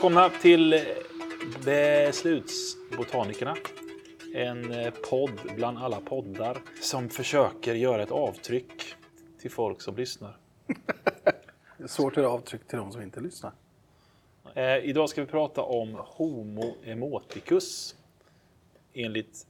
välkomna 0.00 0.30
till 0.30 0.80
Beslutsbotanikerna. 1.64 3.56
En 4.34 4.72
eh, 4.72 4.92
podd 5.10 5.40
bland 5.56 5.78
alla 5.78 6.00
poddar 6.00 6.58
som 6.80 7.08
försöker 7.08 7.74
göra 7.74 8.02
ett 8.02 8.10
avtryck 8.10 8.94
till 9.40 9.50
folk 9.50 9.82
som 9.82 9.96
lyssnar. 9.96 10.36
Det 10.66 10.74
är 11.84 11.86
svårt 11.86 12.12
att 12.12 12.16
göra 12.16 12.32
avtryck 12.32 12.68
till 12.68 12.78
de 12.78 12.92
som 12.92 13.02
inte 13.02 13.20
lyssnar. 13.20 13.52
Eh, 14.54 14.76
idag 14.76 15.08
ska 15.08 15.20
vi 15.20 15.26
prata 15.26 15.62
om 15.62 15.96
Homo 15.98 16.74
emoticus. 16.84 17.96
Enligt 18.94 19.46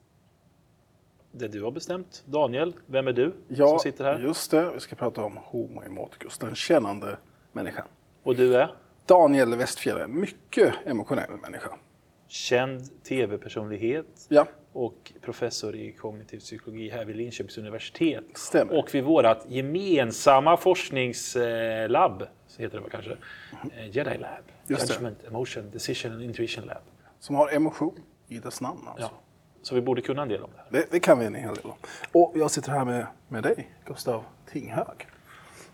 det 1.33 1.49
du 1.49 1.63
har 1.63 1.71
bestämt. 1.71 2.23
Daniel, 2.27 2.73
vem 2.87 3.09
är 3.09 3.13
du 3.13 3.33
Ja, 3.49 3.69
som 3.69 3.79
sitter 3.79 4.05
här? 4.05 4.19
just 4.19 4.51
det. 4.51 4.71
Vi 4.75 4.81
ska 4.81 4.97
prata 4.97 5.25
om 5.25 5.37
Homo 5.37 5.83
emoticus, 5.83 6.39
den 6.39 6.55
kännande 6.55 7.17
människan. 7.53 7.87
Och 8.23 8.37
du 8.37 8.57
är? 8.57 8.75
Daniel 9.11 9.55
Westfjell 9.55 9.97
är 9.97 10.05
en 10.05 10.21
mycket 10.21 10.75
emotionell 10.87 11.31
människa. 11.43 11.71
Känd 12.29 13.03
tv-personlighet 13.05 14.27
Ja, 14.29 14.47
och 14.73 15.13
professor 15.21 15.77
i 15.77 15.93
kognitiv 15.93 16.39
psykologi 16.39 16.91
här 16.91 17.05
vid 17.05 17.17
Linköpings 17.17 17.59
universitet. 17.59 18.25
Stämmer. 18.35 18.79
Och 18.79 18.95
vid 18.95 19.05
vårt 19.05 19.39
gemensamma 19.49 20.57
forskningslab, 20.57 22.27
så 22.47 22.63
heter 22.63 22.81
det 22.81 22.91
kanske, 22.91 23.11
eh, 23.77 23.97
Jedi 23.97 24.19
Lab. 24.19 24.45
Just 24.67 24.89
det. 24.89 24.95
Judgment, 24.95 25.25
Emotion, 25.25 25.71
Decision 25.71 26.13
and 26.13 26.23
Intuition 26.23 26.65
Lab. 26.65 26.83
som 27.21 27.37
har 27.37 27.49
emotion 27.55 28.03
i 28.29 28.39
dess 28.39 28.61
namn. 28.61 28.81
Alltså. 28.87 29.11
Ja. 29.13 29.21
Så 29.63 29.75
vi 29.75 29.81
borde 29.81 30.03
kunna 30.03 30.23
en 30.23 30.29
del 30.29 30.43
om 30.43 30.51
det 30.51 30.59
här. 30.59 30.67
Det, 30.71 30.91
det 30.91 31.01
kan 31.01 31.19
vi 31.19 31.27
en 31.27 31.35
hel 31.35 31.55
del 31.55 31.65
om. 31.65 31.77
Och 32.13 32.33
jag 32.37 32.51
sitter 32.51 32.71
här 32.71 32.85
med, 32.85 33.07
med 33.29 33.43
dig, 33.43 33.71
Gustav 33.87 34.25
Tinghög. 34.53 35.07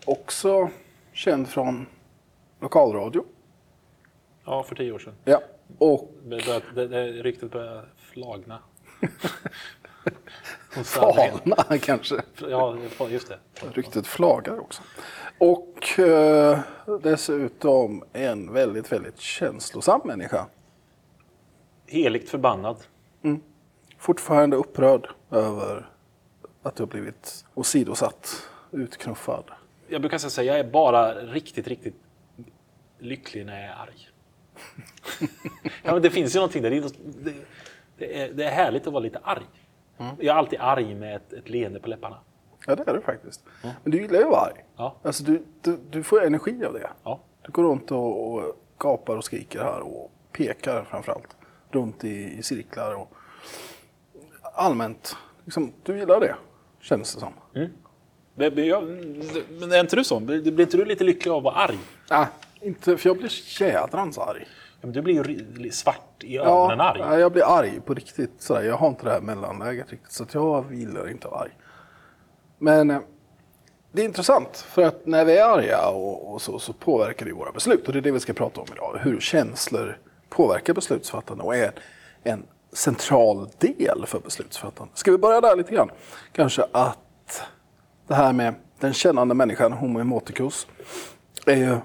Också 0.05 0.69
känd 1.13 1.47
från 1.47 1.85
lokalradio. 2.59 3.25
Ja, 4.45 4.63
för 4.63 4.75
tio 4.75 4.91
år 4.91 4.99
sedan. 4.99 5.13
Ja. 5.25 5.41
Och 5.77 6.11
Det, 6.23 6.29
började, 6.45 6.65
det, 6.75 6.87
det, 6.87 7.23
ryktet 7.23 7.51
började 7.51 7.85
flagna. 7.97 8.59
Falna 10.83 11.55
kanske. 11.81 12.21
Ja, 12.49 12.77
just 13.09 13.27
det. 13.29 13.39
Ryktet 13.73 14.07
flagar 14.07 14.59
också. 14.59 14.81
Och 15.37 15.99
eh, 15.99 16.59
dessutom 17.01 18.03
en 18.13 18.53
väldigt, 18.53 18.91
väldigt 18.91 19.19
känslosam 19.19 20.01
människa. 20.05 20.45
Heligt 21.87 22.29
förbannad. 22.29 22.77
Fortfarande 23.97 24.57
upprörd 24.57 25.09
över 25.31 25.89
att 26.63 26.75
du 26.75 26.83
har 26.83 26.87
blivit 26.87 27.45
åsidosatt, 27.55 28.49
utknuffad. 28.71 29.43
Jag 29.87 30.01
brukar 30.01 30.17
säga 30.17 30.51
att 30.51 30.57
jag 30.57 30.67
är 30.67 30.71
bara 30.71 31.13
riktigt, 31.13 31.67
riktigt 31.67 31.95
lycklig 32.99 33.45
när 33.45 33.61
jag 33.61 33.69
är 33.69 33.75
arg. 33.81 34.09
ja, 35.83 35.93
men 35.93 36.01
det 36.01 36.09
finns 36.09 36.35
ju 36.35 36.39
någonting 36.39 36.61
där. 36.63 36.69
Det 36.69 36.77
är, 36.77 36.81
det, 37.23 37.33
det 37.97 38.21
är, 38.21 38.33
det 38.33 38.43
är 38.43 38.51
härligt 38.51 38.87
att 38.87 38.93
vara 38.93 39.03
lite 39.03 39.19
arg. 39.23 39.43
Jag 39.97 40.35
är 40.35 40.39
alltid 40.39 40.59
arg 40.59 40.95
med 40.95 41.15
ett, 41.15 41.33
ett 41.33 41.49
leende 41.49 41.79
på 41.79 41.87
läpparna. 41.89 42.17
Ja, 42.67 42.75
det 42.75 42.87
är 42.87 42.93
du 42.93 43.01
faktiskt. 43.01 43.43
Men 43.61 43.91
du 43.91 44.01
gillar 44.01 44.19
ju 44.19 44.23
att 44.25 44.31
vara 44.31 44.41
arg. 44.41 44.63
Ja. 44.77 44.95
Alltså, 45.03 45.23
du, 45.23 45.43
du, 45.61 45.77
du 45.89 46.03
får 46.03 46.23
energi 46.25 46.65
av 46.65 46.73
det. 46.73 46.89
Ja. 47.03 47.19
Du 47.45 47.51
går 47.51 47.63
runt 47.63 47.91
och, 47.91 48.33
och 48.33 48.55
gapar 48.77 49.15
och 49.17 49.23
skriker 49.25 49.59
här 49.59 49.79
och 49.81 50.11
pekar 50.31 50.83
framförallt. 50.83 51.35
Runt 51.71 52.03
i, 52.03 52.37
i 52.37 52.43
cirklar 52.43 52.93
och 52.95 53.13
allmänt. 54.53 55.15
Liksom, 55.45 55.73
du 55.83 55.99
gillar 55.99 56.19
det, 56.19 56.35
känns 56.79 57.13
det 57.13 57.19
som. 57.19 57.33
Men, 58.35 58.53
men 58.55 58.67
jag- 58.67 58.83
men 59.49 59.71
är 59.71 59.79
inte 59.79 59.95
du 59.95 60.03
sån? 60.03 60.25
Blir 60.25 60.41
blir 60.51 60.61
inte 60.65 60.77
du 60.77 60.85
lite 60.85 61.03
lycklig 61.03 61.31
av 61.31 61.37
att 61.37 61.43
vara 61.43 61.55
arg? 61.55 61.77
Ah, 62.09 62.25
inte, 62.61 62.97
för 62.97 63.09
jag 63.09 63.17
blir 63.17 63.61
jädrans 63.61 64.17
arg. 64.17 64.47
Ja, 64.71 64.77
men 64.81 64.91
du 64.91 65.01
blir 65.01 65.29
ju 65.59 65.71
svart 65.71 66.23
i 66.23 66.37
ögonen 66.37 66.81
arg. 66.81 66.99
ja, 66.99 67.19
jag 67.19 67.31
blir 67.31 67.57
arg 67.57 67.81
på 67.85 67.93
riktigt. 67.93 68.31
Sådär. 68.39 68.61
Jag 68.61 68.77
har 68.77 68.87
inte 68.87 69.05
det 69.05 69.11
här 69.11 69.21
mellanläget 69.21 69.91
riktigt. 69.91 70.11
Så 70.11 70.25
jag 70.31 70.73
gillar 70.73 71.09
inte 71.09 71.27
att 71.27 71.31
vara 71.31 71.41
arg. 71.41 71.51
Men 72.57 72.91
eh, 72.91 72.99
det 73.91 74.01
är 74.01 74.05
intressant. 74.05 74.57
För 74.57 74.81
att 74.81 75.05
när 75.05 75.25
vi 75.25 75.37
är 75.37 75.45
arga 75.45 75.89
och, 75.89 76.33
och 76.33 76.41
så, 76.41 76.59
så 76.59 76.73
påverkar 76.73 77.25
det 77.25 77.33
våra 77.33 77.51
beslut. 77.51 77.87
Och 77.87 77.93
det 77.93 77.99
är 77.99 78.01
det 78.01 78.11
vi 78.11 78.19
ska 78.19 78.33
prata 78.33 78.61
om 78.61 78.67
idag. 78.73 78.99
Hur 79.01 79.19
känslor 79.19 79.99
påverkar 80.29 80.73
beslutsfattande 80.73 81.43
och 81.43 81.55
är 81.55 81.71
en 82.23 82.45
central 82.73 83.49
del 83.57 84.05
för 84.05 84.19
beslutsfattande. 84.19 84.93
Ska 84.95 85.11
vi 85.11 85.17
börja 85.17 85.41
där 85.41 85.55
lite 85.55 85.73
grann? 85.73 85.89
Kanske 86.31 86.65
att 86.71 87.43
det 88.07 88.15
här 88.15 88.33
med 88.33 88.53
den 88.79 88.93
kännande 88.93 89.35
människan, 89.35 89.73
Homo 89.73 89.99
emoticus, 89.99 90.67
är 91.45 91.55
ju 91.55 91.77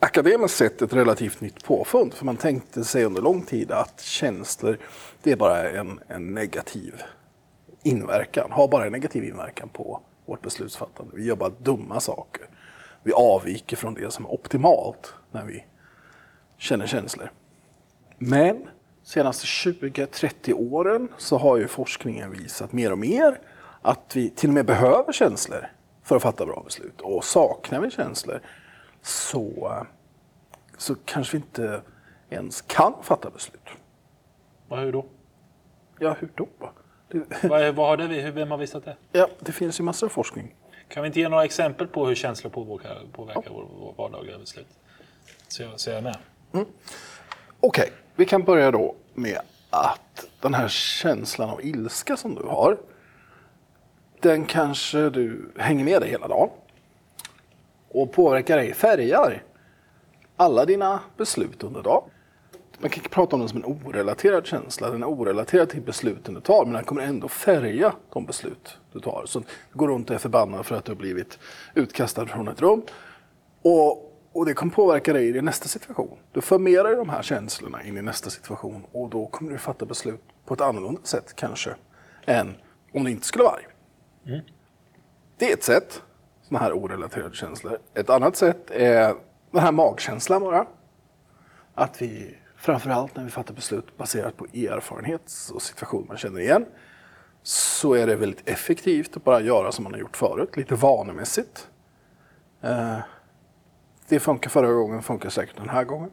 akademiskt 0.00 0.56
sett 0.56 0.82
ett 0.82 0.92
relativt 0.92 1.40
nytt 1.40 1.64
påfund. 1.64 2.14
För 2.14 2.24
man 2.24 2.36
tänkte 2.36 2.84
sig 2.84 3.04
under 3.04 3.22
lång 3.22 3.42
tid 3.42 3.70
att 3.70 4.00
känslor, 4.00 4.78
det 5.22 5.32
är 5.32 5.36
bara 5.36 5.70
en, 5.70 6.00
en 6.08 6.34
negativ 6.34 7.02
inverkan, 7.82 8.50
har 8.50 8.68
bara 8.68 8.86
en 8.86 8.92
negativ 8.92 9.24
inverkan 9.24 9.68
på 9.68 10.00
vårt 10.26 10.42
beslutsfattande. 10.42 11.16
Vi 11.16 11.24
gör 11.24 11.36
bara 11.36 11.52
dumma 11.58 12.00
saker. 12.00 12.46
Vi 13.02 13.12
avviker 13.12 13.76
från 13.76 13.94
det 13.94 14.12
som 14.12 14.24
är 14.24 14.32
optimalt 14.32 15.14
när 15.30 15.44
vi 15.44 15.64
känner 16.58 16.86
känslor. 16.86 17.30
Men 18.18 18.68
senaste 19.02 19.46
20-30 19.46 20.52
åren 20.52 21.08
så 21.18 21.38
har 21.38 21.56
ju 21.56 21.68
forskningen 21.68 22.30
visat 22.30 22.72
mer 22.72 22.92
och 22.92 22.98
mer 22.98 23.40
att 23.82 24.16
vi 24.16 24.30
till 24.30 24.50
och 24.50 24.54
med 24.54 24.66
behöver 24.66 25.12
känslor 25.12 25.70
för 26.02 26.16
att 26.16 26.22
fatta 26.22 26.46
bra 26.46 26.62
beslut. 26.64 27.00
Och 27.00 27.24
saknar 27.24 27.80
vi 27.80 27.90
känslor 27.90 28.40
så, 29.02 29.86
så 30.78 30.94
kanske 31.04 31.36
vi 31.36 31.42
inte 31.42 31.82
ens 32.30 32.60
kan 32.62 32.94
fatta 33.02 33.30
beslut. 33.30 33.68
Vad, 34.68 34.80
hur 34.80 34.92
då? 34.92 35.06
Ja, 35.98 36.16
hur 36.20 36.30
då? 36.34 36.48
Det, 37.08 37.18
Vad, 37.48 37.74
vad 37.74 37.88
har 37.88 37.96
det, 37.96 38.04
hur, 38.04 38.32
vem 38.32 38.50
har 38.50 38.58
visat 38.58 38.84
det? 38.84 38.96
ja, 39.12 39.28
det 39.40 39.52
finns 39.52 39.80
ju 39.80 39.84
massor 39.84 40.06
av 40.06 40.10
forskning. 40.10 40.54
Kan 40.88 41.02
vi 41.02 41.06
inte 41.06 41.20
ge 41.20 41.28
några 41.28 41.44
exempel 41.44 41.86
på 41.86 42.06
hur 42.06 42.14
känslor 42.14 42.50
påverkar, 42.50 43.02
påverkar 43.12 43.50
vår, 43.50 43.68
vår 43.78 43.94
vardagliga 43.96 44.38
beslut? 44.38 44.66
Så 45.48 45.62
jag, 45.62 45.80
så 45.80 45.90
jag 45.90 45.98
är 45.98 46.02
med. 46.02 46.16
Okej, 47.60 47.92
vi 48.16 48.24
kan 48.24 48.42
börja 48.42 48.70
då 48.70 48.94
med 49.14 49.40
att 49.70 50.26
den 50.40 50.54
här 50.54 50.68
känslan 50.68 51.50
av 51.50 51.64
ilska 51.64 52.16
som 52.16 52.34
du 52.34 52.42
har, 52.42 52.78
den 54.20 54.44
kanske 54.44 55.10
du 55.10 55.52
hänger 55.56 55.84
med 55.84 56.02
dig 56.02 56.10
hela 56.10 56.28
dagen. 56.28 56.48
Och 57.88 58.12
påverkar 58.12 58.56
dig, 58.56 58.74
färgar 58.74 59.42
alla 60.36 60.64
dina 60.64 61.00
beslut 61.16 61.64
under 61.64 61.82
dagen. 61.82 62.10
Man 62.78 62.90
kan 62.90 63.04
prata 63.10 63.36
om 63.36 63.40
den 63.40 63.48
som 63.48 63.58
en 63.58 63.64
orelaterad 63.64 64.46
känsla. 64.46 64.90
Den 64.90 65.02
är 65.02 65.06
orelaterad 65.06 65.68
till 65.68 65.82
besluten 65.82 66.34
du 66.34 66.40
tar, 66.40 66.64
men 66.64 66.74
den 66.74 66.84
kommer 66.84 67.02
ändå 67.02 67.28
färga 67.28 67.94
de 68.12 68.26
beslut 68.26 68.78
du 68.92 69.00
tar. 69.00 69.22
Så 69.26 69.38
du 69.38 69.46
går 69.72 69.88
runt 69.88 70.10
och 70.10 70.14
är 70.14 70.18
förbannad 70.18 70.66
för 70.66 70.76
att 70.76 70.84
du 70.84 70.92
har 70.92 70.96
blivit 70.96 71.38
utkastad 71.74 72.26
från 72.26 72.48
ett 72.48 72.60
rum. 72.60 72.82
Och, 73.62 74.20
och 74.32 74.46
det 74.46 74.54
kommer 74.54 74.72
påverka 74.72 75.12
dig 75.12 75.28
i 75.28 75.32
din 75.32 75.44
nästa 75.44 75.68
situation. 75.68 76.18
Du 76.32 76.40
för 76.40 76.58
med 76.58 76.84
dig 76.84 76.96
de 76.96 77.08
här 77.08 77.22
känslorna 77.22 77.84
in 77.84 77.98
i 77.98 78.02
nästa 78.02 78.30
situation 78.30 78.84
och 78.92 79.10
då 79.10 79.26
kommer 79.26 79.52
du 79.52 79.58
fatta 79.58 79.86
beslut 79.86 80.20
på 80.44 80.54
ett 80.54 80.60
annorlunda 80.60 81.00
sätt 81.04 81.36
kanske 81.36 81.74
än 82.26 82.54
om 82.94 83.04
du 83.04 83.10
inte 83.10 83.26
skulle 83.26 83.44
vara 83.44 83.54
arg. 83.54 83.66
Det 85.38 85.50
är 85.50 85.54
ett 85.54 85.64
sätt, 85.64 86.02
sådana 86.48 86.64
här 86.64 86.72
orelaterade 86.72 87.34
känslor. 87.34 87.78
Ett 87.94 88.10
annat 88.10 88.36
sätt 88.36 88.70
är 88.70 89.14
den 89.50 89.62
här 89.62 89.72
magkänslan 89.72 90.42
bara. 90.42 90.66
Att 91.74 92.02
vi, 92.02 92.38
framförallt 92.56 93.16
när 93.16 93.24
vi 93.24 93.30
fattar 93.30 93.54
beslut 93.54 93.96
baserat 93.96 94.36
på 94.36 94.44
erfarenhet 94.44 95.32
och 95.54 95.62
situation 95.62 96.04
man 96.08 96.16
känner 96.16 96.40
igen, 96.40 96.66
så 97.42 97.94
är 97.94 98.06
det 98.06 98.16
väldigt 98.16 98.48
effektivt 98.48 99.16
att 99.16 99.24
bara 99.24 99.40
göra 99.40 99.72
som 99.72 99.84
man 99.84 99.92
har 99.92 100.00
gjort 100.00 100.16
förut, 100.16 100.56
lite 100.56 100.74
vanemässigt. 100.74 101.68
Eh, 102.60 102.98
det 104.08 104.20
funkar 104.20 104.50
förra 104.50 104.72
gången, 104.72 105.02
funkar 105.02 105.28
säkert 105.30 105.56
den 105.56 105.68
här 105.68 105.84
gången. 105.84 106.10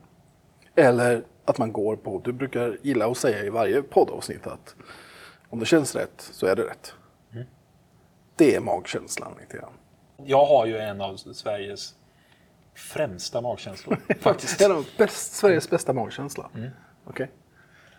Eller 0.76 1.24
att 1.46 1.58
man 1.58 1.72
går 1.72 1.96
på, 1.96 2.22
du 2.24 2.34
brukar 2.34 2.78
gilla 2.82 3.08
att 3.08 3.18
säga 3.18 3.44
i 3.44 3.50
varje 3.50 3.82
poddavsnitt 3.82 4.48
att 4.48 4.76
om 5.50 5.60
det 5.60 5.66
känns 5.66 5.96
rätt 5.96 6.22
så 6.32 6.46
är 6.46 6.56
det 6.56 6.64
rätt. 6.64 6.94
Det 8.36 8.56
är 8.56 8.60
magkänslan 8.60 9.32
lite 9.42 9.58
grann. 9.58 9.74
Jag 10.18 10.46
har 10.46 10.66
ju 10.66 10.78
en 10.78 11.02
av 11.02 11.18
Sveriges 11.18 11.96
främsta 12.74 13.42
magkänslor. 13.42 13.98
Faktiskt. 14.20 14.62
En 14.62 14.72
av 14.72 14.88
bäst, 14.98 15.34
Sveriges 15.34 15.70
bästa 15.70 15.94
magkänsla. 15.94 16.50
Okej. 17.06 17.32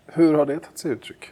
Hur 0.06 0.34
har 0.34 0.46
det 0.46 0.58
tagit 0.58 0.78
sig 0.78 0.90
uttryck? 0.90 1.30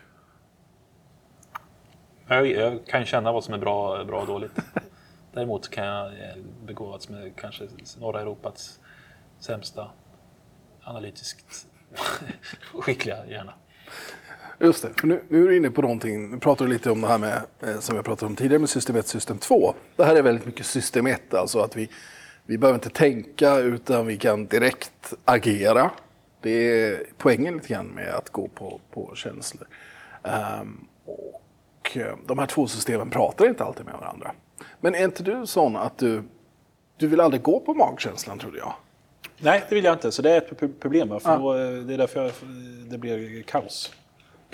Jag, 2.28 2.46
jag 2.46 2.86
kan 2.86 3.04
känna 3.04 3.32
vad 3.32 3.44
som 3.44 3.54
är 3.54 3.58
bra, 3.58 4.04
bra 4.04 4.20
och 4.20 4.26
dåligt. 4.26 4.58
Däremot 5.32 5.70
kan 5.70 5.84
jag 5.84 6.06
eh, 6.06 6.36
begåvats 6.64 7.08
med 7.08 7.36
kanske 7.36 7.68
norra 7.98 8.20
Europas 8.20 8.80
sämsta 9.38 9.90
analytiskt 10.82 11.66
skickliga 12.74 13.26
hjärna. 13.26 13.54
Just 14.58 14.82
det, 14.82 15.00
för 15.00 15.06
nu, 15.06 15.22
nu 15.28 15.44
är 15.44 15.48
du 15.48 15.56
inne 15.56 15.70
på 15.70 15.82
någonting, 15.82 16.30
nu 16.30 16.38
pratar 16.38 16.64
du 16.64 16.72
lite 16.72 16.90
om 16.90 17.00
det 17.00 17.08
här 17.08 17.18
med, 17.18 17.42
eh, 17.60 17.78
som 17.80 17.96
jag 17.96 18.04
pratade 18.04 18.26
om 18.26 18.36
tidigare 18.36 18.58
med 18.58 18.68
system 18.68 18.96
1, 18.96 19.06
system 19.06 19.38
2. 19.38 19.74
Det 19.96 20.04
här 20.04 20.16
är 20.16 20.22
väldigt 20.22 20.46
mycket 20.46 20.66
system 20.66 21.06
1, 21.06 21.34
alltså 21.34 21.58
att 21.58 21.76
vi, 21.76 21.88
Vi 22.46 22.58
behöver 22.58 22.78
inte 22.78 22.90
tänka 22.90 23.56
utan 23.56 24.06
vi 24.06 24.16
kan 24.16 24.46
direkt 24.46 25.14
agera. 25.24 25.90
Det 26.40 26.50
är 26.50 27.02
poängen 27.18 27.54
lite 27.54 27.68
grann 27.68 27.86
med 27.86 28.14
att 28.14 28.30
gå 28.30 28.48
på, 28.48 28.80
på 28.90 29.12
känslor. 29.14 29.68
Um, 30.22 30.88
och 31.04 31.96
eh, 31.96 32.14
de 32.26 32.38
här 32.38 32.46
två 32.46 32.66
systemen 32.66 33.10
pratar 33.10 33.48
inte 33.48 33.64
alltid 33.64 33.86
med 33.86 33.94
varandra. 34.00 34.32
Men 34.80 34.94
är 34.94 35.04
inte 35.04 35.22
du 35.22 35.46
sån 35.46 35.76
att 35.76 35.98
du, 35.98 36.22
du 36.96 37.06
vill 37.06 37.20
aldrig 37.20 37.42
gå 37.42 37.60
på 37.60 37.74
magkänslan 37.74 38.38
trodde 38.38 38.58
jag? 38.58 38.74
Nej, 39.38 39.64
det 39.68 39.74
vill 39.74 39.84
jag 39.84 39.94
inte. 39.94 40.12
Så 40.12 40.22
det 40.22 40.30
är 40.30 40.38
ett 40.38 40.80
problem. 40.80 41.08
För 41.08 41.20
ja. 41.24 41.36
då, 41.36 41.54
eh, 41.54 41.70
det 41.70 41.94
är 41.94 41.98
därför 41.98 42.22
jag, 42.22 42.32
det 42.90 42.98
blir 42.98 43.42
kaos. 43.42 43.92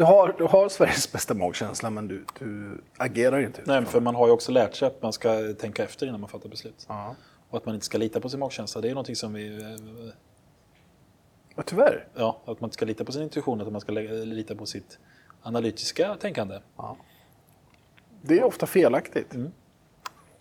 Du 0.01 0.05
har, 0.05 0.35
du 0.39 0.45
har 0.45 0.69
Sveriges 0.69 1.13
bästa 1.13 1.35
magkänsla 1.35 1.91
men 1.91 2.09
du, 2.09 2.25
du 2.39 2.81
agerar 2.97 3.41
inte 3.41 3.63
Nej, 3.65 3.85
för 3.85 4.01
man 4.01 4.15
har 4.15 4.27
ju 4.27 4.33
också 4.33 4.53
lärt 4.53 4.75
sig 4.75 4.89
att 4.89 5.03
man 5.03 5.13
ska 5.13 5.55
tänka 5.59 5.85
efter 5.85 6.07
innan 6.07 6.21
man 6.21 6.31
fattar 6.31 6.49
beslut. 6.49 6.87
Ja. 6.89 7.15
Och 7.49 7.59
att 7.59 7.67
man 7.67 7.75
inte 7.75 7.87
ska 7.87 7.99
lita 7.99 8.21
på 8.21 8.29
sin 8.29 8.41
magkänsla. 8.41 8.81
Det 8.81 8.89
är 8.89 8.95
någonting 8.95 9.17
som 9.17 9.33
vi... 9.33 9.77
Ja, 11.57 11.63
tyvärr. 11.67 12.07
Ja, 12.15 12.41
att 12.45 12.61
man 12.61 12.69
inte 12.69 12.75
ska 12.75 12.85
lita 12.85 13.05
på 13.05 13.13
sin 13.13 13.23
intuition, 13.23 13.61
att 13.61 13.73
man 13.73 13.81
ska 13.81 13.93
lita 13.93 14.55
på 14.55 14.67
sitt 14.67 14.99
analytiska 15.43 16.17
tänkande. 16.17 16.59
Ja. 16.77 16.97
Det 18.23 18.39
är 18.39 18.45
ofta 18.45 18.67
felaktigt. 18.67 19.35
Mm. 19.35 19.53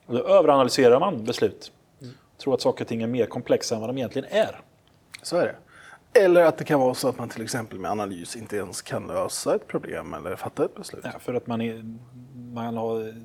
Och 0.05 0.13
då 0.13 0.27
överanalyserar 0.27 0.99
man 0.99 1.23
beslut. 1.23 1.71
Mm. 2.01 2.13
Tror 2.37 2.53
att 2.53 2.61
saker 2.61 2.83
och 2.83 2.87
ting 2.87 3.01
är 3.01 3.07
mer 3.07 3.25
komplexa 3.25 3.75
än 3.75 3.81
vad 3.81 3.89
de 3.89 3.97
egentligen 3.97 4.27
är. 4.31 4.61
Så 5.21 5.37
är 5.37 5.45
det. 5.45 5.55
Eller 6.13 6.45
att 6.45 6.57
det 6.57 6.63
kan 6.63 6.79
vara 6.79 6.93
så 6.93 7.07
att 7.07 7.17
man 7.17 7.29
till 7.29 7.41
exempel 7.41 7.79
med 7.79 7.91
analys 7.91 8.35
inte 8.35 8.57
ens 8.57 8.81
kan 8.81 9.07
lösa 9.07 9.55
ett 9.55 9.67
problem 9.67 10.13
eller 10.13 10.35
fatta 10.35 10.65
ett 10.65 10.75
beslut. 10.75 11.01
Ja, 11.03 11.19
för 11.19 11.33
att 11.33 11.47
man, 11.47 11.61
är, 11.61 11.83
man, 12.53 12.77
har, 12.77 13.15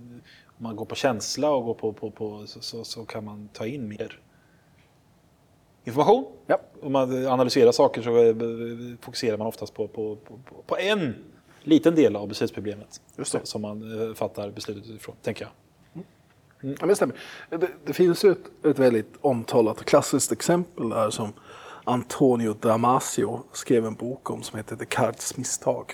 man 0.59 0.77
går 0.77 0.85
på 0.85 0.95
känsla 0.95 1.51
och 1.51 1.65
går 1.65 1.75
på, 1.75 1.93
på, 1.93 2.11
på 2.11 2.47
så, 2.47 2.61
så, 2.61 2.85
så, 2.85 3.05
kan 3.05 3.25
man 3.25 3.49
ta 3.53 3.67
in 3.67 3.89
mer 3.89 4.21
information. 5.85 6.25
Ja. 6.47 6.61
Om 6.83 6.93
man 6.93 7.27
analyserar 7.27 7.73
saker 7.73 8.03
så 8.03 8.19
eh, 8.19 8.35
fokuserar 9.01 9.37
man 9.37 9.47
oftast 9.47 9.75
på, 9.75 9.89
på, 9.89 10.17
på, 10.17 10.39
på 10.67 10.77
en 10.79 11.15
liten 11.63 11.95
del 11.95 12.17
av 12.17 12.29
beslutsproblemet 12.29 13.01
som 13.43 13.63
man 13.63 14.09
eh, 14.09 14.15
fattar 14.15 14.51
beslutet 14.51 14.91
utifrån, 14.91 15.17
tänker 15.23 15.45
jag. 15.45 15.53
Mm. 16.63 16.77
Ja, 16.81 16.87
det, 16.87 16.97
stämmer. 16.97 17.17
Det, 17.51 17.69
det 17.85 17.93
finns 17.93 18.25
ju 18.25 18.31
ett, 18.31 18.65
ett 18.65 18.79
väldigt 18.79 19.15
omtalat 19.21 19.81
och 19.81 19.87
klassiskt 19.87 20.33
exempel 20.33 20.89
där 20.89 21.11
som 21.11 21.33
Antonio 21.85 22.55
Damasio 22.55 23.43
skrev 23.53 23.87
en 23.87 23.95
bok 23.95 24.31
om 24.31 24.43
som 24.43 24.57
heter 24.57 24.77
Descartes 24.77 25.37
misstag. 25.37 25.93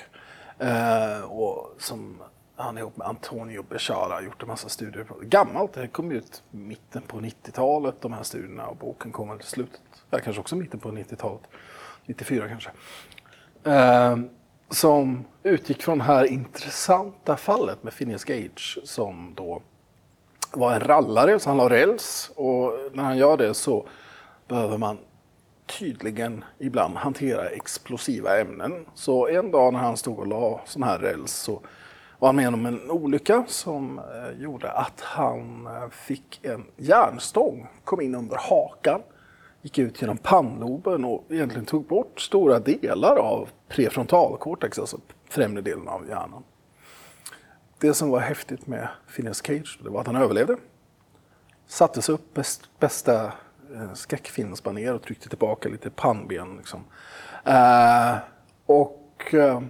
Eh, 0.58 1.22
och 1.22 1.74
som 1.78 2.22
han 2.56 2.78
ihop 2.78 2.96
med 2.96 3.06
Antonio 3.06 3.62
Bechara 3.62 4.22
gjort 4.22 4.42
en 4.42 4.48
massa 4.48 4.68
studier 4.68 5.04
på. 5.04 5.14
Gammalt, 5.22 5.72
det 5.72 5.88
kom 5.88 6.12
ut 6.12 6.42
mitten 6.50 7.02
på 7.02 7.20
90-talet 7.20 7.94
de 8.00 8.12
här 8.12 8.22
studierna 8.22 8.66
och 8.66 8.76
boken 8.76 9.12
kom 9.12 9.28
väl 9.28 9.42
slutet, 9.42 9.80
ja, 10.10 10.18
kanske 10.18 10.40
också 10.40 10.56
mitten 10.56 10.80
på 10.80 10.88
90-talet, 10.88 11.40
94 12.06 12.48
kanske. 12.48 12.70
Eh, 13.64 14.16
som 14.70 15.24
utgick 15.42 15.82
från 15.82 15.98
det 15.98 16.04
här 16.04 16.24
intressanta 16.24 17.36
fallet 17.36 17.82
med 17.82 17.94
Phineas 17.94 18.24
Gage 18.24 18.78
som 18.84 19.34
då 19.36 19.62
var 20.52 20.74
en 20.74 20.80
rallare, 20.80 21.38
så 21.38 21.50
han 21.50 21.56
la 21.56 21.68
räls 21.68 22.30
och 22.36 22.72
när 22.92 23.02
han 23.02 23.16
gör 23.16 23.36
det 23.36 23.54
så 23.54 23.88
behöver 24.48 24.78
man 24.78 24.98
tydligen 25.78 26.44
ibland 26.58 26.96
hantera 26.96 27.48
explosiva 27.48 28.40
ämnen. 28.40 28.86
Så 28.94 29.28
en 29.28 29.50
dag 29.50 29.72
när 29.72 29.80
han 29.80 29.96
stod 29.96 30.18
och 30.18 30.26
la 30.26 30.60
sån 30.64 30.82
här 30.82 30.98
räls 30.98 31.32
så 31.32 31.60
var 32.18 32.28
han 32.28 32.36
med 32.36 32.48
om 32.48 32.66
en 32.66 32.90
olycka 32.90 33.44
som 33.48 33.98
eh, 33.98 34.42
gjorde 34.42 34.72
att 34.72 35.00
han 35.00 35.66
eh, 35.66 35.88
fick 35.90 36.40
en 36.42 36.64
järnstång, 36.76 37.68
kom 37.84 38.00
in 38.00 38.14
under 38.14 38.36
hakan, 38.36 39.00
gick 39.62 39.78
ut 39.78 40.00
genom 40.00 40.16
pannloben 40.16 41.04
och 41.04 41.24
egentligen 41.28 41.66
tog 41.66 41.86
bort 41.86 42.20
stora 42.20 42.58
delar 42.58 43.16
av 43.16 43.48
prefrontalkortex, 43.68 44.78
alltså 44.78 45.00
främre 45.28 45.62
delen 45.62 45.88
av 45.88 46.08
hjärnan. 46.08 46.42
Det 47.78 47.94
som 47.94 48.10
var 48.10 48.20
häftigt 48.20 48.66
med 48.66 48.88
Phineas 49.14 49.42
Cage 49.46 49.78
det 49.82 49.90
var 49.90 50.00
att 50.00 50.06
han 50.06 50.16
överlevde. 50.16 50.56
Sattes 51.66 52.08
upp 52.08 52.34
bäst, 52.34 52.70
bästa 52.78 53.32
Eh, 53.74 53.92
skräckfilmsbanér 53.94 54.94
och 54.94 55.02
tryckte 55.02 55.28
tillbaka 55.28 55.68
lite 55.68 55.90
pannben. 55.90 56.56
Liksom. 56.56 56.84
Eh, 57.44 58.16
och 58.66 59.34
eh, 59.34 59.60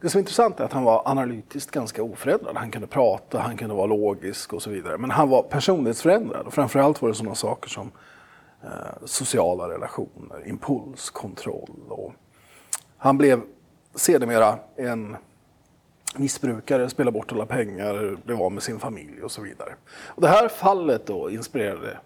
det 0.00 0.10
som 0.10 0.18
är 0.18 0.22
intressant 0.22 0.60
är 0.60 0.64
att 0.64 0.72
han 0.72 0.84
var 0.84 1.02
analytiskt 1.08 1.70
ganska 1.70 2.02
oförändrad. 2.02 2.56
Han 2.56 2.70
kunde 2.70 2.86
prata, 2.86 3.38
han 3.38 3.56
kunde 3.56 3.74
vara 3.74 3.86
logisk 3.86 4.52
och 4.52 4.62
så 4.62 4.70
vidare. 4.70 4.98
Men 4.98 5.10
han 5.10 5.28
var 5.28 5.42
personlighetsförändrad 5.42 6.46
och 6.46 6.54
framförallt 6.54 7.02
var 7.02 7.08
det 7.08 7.14
sådana 7.14 7.34
saker 7.34 7.70
som 7.70 7.90
eh, 8.62 8.70
sociala 9.04 9.68
relationer, 9.68 10.48
impulskontroll. 10.48 11.80
Och 11.88 12.12
han 12.96 13.18
blev 13.18 13.42
sedermera 13.94 14.58
en 14.76 15.16
missbrukare, 16.16 16.90
spelade 16.90 17.12
bort 17.18 17.32
alla 17.32 17.46
pengar, 17.46 18.16
blev 18.24 18.42
av 18.42 18.52
med 18.52 18.62
sin 18.62 18.78
familj 18.78 19.22
och 19.22 19.30
så 19.30 19.42
vidare. 19.42 19.74
Och 20.06 20.22
det 20.22 20.28
här 20.28 20.48
fallet 20.48 21.06
då 21.06 21.30
inspirerade 21.30 21.98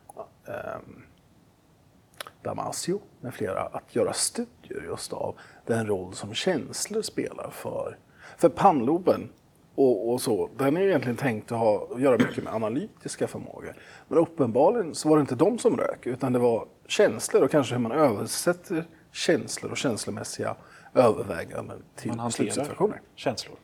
Damasio 2.42 3.00
med 3.20 3.34
flera 3.34 3.60
att 3.60 3.96
göra 3.96 4.12
studier 4.12 4.82
just 4.84 5.12
av 5.12 5.34
den 5.66 5.86
roll 5.86 6.14
som 6.14 6.34
känslor 6.34 7.02
spelar 7.02 7.50
för, 7.50 7.98
för 8.36 8.48
pannloben 8.48 9.28
och, 9.74 10.12
och, 10.12 10.20
så, 10.20 10.50
den 10.58 10.76
är 10.76 10.80
egentligen 10.80 11.16
tänkt 11.16 11.52
att 11.52 11.58
ha, 11.58 11.88
göra 11.98 12.18
mycket 12.18 12.44
med 12.44 12.54
analytiska 12.54 13.28
förmågor. 13.28 13.74
Men 14.08 14.18
uppenbarligen 14.18 14.94
så 14.94 15.08
var 15.08 15.16
det 15.16 15.20
inte 15.20 15.34
de 15.34 15.58
som 15.58 15.76
rök, 15.76 16.06
utan 16.06 16.32
det 16.32 16.38
var 16.38 16.66
känslor 16.86 17.42
och 17.42 17.50
kanske 17.50 17.74
hur 17.74 17.82
man 17.82 17.92
översätter 17.92 18.84
känslor 19.12 19.70
och 19.70 19.76
känslomässiga 19.76 20.56
överväganden 20.94 21.82
till 21.96 22.12
man 22.12 22.26
beslutssituationer. 22.26 23.00
känslor 23.14 23.56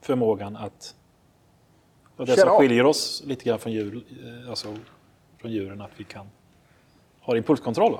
förmågan 0.00 0.56
att... 0.56 0.94
Och 2.16 2.26
det 2.26 2.36
som 2.36 2.48
skiljer 2.48 2.84
oss 2.84 3.22
lite 3.26 3.44
grann 3.44 3.58
från, 3.58 3.72
djur, 3.72 4.04
eh, 4.44 4.50
alltså 4.50 4.76
från 5.40 5.50
djuren, 5.50 5.80
att 5.80 5.90
vi 5.96 6.04
kan 6.04 6.26
ha 7.20 7.36
impulskontroll. 7.36 7.98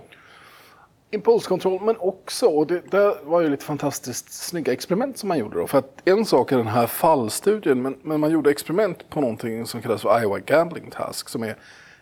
Impulskontroll, 1.11 1.81
men 1.83 1.97
också, 1.99 2.47
och 2.47 2.67
det, 2.67 2.91
det 2.91 3.17
var 3.23 3.41
ju 3.41 3.49
lite 3.49 3.65
fantastiskt 3.65 4.33
snygga 4.33 4.73
experiment 4.73 5.19
som 5.19 5.29
man 5.29 5.39
gjorde 5.39 5.59
då. 5.59 5.67
För 5.67 5.79
att 5.79 6.09
en 6.09 6.25
sak 6.25 6.53
är 6.53 6.57
den 6.57 6.67
här 6.67 6.87
fallstudien, 6.87 7.83
men, 7.83 7.97
men 8.03 8.21
man 8.21 8.31
gjorde 8.31 8.51
experiment 8.51 9.11
på 9.11 9.21
någonting 9.21 9.67
som 9.67 9.83
kallas 9.83 10.03
för 10.03 10.23
Iowa 10.23 10.39
Gambling 10.39 10.91
Task, 10.91 11.29
som 11.29 11.43
är 11.43 11.57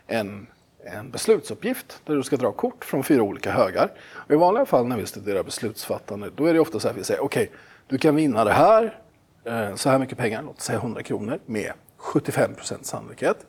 en, 0.07 0.47
en 0.85 1.11
beslutsuppgift 1.11 2.01
där 2.05 2.15
du 2.15 2.23
ska 2.23 2.37
dra 2.37 2.53
kort 2.53 2.85
från 2.85 3.05
fyra 3.05 3.23
olika 3.23 3.53
högar. 3.53 3.93
Och 4.13 4.31
I 4.31 4.37
vanliga 4.37 4.67
fall 4.67 4.87
när 4.87 4.97
vi 4.97 5.07
studerar 5.07 5.43
beslutsfattande, 5.43 6.31
då 6.37 6.47
är 6.47 6.55
det 6.55 6.61
ofta 6.61 6.81
så 6.81 6.89
här 6.89 6.95
att 6.95 7.01
vi 7.01 7.05
säger 7.05 7.25
okej, 7.25 7.43
okay, 7.43 7.57
du 7.87 7.99
kan 7.99 8.17
vinna 8.17 8.45
det 8.45 8.53
här, 8.53 8.99
eh, 9.45 9.75
så 9.75 9.91
här 9.91 9.99
mycket 9.99 10.19
pengar, 10.19 10.43
låt 10.43 10.61
säga 10.61 10.79
100 10.79 11.03
kronor, 11.03 11.39
med 11.47 11.73
75 11.97 12.55
procents 12.55 12.89
sannolikhet. 12.89 13.47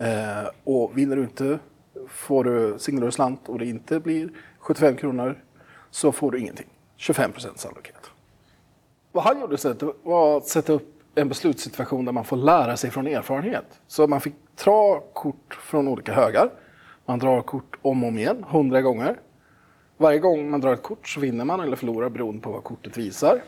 Eh, 0.00 0.48
och 0.64 0.98
vinner 0.98 1.16
du 1.16 1.22
inte, 1.22 1.58
får 2.08 2.44
du 2.44 2.78
singlar 2.78 3.06
du 3.06 3.12
slant 3.12 3.48
och 3.48 3.58
det 3.58 3.66
inte 3.66 4.00
blir 4.00 4.30
75 4.58 4.96
kronor, 4.96 5.44
så 5.90 6.12
får 6.12 6.30
du 6.30 6.38
ingenting. 6.38 6.66
25 6.96 7.32
sannolikhet. 7.56 8.10
Vad 9.12 9.24
han 9.24 9.40
gjorde 9.40 9.54
istället 9.54 9.82
var 10.02 10.36
att 10.36 10.46
sätta 10.46 10.72
upp 10.72 11.02
en 11.14 11.28
beslutssituation 11.28 12.04
där 12.04 12.12
man 12.12 12.24
får 12.24 12.36
lära 12.36 12.76
sig 12.76 12.90
från 12.90 13.06
erfarenhet. 13.06 13.80
Så 13.86 14.06
man 14.06 14.20
fick 14.20 14.34
dra 14.64 15.00
kort 15.00 15.58
från 15.60 15.88
olika 15.88 16.12
högar. 16.12 16.50
Man 17.06 17.18
drar 17.18 17.42
kort 17.42 17.76
om 17.82 18.02
och 18.02 18.08
om 18.08 18.18
igen, 18.18 18.44
100 18.50 18.82
gånger. 18.82 19.20
Varje 19.96 20.18
gång 20.18 20.50
man 20.50 20.60
drar 20.60 20.72
ett 20.72 20.82
kort 20.82 21.08
så 21.08 21.20
vinner 21.20 21.44
man 21.44 21.60
eller 21.60 21.76
förlorar 21.76 22.08
beroende 22.08 22.42
på 22.42 22.50
vad 22.50 22.64
kortet 22.64 22.96
visar 22.96 23.40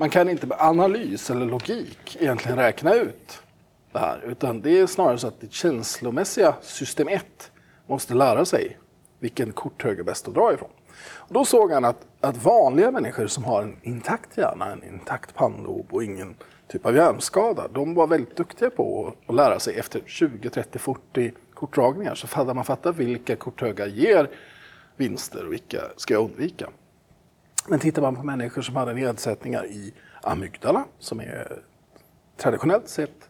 man 0.00 0.10
kan 0.10 0.28
inte 0.28 0.46
med 0.46 0.60
analys 0.60 1.30
eller 1.30 1.46
logik 1.46 2.16
egentligen 2.20 2.58
räkna 2.58 2.94
ut 2.94 3.42
det 3.92 3.98
här. 3.98 4.24
Utan 4.26 4.60
det 4.60 4.78
är 4.78 4.86
snarare 4.86 5.18
så 5.18 5.26
att 5.26 5.40
det 5.40 5.52
känslomässiga 5.52 6.54
system 6.60 7.08
1 7.08 7.52
måste 7.86 8.14
lära 8.14 8.44
sig 8.44 8.78
vilken 9.18 9.52
korthög 9.52 9.98
är 9.98 10.02
bäst 10.02 10.28
att 10.28 10.34
dra 10.34 10.52
ifrån. 10.54 10.70
Och 11.14 11.34
då 11.34 11.44
såg 11.44 11.72
han 11.72 11.84
att, 11.84 12.06
att 12.20 12.44
vanliga 12.44 12.90
människor 12.90 13.26
som 13.26 13.44
har 13.44 13.62
en 13.62 13.76
intakt 13.82 14.36
hjärna, 14.36 14.72
en 14.72 14.84
intakt 14.84 15.34
pannlob 15.34 15.86
och 15.90 16.04
ingen 16.04 16.34
typ 16.68 16.86
av 16.86 16.96
hjärnskada, 16.96 17.68
de 17.68 17.94
var 17.94 18.06
väldigt 18.06 18.36
duktiga 18.36 18.70
på 18.70 19.14
att, 19.26 19.34
lära 19.34 19.60
sig 19.60 19.78
efter 19.78 20.02
20, 20.06 20.50
30, 20.50 20.78
40 20.78 21.32
kortdragningar 21.54 22.14
så 22.14 22.26
hade 22.30 22.54
man 22.54 22.64
fattat 22.64 22.96
vilka 22.96 23.36
korthögar 23.36 23.86
ger 23.86 24.30
vinster 24.96 25.46
och 25.46 25.52
vilka 25.52 25.80
ska 25.96 26.14
jag 26.14 26.24
undvika. 26.24 26.70
Men 27.68 27.78
tittar 27.78 28.02
man 28.02 28.16
på 28.16 28.22
människor 28.22 28.62
som 28.62 28.76
hade 28.76 28.94
nedsättningar 28.94 29.66
i 29.66 29.94
amygdala, 30.22 30.84
som 30.98 31.20
är 31.20 31.62
traditionellt 32.36 32.88
sett 32.88 33.29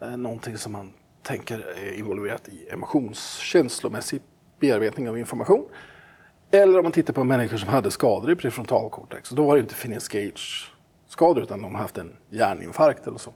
Eh, 0.00 0.16
någonting 0.16 0.58
som 0.58 0.72
man 0.72 0.92
tänker 1.22 1.58
är 1.58 1.98
involverat 1.98 2.48
i 2.48 2.68
emotionskänslomässig 2.68 4.22
bearbetning 4.60 5.08
av 5.08 5.18
information. 5.18 5.68
Eller 6.50 6.78
om 6.78 6.82
man 6.82 6.92
tittar 6.92 7.12
på 7.14 7.24
människor 7.24 7.56
som 7.56 7.68
hade 7.68 7.90
skador 7.90 8.30
i 8.30 8.36
prefrontalkortex. 8.36 9.30
Då 9.30 9.46
var 9.46 9.54
det 9.54 9.60
inte 9.60 9.74
Phineas 9.74 10.08
Gage-skador 10.08 11.42
utan 11.42 11.62
de 11.62 11.74
har 11.74 11.82
haft 11.82 11.98
en 11.98 12.16
hjärninfarkt 12.30 13.06
eller 13.06 13.18
så. 13.18 13.32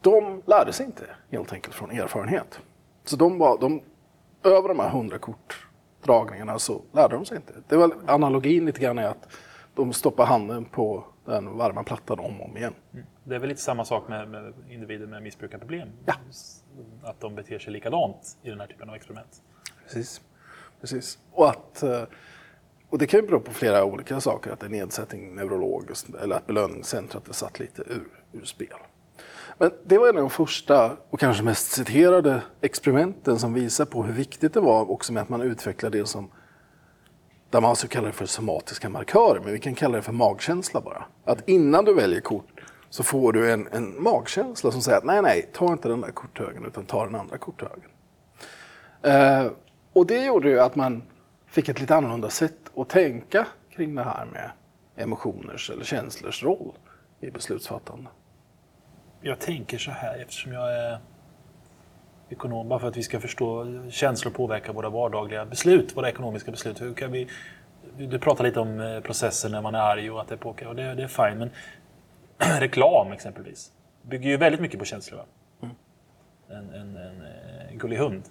De 0.00 0.42
lärde 0.46 0.72
sig 0.72 0.86
inte 0.86 1.04
helt 1.30 1.52
enkelt 1.52 1.74
från 1.74 1.90
erfarenhet. 1.90 2.60
Så 3.04 3.16
de, 3.16 3.38
var, 3.38 3.58
de 3.60 3.82
över 4.44 4.68
de 4.68 4.78
här 4.78 4.88
100 4.88 5.18
kortdragningarna 5.18 6.58
så 6.58 6.82
lärde 6.92 7.14
de 7.14 7.24
sig 7.24 7.36
inte. 7.36 7.52
Det 7.68 7.76
var 7.76 7.94
analogin 8.06 8.66
lite 8.66 8.80
grann 8.80 8.98
är 8.98 9.08
att 9.08 9.28
de 9.74 9.92
stoppar 9.92 10.26
handen 10.26 10.64
på 10.64 11.04
den 11.24 11.56
varma 11.56 11.84
plattan 11.84 12.18
om 12.18 12.40
och 12.40 12.48
om 12.48 12.56
igen. 12.56 12.74
Mm. 12.92 13.06
Det 13.24 13.34
är 13.34 13.38
väl 13.38 13.48
lite 13.48 13.60
samma 13.60 13.84
sak 13.84 14.08
med, 14.08 14.28
med 14.28 14.52
individer 14.68 15.06
med 15.06 15.22
missbrukarproblem. 15.22 15.88
Ja. 16.06 16.14
Att 17.02 17.20
de 17.20 17.34
beter 17.34 17.58
sig 17.58 17.72
likadant 17.72 18.38
i 18.42 18.50
den 18.50 18.60
här 18.60 18.66
typen 18.66 18.88
av 18.88 18.94
experiment. 18.94 19.42
Precis. 19.84 20.20
Precis. 20.80 21.18
Och, 21.32 21.48
att, 21.48 21.82
eh, 21.82 22.02
och 22.88 22.98
det 22.98 23.06
kan 23.06 23.20
ju 23.20 23.26
bero 23.26 23.40
på 23.40 23.52
flera 23.52 23.84
olika 23.84 24.20
saker. 24.20 24.50
Att 24.50 24.60
det 24.60 24.66
är 24.66 24.70
nedsättning 24.70 25.34
neurologiskt 25.34 26.14
eller 26.14 26.36
att 26.36 26.46
belöningscentret 26.46 27.28
är 27.28 27.32
satt 27.32 27.60
lite 27.60 27.82
ur, 27.82 28.08
ur 28.32 28.44
spel. 28.44 28.78
Men 29.58 29.70
det 29.84 29.98
var 29.98 30.08
en 30.08 30.16
av 30.16 30.22
de 30.22 30.30
första 30.30 30.96
och 31.10 31.20
kanske 31.20 31.42
mest 31.42 31.72
citerade 31.72 32.42
experimenten 32.60 33.38
som 33.38 33.54
visar 33.54 33.84
på 33.84 34.02
hur 34.02 34.12
viktigt 34.12 34.54
det 34.54 34.60
var 34.60 34.90
också 34.90 35.12
med 35.12 35.22
att 35.22 35.28
man 35.28 35.40
utvecklar 35.40 35.90
det 35.90 36.06
som 36.06 36.30
där 37.50 37.60
man 37.60 37.76
så 37.76 37.88
kallar 37.88 38.06
det 38.06 38.12
för 38.12 38.26
somatiska 38.26 38.88
markörer, 38.88 39.40
men 39.40 39.52
vi 39.52 39.58
kan 39.58 39.74
kalla 39.74 39.96
det 39.96 40.02
för 40.02 40.12
magkänsla 40.12 40.80
bara. 40.80 41.04
Att 41.24 41.48
innan 41.48 41.84
du 41.84 41.94
väljer 41.94 42.20
kort 42.20 42.51
så 42.92 43.02
får 43.02 43.32
du 43.32 43.52
en, 43.52 43.68
en 43.72 44.02
magkänsla 44.02 44.70
som 44.70 44.82
säger 44.82 44.98
att 44.98 45.04
nej, 45.04 45.22
nej, 45.22 45.50
ta 45.52 45.72
inte 45.72 45.88
den 45.88 46.00
där 46.00 46.10
korthögen 46.10 46.64
utan 46.66 46.84
ta 46.84 47.04
den 47.04 47.14
andra 47.14 47.38
korthögen. 47.38 47.90
Eh, 49.02 49.46
och 49.92 50.06
det 50.06 50.24
gjorde 50.24 50.48
ju 50.48 50.60
att 50.60 50.76
man 50.76 51.02
fick 51.46 51.68
ett 51.68 51.80
lite 51.80 51.96
annorlunda 51.96 52.30
sätt 52.30 52.58
att 52.76 52.88
tänka 52.88 53.46
kring 53.70 53.94
det 53.94 54.02
här 54.02 54.24
med 54.24 54.50
emotioners 54.96 55.70
eller 55.70 55.84
känslors 55.84 56.42
roll 56.42 56.72
i 57.20 57.30
beslutsfattande. 57.30 58.10
Jag 59.20 59.38
tänker 59.38 59.78
så 59.78 59.90
här 59.90 60.18
eftersom 60.18 60.52
jag 60.52 60.72
är 60.72 60.98
ekonom, 62.28 62.68
bara 62.68 62.78
för 62.78 62.88
att 62.88 62.96
vi 62.96 63.02
ska 63.02 63.20
förstå 63.20 63.66
känslor 63.90 64.32
påverkar 64.32 64.72
våra 64.72 64.90
vardagliga 64.90 65.44
beslut, 65.44 65.96
våra 65.96 66.08
ekonomiska 66.08 66.50
beslut. 66.50 66.80
Hur 66.80 66.94
kan 66.94 67.12
vi, 67.12 67.28
du 67.96 68.18
pratar 68.18 68.44
lite 68.44 68.60
om 68.60 68.80
eh, 68.80 69.00
processen 69.00 69.52
när 69.52 69.62
man 69.62 69.74
är 69.74 69.80
arg 69.80 70.10
och 70.10 70.20
att 70.20 70.28
det 70.28 70.36
påverkar, 70.36 70.66
och 70.66 70.76
det, 70.76 70.94
det 70.94 71.02
är 71.02 71.08
fine. 71.08 71.38
Men 71.38 71.50
reklam 72.60 73.12
exempelvis 73.12 73.72
bygger 74.02 74.30
ju 74.30 74.36
väldigt 74.36 74.60
mycket 74.60 74.78
på 74.78 74.84
känslor. 74.84 75.24
Mm. 75.62 75.74
En, 76.48 76.74
en, 76.74 76.96
en, 76.96 77.22
en 77.70 77.78
gullig 77.78 77.96
hund 77.96 78.22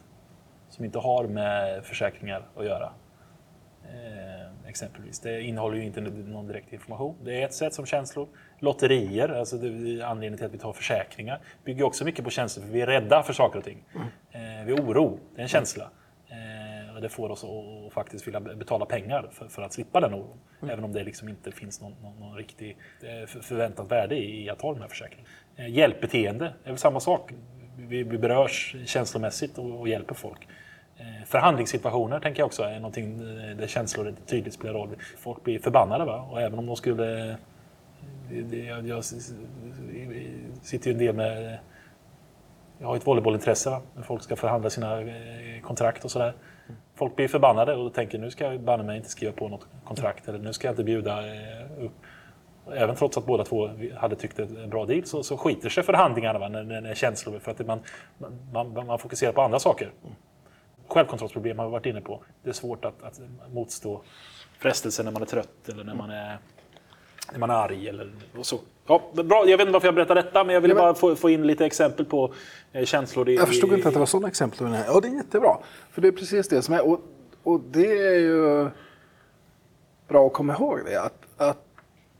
som 0.69 0.85
inte 0.85 0.99
har 0.99 1.27
med 1.27 1.85
försäkringar 1.85 2.47
att 2.55 2.65
göra. 2.65 2.93
Eh, 3.83 4.69
exempelvis. 4.69 5.19
Det 5.19 5.41
innehåller 5.41 5.77
ju 5.77 5.83
inte 5.83 6.01
någon 6.01 6.47
direkt 6.47 6.73
information. 6.73 7.15
Det 7.23 7.41
är 7.41 7.45
ett 7.45 7.53
sätt 7.53 7.73
som 7.73 7.85
känslor. 7.85 8.27
Lotterier, 8.59 9.29
alltså 9.29 9.55
anledningen 9.55 10.37
till 10.37 10.45
att 10.45 10.53
vi 10.53 10.57
tar 10.57 10.73
försäkringar, 10.73 11.39
bygger 11.63 11.83
också 11.83 12.05
mycket 12.05 12.25
på 12.25 12.31
känslor. 12.31 12.65
För 12.65 12.71
vi 12.71 12.81
är 12.81 12.87
rädda 12.87 13.23
för 13.23 13.33
saker 13.33 13.59
och 13.59 13.65
ting. 13.65 13.83
Eh, 14.31 14.39
vi 14.65 14.73
är 14.73 14.81
oro, 14.81 15.19
det 15.35 15.41
är 15.41 15.43
en 15.43 15.47
känsla. 15.47 15.89
Det 17.01 17.09
får 17.09 17.29
oss 17.29 17.43
att, 17.43 17.93
faktiskt 17.93 18.27
vilja 18.27 18.39
betala 18.39 18.85
pengar 18.85 19.29
för, 19.31 19.47
för 19.47 19.61
att 19.61 19.73
slippa 19.73 19.99
den 19.99 20.13
oron. 20.13 20.37
Även 20.61 20.83
om 20.83 20.93
det 20.93 21.03
liksom 21.03 21.29
inte 21.29 21.51
finns 21.51 21.81
någon, 21.81 21.95
någon, 22.01 22.19
någon 22.19 22.37
riktig 22.37 22.77
eh, 23.01 23.41
förväntat 23.41 23.91
värde 23.91 24.15
i, 24.15 24.45
i 24.45 24.49
att 24.49 24.61
ha 24.61 24.73
den 24.73 24.81
här 24.81 24.89
försäkringen. 24.89 25.25
Eh, 25.55 25.69
hjälpbeteende 25.69 26.53
är 26.63 26.69
väl 26.69 26.77
samma 26.77 26.99
sak. 26.99 27.31
Vi, 27.77 28.03
vi 28.03 28.17
berörs 28.17 28.75
känslomässigt 28.85 29.57
och, 29.57 29.79
och 29.79 29.87
hjälper 29.87 30.15
folk. 30.15 30.47
Eh, 30.97 31.25
Förhandlingssituationer 31.25 32.19
tänker 32.19 32.39
jag 32.39 32.47
också 32.47 32.63
är 32.63 32.75
någonting 32.75 33.17
där 33.57 33.67
känslor 33.67 34.15
tydligt 34.25 34.53
spelar 34.53 34.73
roll. 34.73 34.89
Folk 35.17 35.43
blir 35.43 35.59
förbannade 35.59 36.05
va? 36.05 36.27
och 36.31 36.41
även 36.41 36.59
om 36.59 36.65
de 36.65 36.75
skulle... 36.75 37.37
Jag, 38.51 38.87
jag 38.87 39.03
sitter 40.63 40.87
ju 40.87 40.91
en 40.91 40.97
del 40.97 41.15
med... 41.15 41.59
Jag 42.79 42.87
har 42.87 42.95
ett 42.95 43.07
volleybollintresse 43.07 43.69
va? 43.69 43.81
folk 44.03 44.23
ska 44.23 44.35
förhandla 44.35 44.69
sina 44.69 45.03
kontrakt 45.61 46.05
och 46.05 46.11
sådär. 46.11 46.33
Folk 47.01 47.15
blir 47.15 47.27
förbannade 47.27 47.75
och 47.75 47.93
tänker 47.93 48.17
nu 48.17 48.31
ska 48.31 48.45
jag 48.45 48.61
banne 48.61 48.83
mig 48.83 48.97
inte 48.97 49.09
skriva 49.09 49.33
på 49.33 49.47
något 49.47 49.67
kontrakt 49.85 50.27
eller 50.27 50.39
nu 50.39 50.53
ska 50.53 50.67
jag 50.67 50.73
inte 50.73 50.83
bjuda 50.83 51.27
eh, 51.27 51.85
upp. 51.85 51.91
Även 52.73 52.95
trots 52.95 53.17
att 53.17 53.25
båda 53.25 53.43
två 53.43 53.69
hade 53.97 54.15
tyckt 54.15 54.37
det 54.37 54.45
var 54.45 54.61
en 54.61 54.69
bra 54.69 54.85
deal 54.85 55.05
så, 55.05 55.23
så 55.23 55.37
skiter 55.37 55.69
sig 55.69 55.83
förhandlingarna 55.83 56.39
va? 56.39 56.49
När, 56.49 56.63
när, 56.63 56.81
när 56.81 56.93
känslor 56.93 57.39
för 57.39 57.51
att 57.51 57.67
man, 57.67 57.79
man, 58.17 58.73
man, 58.73 58.85
man 58.87 58.99
fokuserar 58.99 59.33
på 59.33 59.41
andra 59.41 59.59
saker 59.59 59.91
självkontrollsproblem 60.87 61.59
har 61.59 61.65
vi 61.65 61.71
varit 61.71 61.85
inne 61.85 62.01
på. 62.01 62.23
Det 62.43 62.49
är 62.49 62.53
svårt 62.53 62.85
att, 62.85 63.03
att 63.03 63.19
motstå 63.53 64.01
frestelser 64.59 65.03
när 65.03 65.11
man 65.11 65.21
är 65.21 65.25
trött 65.25 65.69
eller 65.69 65.83
när 65.83 65.95
man 65.95 66.09
är, 66.09 66.37
när 67.31 67.39
man 67.39 67.49
är 67.49 67.53
arg. 67.53 67.89
Eller, 67.89 68.11
så. 68.41 68.59
Ja, 68.87 69.01
bra. 69.13 69.43
Jag 69.47 69.57
vet 69.57 69.59
inte 69.61 69.71
varför 69.73 69.87
jag 69.87 69.95
berättar 69.95 70.15
detta, 70.15 70.43
men 70.43 70.53
jag 70.53 70.61
ville 70.61 70.75
bara 70.75 70.93
få, 70.93 71.15
få 71.15 71.29
in 71.29 71.47
lite 71.47 71.65
exempel 71.65 72.05
på 72.05 72.33
eh, 72.73 72.85
känslor. 72.85 73.29
I, 73.29 73.35
Jag 73.35 73.47
förstod 73.47 73.71
i- 73.71 73.75
inte 73.75 73.87
att 73.87 73.93
det 73.93 73.99
var 73.99 74.05
sådana 74.05 74.27
exempel. 74.27 74.67
men 74.67 74.81
Ja, 74.87 74.99
det 74.99 75.07
är 75.07 75.11
jättebra. 75.15 75.57
För 75.91 76.01
det 76.01 76.07
är 76.07 76.11
precis 76.11 76.47
det 76.47 76.61
som 76.61 76.73
är. 76.73 76.87
Och, 76.87 76.99
och 77.43 77.59
det 77.71 77.91
är 78.07 78.19
ju 78.19 78.69
bra 80.07 80.27
att 80.27 80.33
komma 80.33 80.53
ihåg 80.53 80.79
det. 80.85 81.01
Att, 81.01 81.17
att 81.37 81.65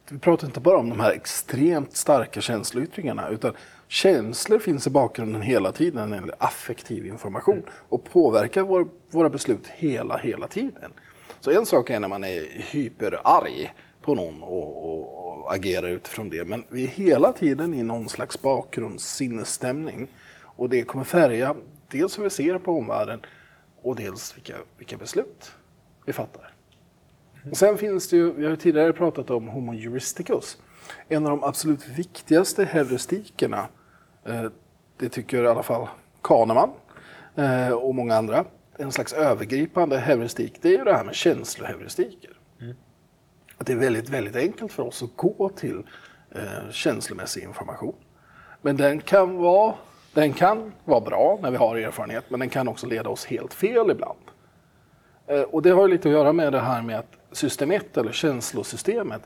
vi 0.10 0.20
pratar 0.20 0.48
inte 0.48 0.60
bara 0.60 0.78
om 0.78 0.90
de 0.90 1.00
här 1.00 1.12
extremt 1.12 1.96
starka 1.98 2.42
känsloyttringarna. 2.42 3.30
Utan 3.30 3.54
känslor 3.88 4.60
finns 4.60 4.88
i 4.88 4.90
bakgrunden 4.90 5.42
hela 5.42 5.72
tiden 5.72 6.10
när 6.10 6.18
det 6.18 6.22
gäller 6.22 6.36
affektiv 6.40 7.06
information. 7.06 7.64
Och 7.90 8.04
påverkar 8.04 8.62
vår, 8.64 8.88
våra 9.10 9.30
beslut 9.30 9.68
hela, 9.68 10.18
hela 10.18 10.48
tiden. 10.48 10.92
Så 11.40 11.52
en 11.52 11.66
sak 11.66 11.90
är 11.90 12.00
när 12.00 12.08
man 12.08 12.24
är 12.24 12.44
hyperarg 12.72 13.74
på 14.02 14.16
någon 14.16 14.44
och, 14.44 14.86
och, 14.86 15.28
och 15.28 15.54
agerar 15.54 15.88
utifrån 15.88 16.30
det. 16.30 16.48
Men 16.48 16.64
vi 16.70 16.84
är 16.84 16.88
hela 16.88 17.34
tiden 17.34 17.74
i 17.74 17.84
någon 17.84 18.10
slags 18.10 18.42
bakgrundssinnesstämning. 18.42 20.08
Och 20.44 20.70
det 20.70 20.84
kommer 20.84 21.04
färga 21.04 21.56
dels 21.88 22.20
hur 22.20 22.24
vi 22.24 22.30
ser 22.30 22.58
på 22.58 22.78
omvärlden 22.78 23.20
och 23.82 23.96
dels 23.96 24.38
vilka, 24.38 24.56
vilka 24.78 24.98
beslut 24.98 25.52
vi 26.06 26.14
fattar. 26.14 26.54
Och 27.52 27.58
sen 27.58 27.78
finns 27.78 28.10
det 28.10 28.18
ju, 28.18 28.32
vi 28.34 28.44
har 28.44 28.50
ju 28.50 28.56
tidigare 28.56 28.94
pratat 28.94 29.30
om 29.30 29.48
Homo 29.48 29.74
juristicus. 29.74 30.58
En 31.08 31.26
av 31.26 31.30
de 31.30 31.44
absolut 31.44 31.88
viktigaste 31.88 32.66
heuristikerna, 32.66 33.68
eh, 34.26 34.46
det 34.98 35.10
tycker 35.10 35.44
i 35.44 35.48
alla 35.48 35.64
fall 35.64 35.88
Kahneman 36.22 36.70
eh, 37.36 37.72
och 37.72 37.96
många 37.96 38.16
andra, 38.16 38.46
en 38.78 38.92
slags 38.92 39.14
övergripande 39.14 39.98
heuristik, 39.98 40.58
det 40.62 40.68
är 40.68 40.78
ju 40.78 40.84
det 40.84 40.94
här 40.94 41.04
med 41.04 41.16
känsloheuristiker. 41.16 42.41
Att 43.62 43.68
det 43.68 43.74
är 43.74 43.78
väldigt, 43.78 44.10
väldigt 44.10 44.36
enkelt 44.36 44.72
för 44.74 44.84
oss 44.84 45.04
att 45.04 45.16
gå 45.16 45.50
till 45.50 45.84
eh, 46.32 46.72
känslomässig 46.72 47.44
information. 47.44 47.96
Men 48.62 48.78
den 48.78 49.02
kan, 49.02 49.36
vara, 49.38 49.74
den 50.14 50.34
kan 50.34 50.74
vara 50.86 51.02
bra 51.02 51.40
när 51.42 51.52
vi 51.52 51.58
har 51.58 51.76
erfarenhet, 51.76 52.26
men 52.30 52.40
den 52.40 52.50
kan 52.50 52.68
också 52.68 52.88
leda 52.88 53.10
oss 53.10 53.26
helt 53.26 53.54
fel 53.54 53.92
ibland. 53.92 54.20
Eh, 55.28 55.42
Och 55.42 55.62
det 55.62 55.70
har 55.70 55.82
ju 55.82 55.94
lite 55.94 56.08
att 56.08 56.14
göra 56.14 56.34
med 56.34 56.54
det 56.54 56.60
här 56.60 56.82
med 56.82 57.00
att 57.00 57.18
system 57.32 57.72
1, 57.72 57.98
eller 57.98 58.12
känslosystemet, 58.12 59.22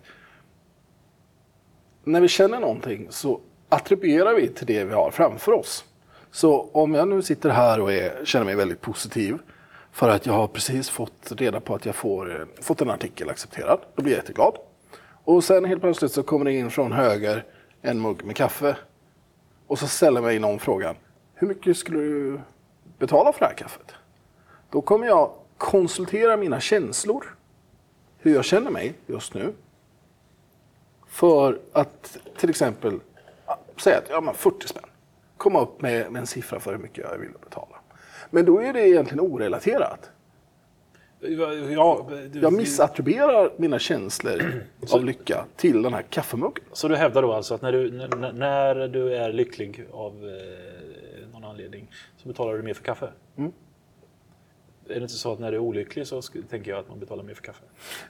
när 2.03 2.21
vi 2.21 2.27
känner 2.27 2.59
någonting 2.59 3.07
så 3.09 3.39
attribuerar 3.69 4.35
vi 4.35 4.47
till 4.47 4.67
det 4.67 4.83
vi 4.83 4.93
har 4.93 5.11
framför 5.11 5.51
oss. 5.51 5.85
Så 6.31 6.69
om 6.71 6.93
jag 6.93 7.07
nu 7.07 7.21
sitter 7.21 7.49
här 7.49 7.81
och 7.81 7.93
är, 7.93 8.25
känner 8.25 8.45
mig 8.45 8.55
väldigt 8.55 8.81
positiv 8.81 9.37
för 9.95 10.09
att 10.09 10.25
jag 10.25 10.33
har 10.33 10.47
precis 10.47 10.89
fått 10.89 11.31
reda 11.31 11.59
på 11.59 11.75
att 11.75 11.85
jag 11.85 11.95
får, 11.95 12.39
eh, 12.39 12.47
fått 12.61 12.81
en 12.81 12.89
artikel 12.89 13.29
accepterad, 13.29 13.79
då 13.95 14.03
blir 14.03 14.13
jag 14.13 14.19
jätteglad. 14.19 14.57
Och 15.23 15.43
sen 15.43 15.65
helt 15.65 15.81
plötsligt 15.81 16.11
så 16.11 16.23
kommer 16.23 16.45
det 16.45 16.53
in 16.53 16.71
från 16.71 16.91
höger 16.91 17.45
en 17.81 18.01
mugg 18.01 18.23
med 18.23 18.35
kaffe 18.35 18.77
och 19.67 19.79
så 19.79 19.87
ställer 19.87 20.21
mig 20.21 20.39
någon 20.39 20.59
frågan, 20.59 20.95
hur 21.33 21.47
mycket 21.47 21.77
skulle 21.77 21.99
du 21.99 22.39
betala 22.97 23.33
för 23.33 23.39
det 23.39 23.45
här 23.45 23.53
kaffet? 23.53 23.93
Då 24.69 24.81
kommer 24.81 25.07
jag 25.07 25.31
konsultera 25.57 26.37
mina 26.37 26.59
känslor, 26.59 27.35
hur 28.17 28.33
jag 28.33 28.45
känner 28.45 28.71
mig 28.71 28.93
just 29.07 29.33
nu. 29.33 29.53
För 31.07 31.59
att 31.73 32.17
till 32.37 32.49
exempel 32.49 32.99
säga 33.77 33.97
att 33.97 34.09
ja, 34.09 34.21
men 34.21 34.35
40 34.35 34.67
spänn. 34.67 34.83
Komma 35.37 35.61
upp 35.61 35.81
med, 35.81 36.11
med 36.11 36.19
en 36.19 36.27
siffra 36.27 36.59
för 36.59 36.71
hur 36.71 36.79
mycket 36.79 37.05
jag 37.11 37.17
vill 37.17 37.31
betala. 37.43 37.75
Men 38.29 38.46
då 38.46 38.60
är 38.62 38.74
det 38.74 38.88
egentligen 38.88 39.20
orelaterat. 39.20 40.12
Ja, 41.20 42.08
du, 42.32 42.39
Jag 42.39 42.53
missattribuerar 42.53 43.51
mina 43.58 43.79
känslor 43.79 44.63
av 44.91 45.05
lycka 45.05 45.46
till 45.55 45.82
den 45.82 45.94
här 45.94 46.01
kaffemuggen. 46.01 46.63
Så 46.72 46.88
du 46.88 46.96
hävdar 46.96 47.22
då 47.22 47.34
alltså 47.34 47.53
att 47.53 47.62
när 47.62 47.72
du, 47.72 47.91
när, 47.91 48.34
när 48.34 48.88
du 48.88 49.15
är 49.15 49.34
lycklig 49.34 49.86
av 49.91 50.13
eh, 50.13 51.34
någon 51.34 51.44
anledning 51.44 51.91
så 52.17 52.27
betalar 52.27 52.53
du 52.53 52.63
mer 52.63 52.74
för 52.74 52.84
kaffe? 52.84 53.10
Mm. 53.38 53.51
Är 54.89 54.96
det 54.96 55.01
inte 55.01 55.13
så 55.13 55.34
att 55.34 55.39
när 55.39 55.51
du 55.51 55.58
är 55.58 55.62
olycklig 55.62 56.08
så 56.08 56.22
tänker 56.22 56.72
jag 56.72 56.79
att 56.79 56.89
man 56.89 57.00
betalar 57.00 57.24
mer 57.24 57.34
för 57.34 57.44
kaffe? 57.44 57.63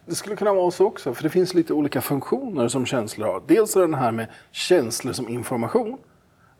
Det 0.06 0.16
skulle 0.16 0.36
kunna 0.36 0.54
vara 0.54 0.72
så 0.72 0.86
också, 0.86 1.14
för 1.14 1.24
det 1.24 1.30
finns 1.30 1.54
lite 1.54 1.74
olika 1.74 2.02
funktioner 2.02 2.68
som 2.68 2.86
känslor 2.86 3.28
har. 3.28 3.42
Dels 3.48 3.76
är 3.76 3.80
det 3.80 3.86
den 3.86 3.94
här 3.94 4.12
med 4.12 4.28
känslor 4.52 5.14
som 5.14 5.30
information. 5.30 5.98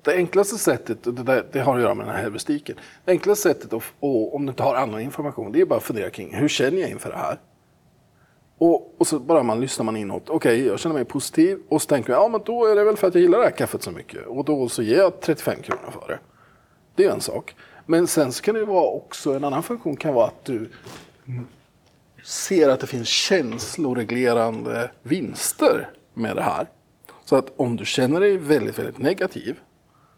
Det 0.06 0.16
enklaste 0.16 0.58
sättet, 0.58 1.08
och 1.08 1.14
det, 1.14 1.24
där, 1.24 1.46
det 1.52 1.60
har 1.60 1.76
att 1.76 1.82
göra 1.82 1.94
med 1.94 2.06
den 2.06 2.16
här 2.16 2.22
heuristiken, 2.22 2.76
det 3.06 3.12
enklaste 3.12 3.50
sättet, 3.50 3.74
att, 3.74 3.84
och, 4.00 4.36
om 4.36 4.46
du 4.46 4.50
inte 4.50 4.64
har 4.64 4.76
annan 4.76 5.02
information, 5.02 5.52
det 5.52 5.62
är 5.62 5.66
bara 5.66 5.78
att 5.78 5.84
fundera 5.84 6.10
kring 6.10 6.36
hur 6.36 6.48
känner 6.48 6.82
jag 6.82 6.90
inför 6.90 7.10
det 7.10 7.18
här? 7.18 7.40
Och, 8.58 8.96
och 8.98 9.08
så 9.08 9.20
bara 9.20 9.44
man 9.44 9.60
lyssnar 9.60 9.84
man 9.84 9.98
inåt, 9.98 10.30
okej 10.30 10.66
jag 10.66 10.80
känner 10.80 10.94
mig 10.94 11.06
positiv, 11.06 11.60
och 11.70 11.82
så 11.82 11.88
tänker 11.88 12.14
jag, 12.14 12.24
ja 12.24 12.28
men 12.28 12.42
då 12.46 12.66
är 12.66 12.76
det 12.76 12.84
väl 12.84 12.98
för 12.98 13.08
att 13.08 13.16
jag 13.16 13.22
gillar 13.22 13.38
det 13.38 13.44
här 13.44 13.52
kaffet 13.52 13.84
så 13.84 13.92
mycket, 13.92 14.26
och 14.26 14.46
då 14.46 14.70
så 14.70 14.84
ger 14.84 14.98
jag 14.98 15.22
35 15.22 15.62
kronor 15.62 15.92
för 15.92 16.08
det. 16.08 16.20
Det 16.96 17.06
är 17.06 17.12
en 17.12 17.22
sak. 17.22 17.56
Men 17.86 18.08
sen 18.08 18.32
så 18.32 18.44
kan 18.44 18.54
det 18.54 18.60
ju 18.60 18.66
vara 18.66 18.88
också, 18.88 19.34
en 19.34 19.44
annan 19.44 19.64
funktion 19.64 19.98
kan 19.98 20.14
vara 20.14 20.28
att 20.28 20.46
du 20.46 20.70
ser 22.24 22.70
att 22.70 22.80
det 22.80 22.88
finns 22.88 23.08
känsloreglerande 23.08 24.92
vinster 25.04 25.90
med 26.14 26.36
det 26.36 26.42
här. 26.42 26.68
Så 27.26 27.36
att 27.36 27.54
om 27.56 27.76
du 27.76 27.86
känner 27.86 28.20
dig 28.20 28.38
väldigt, 28.38 28.80
väldigt 28.80 28.98
negativ, 28.98 29.60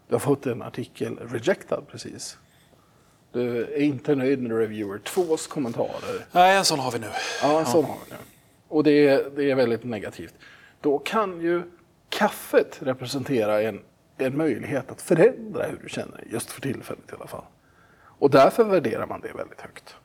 du 0.08 0.14
har 0.14 0.20
fått 0.20 0.46
en 0.46 0.62
artikel 0.62 1.18
rejectad 1.18 1.82
precis. 1.90 2.38
Du 3.32 3.64
är 3.64 3.80
inte 3.80 4.14
nöjd 4.14 4.42
med 4.42 4.58
reviewer 4.58 4.98
2s 4.98 5.48
kommentarer. 5.48 6.26
Nej, 6.32 6.56
en 6.56 6.64
sån 6.64 6.78
har 6.78 6.92
vi 6.92 6.98
nu. 6.98 7.06
Ja, 7.42 7.60
en 7.60 7.66
sån 7.66 7.84
har 7.84 7.94
vi 8.06 8.10
nu. 8.10 8.16
Och 8.68 8.84
det 8.84 9.08
är, 9.08 9.30
det 9.36 9.50
är 9.50 9.54
väldigt 9.54 9.84
negativt. 9.84 10.34
Då 10.80 10.98
kan 10.98 11.40
ju 11.40 11.62
kaffet 12.08 12.78
representera 12.82 13.62
en, 13.62 13.80
en 14.18 14.36
möjlighet 14.36 14.90
att 14.90 15.02
förändra 15.02 15.66
hur 15.66 15.78
du 15.82 15.88
känner 15.88 16.24
just 16.30 16.50
för 16.50 16.60
tillfället 16.60 17.12
i 17.12 17.14
alla 17.14 17.26
fall. 17.26 17.44
Och 18.18 18.30
därför 18.30 18.64
värderar 18.64 19.06
man 19.06 19.20
det 19.20 19.32
väldigt 19.32 19.60
högt. 19.60 19.96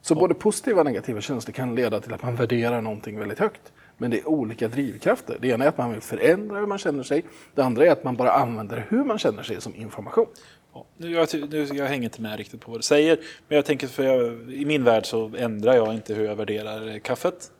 Så 0.00 0.14
både 0.14 0.34
positiva 0.34 0.80
och 0.80 0.86
negativa 0.86 1.20
känslor 1.20 1.52
kan 1.52 1.74
leda 1.74 2.00
till 2.00 2.12
att 2.12 2.22
man 2.22 2.36
värderar 2.36 2.80
någonting 2.80 3.18
väldigt 3.18 3.38
högt. 3.38 3.72
Men 4.00 4.10
det 4.10 4.18
är 4.18 4.28
olika 4.28 4.68
drivkrafter. 4.68 5.36
Det 5.40 5.48
ena 5.48 5.64
är 5.64 5.68
att 5.68 5.78
man 5.78 5.92
vill 5.92 6.00
förändra 6.00 6.58
hur 6.58 6.66
man 6.66 6.78
känner 6.78 7.02
sig. 7.02 7.24
Det 7.54 7.62
andra 7.62 7.86
är 7.86 7.90
att 7.90 8.04
man 8.04 8.16
bara 8.16 8.32
använder 8.32 8.86
hur 8.88 9.04
man 9.04 9.18
känner 9.18 9.42
sig 9.42 9.60
som 9.60 9.74
information. 9.74 10.26
Ja, 10.74 10.84
nu, 10.96 11.10
jag, 11.10 11.28
nu, 11.50 11.64
jag 11.64 11.86
hänger 11.86 12.04
inte 12.04 12.22
med 12.22 12.36
riktigt 12.38 12.60
på 12.60 12.70
vad 12.70 12.78
du 12.80 12.82
säger, 12.82 13.16
men 13.48 13.56
jag 13.56 13.64
tänker 13.64 13.86
för 13.86 14.02
jag, 14.04 14.52
i 14.52 14.64
min 14.64 14.84
värld 14.84 15.06
så 15.06 15.30
ändrar 15.38 15.74
jag 15.74 15.94
inte 15.94 16.14
hur 16.14 16.24
jag 16.24 16.36
värderar 16.36 16.98
kaffet 16.98 17.52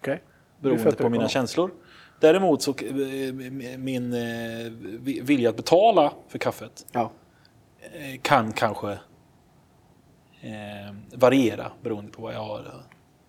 Okay? 0.00 0.18
beroende 0.60 0.92
på 0.92 1.08
mina 1.08 1.28
känslor. 1.28 1.70
Däremot 2.20 2.62
så 2.62 2.70
eh, 2.70 3.32
min 3.78 4.12
eh, 4.12 4.72
vi- 5.00 5.20
vilja 5.20 5.50
att 5.50 5.56
betala 5.56 6.12
för 6.28 6.38
kaffet 6.38 6.86
Ja. 6.92 7.10
eh, 7.80 8.20
kan 8.22 8.52
kanske 8.52 8.90
eh, 10.40 10.94
variera 11.14 11.72
beroende 11.82 12.12
på 12.12 12.22
vad 12.22 12.34
jag 12.34 12.40
har. 12.44 12.64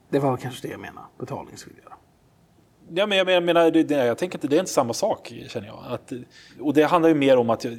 Det 0.09 0.19
var 0.19 0.37
kanske 0.37 0.67
det 0.67 0.71
jag 0.71 0.79
menade, 0.79 1.07
betalningsvilja. 1.19 1.82
Ja, 2.95 3.05
men 3.07 3.17
jag 3.17 3.25
menar, 3.25 3.41
menar 3.41 3.71
det, 3.71 3.91
jag 3.91 4.17
tänker 4.17 4.37
inte 4.37 4.47
det 4.47 4.55
är 4.55 4.59
inte 4.59 4.71
samma 4.71 4.93
sak 4.93 5.33
känner 5.47 5.67
jag. 5.67 5.79
Att, 5.87 6.13
och 6.61 6.73
det 6.73 6.83
handlar 6.83 7.09
ju 7.09 7.15
mer 7.15 7.37
om 7.37 7.49
att 7.49 7.63
jag, 7.63 7.77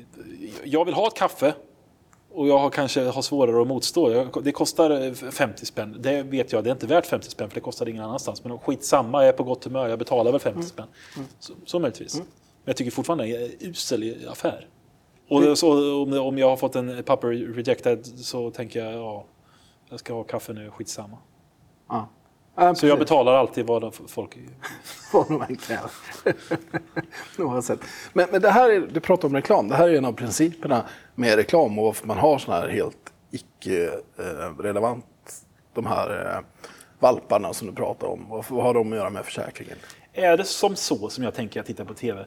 jag 0.64 0.84
vill 0.84 0.94
ha 0.94 1.06
ett 1.06 1.14
kaffe 1.14 1.54
och 2.34 2.48
jag 2.48 2.58
har 2.58 2.70
kanske 2.70 3.04
har 3.04 3.22
svårare 3.22 3.62
att 3.62 3.68
motstå. 3.68 4.12
Jag, 4.12 4.44
det 4.44 4.52
kostar 4.52 4.90
eh, 5.06 5.12
50 5.12 5.66
spänn. 5.66 5.96
Det 6.00 6.22
vet 6.22 6.52
jag, 6.52 6.64
det 6.64 6.70
är 6.70 6.72
inte 6.72 6.86
värt 6.86 7.06
50 7.06 7.30
spänn 7.30 7.48
för 7.48 7.54
det 7.54 7.60
kostar 7.60 7.88
ingen 7.88 8.04
annanstans. 8.04 8.44
Men 8.44 8.58
skitsamma, 8.58 9.22
jag 9.22 9.28
är 9.28 9.32
på 9.32 9.44
gott 9.44 9.64
humör, 9.64 9.88
jag 9.88 9.98
betalar 9.98 10.32
väl 10.32 10.40
50 10.40 10.62
spänn. 10.62 10.86
Så, 11.38 11.52
så 11.66 11.78
möjligtvis. 11.78 12.14
Men 12.16 12.26
jag 12.64 12.76
tycker 12.76 12.90
fortfarande 12.90 13.24
det 13.24 13.36
är 13.36 13.44
en 13.44 13.70
usel 13.70 14.28
affär. 14.28 14.68
Och 15.28 15.58
så, 15.58 16.02
om, 16.02 16.12
om 16.12 16.38
jag 16.38 16.48
har 16.48 16.56
fått 16.56 16.76
en 16.76 17.02
papper 17.02 17.28
rejected 17.28 18.06
så 18.06 18.50
tänker 18.50 18.84
jag, 18.84 18.94
ja, 18.94 19.24
jag 19.90 19.98
ska 19.98 20.14
ha 20.14 20.24
kaffe 20.24 20.52
nu, 20.52 20.70
skitsamma. 20.70 21.18
Ja. 21.88 22.08
Ja, 22.54 22.74
Så 22.74 22.86
jag 22.86 22.98
betalar 22.98 23.32
alltid 23.32 23.66
vad 23.66 23.94
folk... 24.08 24.38
Vad 25.12 25.28
de 25.28 25.42
än 25.42 25.56
kräver. 25.56 25.90
Oavsett. 27.38 27.80
Men, 28.12 28.28
men 28.32 28.42
det 28.42 28.50
här 28.50 28.70
är, 28.70 28.80
du 28.80 29.00
pratar 29.00 29.28
om 29.28 29.34
reklam, 29.34 29.68
det 29.68 29.74
här 29.74 29.88
är 29.88 29.98
en 29.98 30.04
av 30.04 30.12
principerna 30.12 30.84
med 31.14 31.34
reklam 31.34 31.78
och 31.78 31.84
varför 31.84 32.06
man 32.06 32.18
har 32.18 32.38
sådana 32.38 32.62
här 32.62 32.68
helt 32.68 33.12
icke-relevant, 33.30 35.06
de 35.74 35.86
här 35.86 36.34
eh, 36.36 36.40
valparna 36.98 37.52
som 37.52 37.68
du 37.68 37.74
pratar 37.74 38.06
om. 38.06 38.26
Vad 38.28 38.64
har 38.64 38.74
de 38.74 38.92
att 38.92 38.98
göra 38.98 39.10
med 39.10 39.24
försäkringen? 39.24 39.76
Är 40.12 40.36
det 40.36 40.44
som 40.44 40.76
så, 40.76 41.08
som 41.08 41.24
jag 41.24 41.34
tänker 41.34 41.60
jag 41.60 41.66
tittar 41.66 41.84
på 41.84 41.94
TV, 41.94 42.24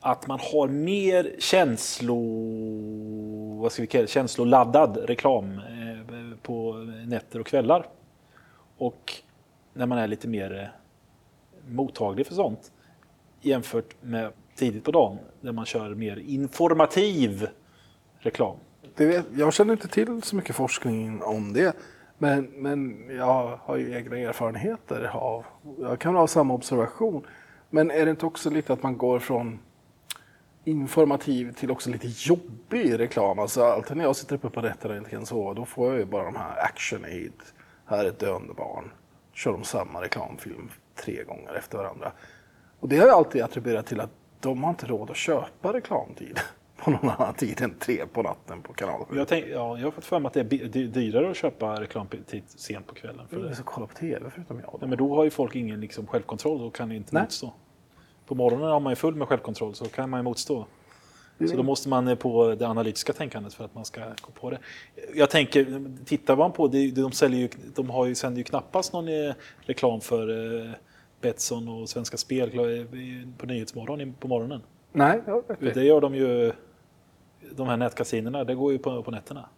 att 0.00 0.26
man 0.26 0.38
har 0.52 0.68
mer 0.68 1.36
känslo, 1.38 2.18
vad 3.60 3.72
ska 3.72 3.82
vi 3.82 3.86
kalla 3.86 4.02
det, 4.02 4.08
känsloladdad 4.10 4.96
reklam 4.96 5.58
eh, 5.58 6.38
på 6.42 6.72
nätter 7.06 7.40
och 7.40 7.46
kvällar? 7.46 7.86
Och 8.78 9.14
när 9.74 9.86
man 9.86 9.98
är 9.98 10.08
lite 10.08 10.28
mer 10.28 10.60
eh, 10.60 11.74
mottaglig 11.74 12.26
för 12.26 12.34
sånt 12.34 12.72
jämfört 13.40 14.02
med 14.02 14.32
tidigt 14.54 14.84
på 14.84 14.90
dagen 14.90 15.18
där 15.40 15.52
man 15.52 15.66
kör 15.66 15.94
mer 15.94 16.16
informativ 16.16 17.48
reklam. 18.18 18.56
Det 18.96 19.06
vet, 19.06 19.26
jag 19.34 19.52
känner 19.54 19.72
inte 19.72 19.88
till 19.88 20.22
så 20.22 20.36
mycket 20.36 20.56
forskning 20.56 21.22
om 21.22 21.52
det. 21.52 21.76
Men, 22.18 22.44
men 22.44 23.06
jag 23.16 23.58
har 23.62 23.76
ju 23.76 23.94
egna 23.94 24.18
erfarenheter 24.18 25.10
av, 25.12 25.44
jag 25.80 25.98
kan 25.98 26.14
ha 26.14 26.26
samma 26.26 26.54
observation. 26.54 27.26
Men 27.70 27.90
är 27.90 28.04
det 28.04 28.10
inte 28.10 28.26
också 28.26 28.50
lite 28.50 28.72
att 28.72 28.82
man 28.82 28.96
går 28.96 29.18
från 29.18 29.58
informativ 30.64 31.52
till 31.52 31.70
också 31.70 31.90
lite 31.90 32.06
jobbig 32.10 32.98
reklam? 32.98 33.38
Alltså 33.38 33.64
alltid 33.64 33.96
när 33.96 34.04
jag 34.04 34.16
sitter 34.16 34.36
uppe 34.36 34.50
på 34.50 34.60
nätterna 34.60 34.94
och 34.94 34.98
inte 34.98 35.10
kan 35.10 35.26
sova, 35.26 35.54
då 35.54 35.64
får 35.64 35.90
jag 35.90 35.98
ju 35.98 36.04
bara 36.04 36.24
de 36.24 36.36
här 36.36 36.64
action 36.64 37.04
aid. 37.04 37.32
Här 37.86 38.04
är 38.04 38.08
ett 38.08 38.18
döende 38.18 38.54
barn. 38.54 38.90
Kör 39.34 39.52
de 39.52 39.64
samma 39.64 40.02
reklamfilm 40.02 40.70
tre 40.94 41.24
gånger 41.24 41.54
efter 41.54 41.78
varandra. 41.78 42.12
Och 42.80 42.88
det 42.88 42.96
har 42.96 43.06
jag 43.06 43.16
alltid 43.16 43.42
attribuerat 43.42 43.86
till 43.86 44.00
att 44.00 44.10
de 44.40 44.62
har 44.64 44.70
inte 44.70 44.86
råd 44.86 45.10
att 45.10 45.16
köpa 45.16 45.72
reklamtid 45.72 46.40
på 46.76 46.90
någon 46.90 47.10
annan 47.10 47.34
tid 47.34 47.62
än 47.62 47.74
tre 47.78 48.06
på 48.12 48.22
natten 48.22 48.62
på 48.62 48.72
kanal 48.72 49.04
7. 49.08 49.16
Jag, 49.16 49.28
tänk, 49.28 49.44
ja, 49.46 49.78
jag 49.78 49.84
har 49.86 49.90
fått 49.90 50.04
för 50.04 50.18
mig 50.18 50.26
att 50.26 50.34
det 50.34 50.40
är 50.40 50.86
dyrare 50.86 51.30
att 51.30 51.36
köpa 51.36 51.80
reklamtid 51.80 52.42
sent 52.46 52.86
på 52.86 52.94
kvällen. 52.94 53.28
För 53.28 53.36
Det 53.36 53.42
är 53.42 53.48
det. 53.48 53.56
så 53.56 53.62
kolla 53.62 53.86
på 53.86 53.94
TV 53.94 54.30
förutom 54.30 54.60
jag. 54.60 54.76
Nej, 54.80 54.88
men 54.88 54.98
då 54.98 55.16
har 55.16 55.24
ju 55.24 55.30
folk 55.30 55.56
ingen 55.56 55.80
liksom, 55.80 56.06
självkontroll 56.06 56.60
och 56.62 56.74
kan 56.74 56.92
inte 56.92 57.14
Nej. 57.14 57.22
motstå. 57.22 57.52
På 58.26 58.34
morgonen 58.34 58.68
har 58.68 58.80
man 58.80 58.92
ju 58.92 58.96
full 58.96 59.14
med 59.14 59.28
självkontroll 59.28 59.74
så 59.74 59.84
kan 59.84 60.10
man 60.10 60.20
ju 60.20 60.24
motstå. 60.24 60.66
Så 61.38 61.56
då 61.56 61.62
måste 61.62 61.88
man 61.88 62.08
eh, 62.08 62.14
på 62.14 62.54
det 62.54 62.68
analytiska 62.68 63.12
tänkandet 63.12 63.54
för 63.54 63.64
att 63.64 63.74
man 63.74 63.84
ska 63.84 64.00
gå 64.00 64.30
på 64.40 64.50
det. 64.50 64.58
Jag 65.14 65.30
tänker, 65.30 65.84
tittar 66.04 66.36
man 66.36 66.52
på 66.52 66.68
det, 66.68 66.90
de, 66.90 67.12
säljer 67.12 67.40
ju, 67.40 67.48
de 67.74 67.90
har 67.90 68.06
ju, 68.06 68.14
sänder 68.14 68.38
ju 68.38 68.44
knappast 68.44 68.92
någon 68.92 69.08
eh, 69.08 69.34
reklam 69.60 70.00
för 70.00 70.56
eh, 70.60 70.70
Betsson 71.20 71.68
och 71.68 71.88
Svenska 71.88 72.16
Spel 72.16 72.50
på 73.38 73.46
Nyhetsmorgon 73.46 74.14
på 74.20 74.28
morgonen. 74.28 74.62
Nej, 74.92 75.20
vet 75.58 75.74
det. 75.74 75.84
Gör 75.84 76.00
de 76.00 76.14
ju, 76.14 76.52
de 77.50 77.68
här 77.68 77.76
nätkasinerna, 77.76 78.44
det 78.44 78.54
går 78.54 78.72
ju 78.72 78.78
på, 78.78 79.02
på 79.02 79.10
nätterna. 79.10 79.48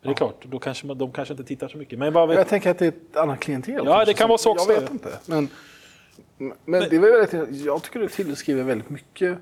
Men 0.00 0.08
det 0.08 0.12
är 0.12 0.16
klart, 0.16 0.44
då 0.44 0.58
kanske 0.58 0.86
man, 0.86 0.98
de 0.98 1.12
kanske 1.12 1.34
inte 1.34 1.44
tittar 1.44 1.68
så 1.68 1.78
mycket. 1.78 1.98
Men 1.98 2.12
vad 2.12 2.34
Jag 2.34 2.48
tänker 2.48 2.70
att 2.70 2.78
det 2.78 2.84
är 2.84 2.88
ett 2.88 3.16
annat 3.16 3.40
klientel. 3.40 3.82
Ja, 3.84 4.04
det 4.04 4.14
kan 4.14 4.28
vara 4.28 4.38
så 4.38 4.52
också. 4.52 4.72
Jag 4.72 4.80
vet 4.80 4.90
inte. 4.90 5.18
Men, 5.26 5.48
men, 6.64 6.80
det 6.80 6.96
är 6.96 7.00
väl 7.00 7.12
väldigt, 7.12 7.64
jag 7.64 7.82
tycker 7.82 8.00
det 8.00 8.08
tillskriver 8.08 8.62
väldigt 8.62 8.90
mycket 8.90 9.38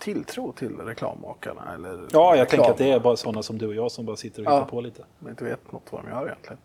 tilltro 0.00 0.52
till 0.52 0.76
reklammakarna. 0.76 1.74
Eller 1.74 2.06
ja, 2.12 2.36
jag 2.36 2.48
tänker 2.48 2.70
att 2.70 2.76
det 2.78 2.84
är 2.84 2.88
reklam- 2.98 3.02
bara 3.02 3.16
sådana 3.16 3.42
som 3.42 3.58
du 3.58 3.66
och 3.66 3.74
jag 3.74 3.92
som 3.92 4.06
bara 4.06 4.16
sitter 4.16 4.40
och 4.42 4.46
hittar 4.46 4.58
Ja. 4.58 4.64
på 4.64 4.80
lite. 4.80 5.04
Man 5.18 5.30
inte 5.30 5.44
vet 5.44 5.72
något 5.72 5.82
vad 5.92 6.04
de 6.04 6.10
gör 6.10 6.26
egentligen. 6.26 6.58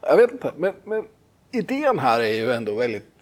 Jag 0.00 0.16
vet 0.16 0.32
inte, 0.32 0.52
men, 0.56 0.74
men 0.84 1.04
idén 1.50 1.98
här 1.98 2.20
är 2.20 2.34
ju 2.34 2.52
ändå 2.52 2.74
väldigt 2.74 3.12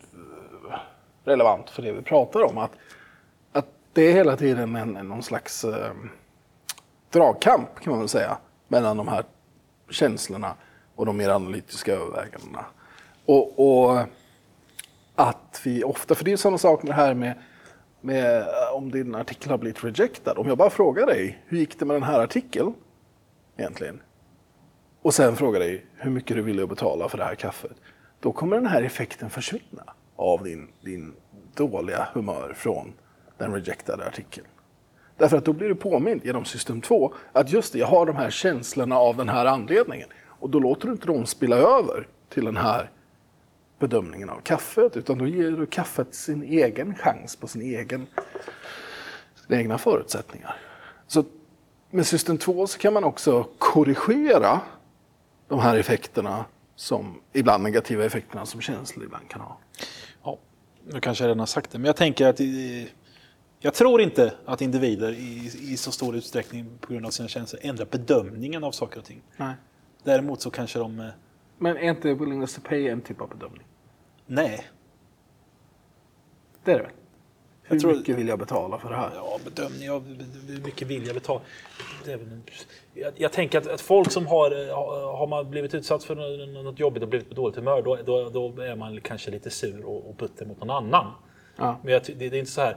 eh, 0.70 0.78
relevant 1.24 1.70
för 1.70 1.82
det 1.82 1.92
vi 1.92 2.02
pratar 2.02 2.42
om. 2.42 2.58
Att, 2.58 2.70
att 3.52 3.66
det 3.92 4.02
är 4.02 4.12
hela 4.12 4.36
tiden 4.36 4.76
en, 4.76 4.92
någon 5.08 5.22
slags 5.22 5.64
eh, 5.64 5.92
dragkamp 7.10 7.80
kan 7.80 7.90
man 7.90 8.00
väl 8.00 8.08
säga 8.08 8.38
mellan 8.68 8.96
de 8.96 9.08
här 9.08 9.24
känslorna 9.90 10.54
och 10.94 11.06
de 11.06 11.16
mer 11.16 11.28
analytiska 11.28 11.92
övervägandena. 11.94 12.64
Och, 13.26 13.52
och 13.88 13.98
att 15.14 15.60
vi 15.64 15.84
ofta, 15.84 16.14
för 16.14 16.24
det 16.24 16.32
är 16.32 16.36
samma 16.36 16.58
sak 16.58 16.82
med 16.82 16.90
det 16.92 16.96
här 16.96 17.14
med, 17.14 17.34
med 18.06 18.40
eh, 18.40 18.46
om 18.74 18.90
din 18.90 19.14
artikel 19.14 19.50
har 19.50 19.58
blivit 19.58 19.84
rejectad. 19.84 20.38
Om 20.38 20.48
jag 20.48 20.58
bara 20.58 20.70
frågar 20.70 21.06
dig, 21.06 21.42
hur 21.46 21.58
gick 21.58 21.78
det 21.78 21.84
med 21.84 21.96
den 21.96 22.02
här 22.02 22.20
artikeln 22.20 22.74
egentligen? 23.56 24.00
Och 25.02 25.14
sen 25.14 25.36
frågar 25.36 25.60
dig 25.60 25.86
hur 25.96 26.10
mycket 26.10 26.36
du 26.36 26.42
vill 26.42 26.62
att 26.62 26.68
betala 26.68 27.08
för 27.08 27.18
det 27.18 27.24
här 27.24 27.34
kaffet. 27.34 27.76
Då 28.20 28.32
kommer 28.32 28.56
den 28.56 28.66
här 28.66 28.82
effekten 28.82 29.30
försvinna 29.30 29.84
av 30.16 30.44
din, 30.44 30.68
din 30.80 31.14
dåliga 31.54 32.08
humör 32.12 32.54
från 32.56 32.92
den 33.38 33.52
rejectade 33.52 34.06
artikeln. 34.06 34.46
Därför 35.16 35.36
att 35.36 35.44
då 35.44 35.52
blir 35.52 35.68
du 35.68 35.74
påmind 35.74 36.24
genom 36.24 36.44
system 36.44 36.80
2 36.80 37.14
att 37.32 37.52
just 37.52 37.72
det, 37.72 37.78
jag 37.78 37.86
har 37.86 38.06
de 38.06 38.16
här 38.16 38.30
känslorna 38.30 38.98
av 38.98 39.16
den 39.16 39.28
här 39.28 39.46
anledningen. 39.46 40.08
Och 40.24 40.50
då 40.50 40.58
låter 40.58 40.86
du 40.86 40.92
inte 40.92 41.06
dem 41.06 41.26
spilla 41.26 41.56
över 41.56 42.08
till 42.28 42.44
den 42.44 42.56
här 42.56 42.90
bedömningen 43.78 44.30
av 44.30 44.40
kaffet, 44.40 44.96
utan 44.96 45.18
då 45.18 45.26
ger 45.26 45.50
du 45.50 45.66
kaffet 45.66 46.14
sin 46.14 46.42
egen 46.42 46.94
chans 46.94 47.36
på 47.36 47.46
sin 47.46 47.62
egen, 47.62 48.06
sina 49.46 49.60
egna 49.60 49.78
förutsättningar. 49.78 50.56
Så 51.06 51.24
med 51.90 52.06
system 52.06 52.38
2 52.38 52.66
så 52.66 52.78
kan 52.78 52.92
man 52.92 53.04
också 53.04 53.48
korrigera 53.58 54.60
de 55.48 55.60
här 55.60 55.76
effekterna, 55.76 56.44
som, 56.76 57.20
ibland 57.32 57.62
negativa 57.62 58.04
effekterna 58.04 58.46
som 58.46 58.60
känslor 58.60 59.04
ibland 59.04 59.28
kan 59.28 59.40
ha. 59.40 59.58
Ja, 60.22 60.38
nu 60.84 61.00
kanske 61.00 61.24
jag 61.24 61.28
redan 61.28 61.38
har 61.38 61.46
sagt 61.46 61.70
det, 61.70 61.78
men 61.78 61.86
jag 61.86 61.96
tänker 61.96 62.26
att 62.26 62.40
i, 62.40 62.88
jag 63.60 63.74
tror 63.74 64.00
inte 64.00 64.34
att 64.44 64.60
individer 64.60 65.12
i, 65.12 65.52
i 65.62 65.76
så 65.76 65.92
stor 65.92 66.16
utsträckning 66.16 66.78
på 66.80 66.92
grund 66.92 67.06
av 67.06 67.10
sina 67.10 67.28
känslor 67.28 67.60
ändrar 67.64 67.86
bedömningen 67.86 68.64
av 68.64 68.72
saker 68.72 68.98
och 68.98 69.04
ting. 69.04 69.22
Nej. 69.36 69.54
Däremot 70.02 70.40
så 70.40 70.50
kanske 70.50 70.78
de... 70.78 71.10
Men 71.58 71.76
är 71.76 71.90
inte 71.90 72.14
willingness 72.14 72.54
to 72.54 72.60
pay 72.68 72.88
en 72.88 73.00
typ 73.02 73.20
av 73.20 73.28
bedömning? 73.28 73.66
Nej, 74.26 74.66
Det 76.64 76.72
är 76.72 76.76
det 76.76 76.82
väl? 76.82 76.92
Hur 77.62 77.78
tror- 77.80 77.94
mycket 77.94 78.16
vill 78.18 78.28
jag 78.28 78.38
betala 78.38 78.78
för 78.78 78.90
det 78.90 78.96
här? 78.96 79.10
Ja, 79.14 79.38
bedömning 79.44 79.90
av 79.90 80.06
hur 80.48 80.60
mycket 80.64 80.88
vill 80.88 81.06
jag 81.06 81.14
betala. 81.14 81.40
Jag, 82.94 83.12
jag 83.16 83.32
tänker 83.32 83.58
att, 83.58 83.66
att 83.66 83.80
folk 83.80 84.10
som 84.10 84.26
har, 84.26 84.68
eh, 84.68 84.74
har 85.18 85.26
man 85.26 85.50
blivit 85.50 85.74
utsatt 85.74 86.04
för 86.04 86.14
nå- 86.14 86.62
något 86.62 86.80
jobbigt 86.80 87.02
och 87.02 87.08
blivit 87.08 87.28
på 87.28 87.34
dåligt 87.34 87.56
humör, 87.56 87.82
då, 87.82 87.96
då, 87.96 88.28
då 88.30 88.62
är 88.62 88.76
man 88.76 89.00
kanske 89.00 89.30
lite 89.30 89.50
sur 89.50 89.84
och, 89.84 90.08
och 90.08 90.14
butter 90.14 90.46
mot 90.46 90.60
någon 90.60 90.70
annan. 90.70 91.12
Ja. 91.56 91.80
Men 91.84 91.92
jag, 91.92 92.02
det, 92.06 92.14
det 92.14 92.26
är 92.26 92.34
inte 92.34 92.50
så 92.50 92.60
här... 92.60 92.76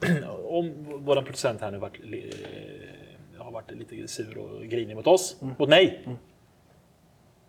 Om 0.44 0.72
vår 1.04 1.22
producent 1.22 1.60
här 1.60 1.70
nu 1.70 1.78
varit, 1.78 2.00
eh, 2.00 3.44
har 3.44 3.50
varit 3.52 3.70
lite 3.70 4.08
sur 4.08 4.38
och 4.38 4.62
grinig 4.62 4.96
mot 4.96 5.06
oss, 5.06 5.36
mot 5.58 5.68
mig, 5.68 6.08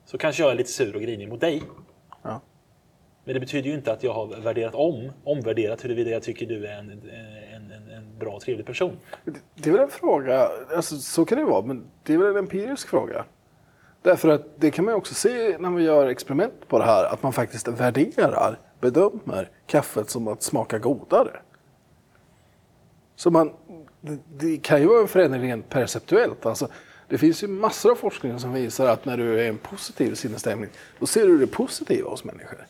så 0.05 0.17
kanske 0.17 0.43
jag 0.43 0.51
är 0.51 0.55
lite 0.55 0.69
sur 0.71 0.95
och 0.95 1.01
grinig 1.01 1.29
mot 1.29 1.41
dig. 1.41 1.63
Ja. 2.21 2.41
Men 3.25 3.33
det 3.33 3.39
betyder 3.39 3.69
ju 3.69 3.75
inte 3.75 3.91
att 3.93 4.03
jag 4.03 4.13
har 4.13 4.27
värderat 4.41 4.75
om, 4.75 5.11
omvärderat 5.23 5.85
huruvida 5.85 6.09
jag 6.09 6.23
tycker 6.23 6.45
du 6.45 6.67
är 6.67 6.77
en, 6.77 6.89
en, 6.89 7.71
en, 7.71 7.91
en 7.91 8.17
bra 8.19 8.31
och 8.33 8.41
trevlig 8.41 8.65
person. 8.65 8.97
Det- 9.25 9.39
Det 9.55 9.69
är 9.69 9.73
väl 9.73 9.81
en 9.81 9.89
fråga, 9.89 10.49
alltså, 10.75 10.97
så 10.97 11.25
kan 11.25 11.37
det 11.37 11.43
vara, 11.45 11.61
men 11.65 11.85
det 12.03 12.13
är 12.13 12.17
väl 12.17 12.27
en 12.27 12.37
empirisk 12.37 12.87
fråga. 12.87 13.25
Därför 14.01 14.29
att 14.29 14.45
det 14.55 14.71
kan 14.71 14.85
man 14.85 14.93
ju 14.93 14.97
också 14.97 15.13
se 15.13 15.57
när 15.59 15.69
vi 15.69 15.83
gör 15.83 16.07
experiment 16.07 16.67
på 16.67 16.79
det 16.79 16.85
här, 16.85 17.05
att 17.13 17.23
man 17.23 17.33
faktiskt 17.33 17.67
värderar, 17.67 18.59
bedömer 18.79 19.49
kaffet 19.67 20.09
som 20.09 20.27
att 20.27 20.43
smaka 20.43 20.79
godare. 20.79 21.39
Så 23.15 23.31
man, 23.31 23.53
det, 24.01 24.17
det 24.37 24.57
kan 24.57 24.81
ju 24.81 24.87
vara 24.87 25.01
en 25.01 25.07
förändring 25.07 25.41
rent 25.43 25.69
perceptuellt. 25.69 26.45
Alltså, 26.45 26.67
det 27.13 27.17
finns 27.17 27.43
ju 27.43 27.47
massor 27.47 27.91
av 27.91 27.95
forskning 27.95 28.39
som 28.39 28.53
visar 28.53 28.87
att 28.87 29.05
när 29.05 29.17
du 29.17 29.39
är 29.39 29.43
i 29.43 29.47
en 29.47 29.57
positiv 29.57 30.15
sinnesstämning, 30.15 30.69
då 30.99 31.05
ser 31.05 31.27
du 31.27 31.37
det 31.37 31.47
positiva 31.47 32.09
hos 32.09 32.23
människor. 32.23 32.67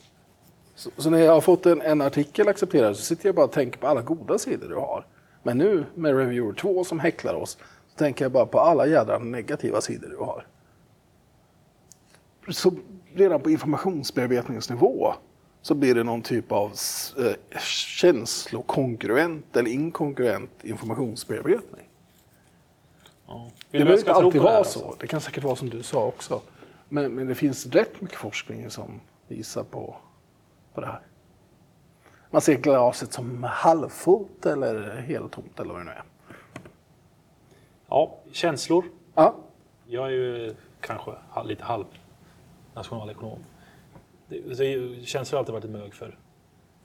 Så, 0.76 0.90
så 0.98 1.10
när 1.10 1.18
jag 1.18 1.32
har 1.32 1.42
fått 1.42 1.66
en, 1.66 1.82
en 1.82 2.02
artikel 2.02 2.48
accepterad 2.48 2.98
så 2.98 3.04
sitter 3.04 3.26
jag 3.26 3.36
bara 3.36 3.46
och 3.46 3.52
tänker 3.52 3.80
på 3.80 3.88
alla 3.88 4.02
goda 4.02 4.38
sidor 4.38 4.70
du 4.70 4.76
har. 4.76 5.06
Men 5.44 5.58
nu 5.58 5.86
med 5.96 6.18
Reviewer 6.18 6.54
2 6.54 6.84
som 6.84 7.00
häcklar 7.00 7.34
oss 7.34 7.58
så 7.88 7.98
tänker 7.98 8.26
jag 8.26 8.32
bara 8.32 8.46
på 8.46 8.60
alla 8.60 8.88
jädra 8.88 9.20
negativa 9.20 9.82
sidor 9.82 10.10
du 10.10 10.18
har. 10.18 10.48
Så 12.50 12.74
redan 13.14 13.42
på 13.42 13.50
informationsbearbetningsnivå 13.50 15.14
så 15.62 15.76
blir 15.76 15.96
det 15.96 16.04
någon 16.04 16.22
typ 16.22 16.52
av 16.52 16.74
eh, 17.18 17.60
känslokongruent 17.62 19.58
eller 19.58 19.70
inkongruent 19.70 20.64
informationsbearbetning. 20.64 21.90
Ja. 23.28 23.52
Det 23.74 23.78
Vill 23.78 23.86
behöver 23.86 24.00
inte 24.02 24.14
alltid 24.14 24.34
det 24.34 24.40
här, 24.40 24.46
vara 24.46 24.58
alltså? 24.58 24.80
så. 24.80 24.96
Det 25.00 25.08
kan 25.08 25.22
säkert 25.22 25.44
vara 25.44 25.56
som 25.56 25.70
du 25.70 25.84
sa 25.84 26.06
också. 26.06 26.42
Men, 26.90 27.16
men 27.16 27.28
det 27.28 27.36
finns 27.36 27.66
rätt 27.66 28.02
mycket 28.02 28.18
forskning 28.18 28.70
som 28.70 29.02
visar 29.28 29.64
på, 29.64 29.96
på 30.74 30.82
det 30.82 30.88
här. 30.88 31.00
Man 32.30 32.42
ser 32.42 32.58
glaset 32.58 33.14
som 33.14 33.44
halvfullt 33.44 34.46
eller 34.46 34.96
heltomt 34.96 35.60
eller 35.60 35.74
vad 35.74 35.82
det 35.82 35.86
nu 35.86 35.92
är. 35.92 36.04
Ja, 37.88 38.18
känslor. 38.32 38.86
Ja, 39.16 39.36
Jag 39.86 40.06
är 40.06 40.12
ju 40.12 40.56
kanske 40.82 41.12
lite 41.46 41.64
halv 41.64 41.86
nationalekonom. 42.74 43.40
Det, 44.28 44.40
det, 44.58 45.06
känslor 45.06 45.38
har 45.38 45.40
alltid 45.40 45.54
varit 45.54 45.66
ett 45.66 45.72
mög 45.72 45.94
för. 45.94 46.18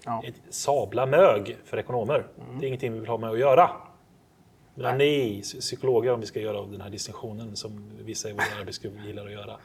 Ja. 0.05 0.23
Ett 0.27 0.55
sabla 0.55 1.07
mög 1.07 1.59
för 1.65 1.79
ekonomer. 1.79 2.27
Det 2.59 2.65
är 2.65 2.69
ingenting 2.69 2.93
vi 2.93 2.99
vill 2.99 3.09
ha 3.09 3.19
med 3.19 3.31
att 3.31 3.39
göra. 3.39 3.71
Men 4.79 4.99
ni 4.99 5.43
psykologer, 5.43 6.13
om 6.13 6.21
vi 6.21 6.27
ska 6.27 6.41
göra 6.41 6.67
den 6.67 6.81
här 6.81 6.91
distinktionen 6.91 7.57
som 7.57 7.91
vissa 8.05 8.31
i 8.31 8.33
vår 8.33 8.43
arbetsgrupp 8.61 8.95
gillar 9.07 9.27
att 9.27 9.33
göra. 9.33 9.57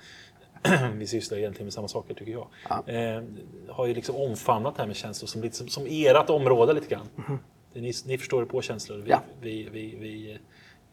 vi 0.95 1.07
sysslar 1.07 1.37
egentligen 1.37 1.65
med 1.65 1.73
samma 1.73 1.87
saker 1.87 2.13
tycker 2.13 2.31
jag. 2.31 2.47
Eh, 2.85 3.23
har 3.69 3.85
ju 3.85 3.93
liksom 3.93 4.15
omfamnat 4.15 4.75
det 4.75 4.81
här 4.81 4.87
med 4.87 4.95
känslor 4.95 5.27
som, 5.27 5.41
lite, 5.41 5.55
som, 5.55 5.67
som 5.67 5.85
ert 5.89 6.29
område 6.29 6.73
lite 6.73 6.87
grann. 6.87 7.07
Det, 7.73 7.81
ni, 7.81 7.93
ni 8.05 8.17
förstår 8.17 8.39
det 8.41 8.45
på 8.47 8.61
känslor, 8.61 8.97
vi, 8.97 9.09
Ja. 9.09 9.21
vi, 9.41 9.69
vi, 9.71 9.95
vi 9.99 10.37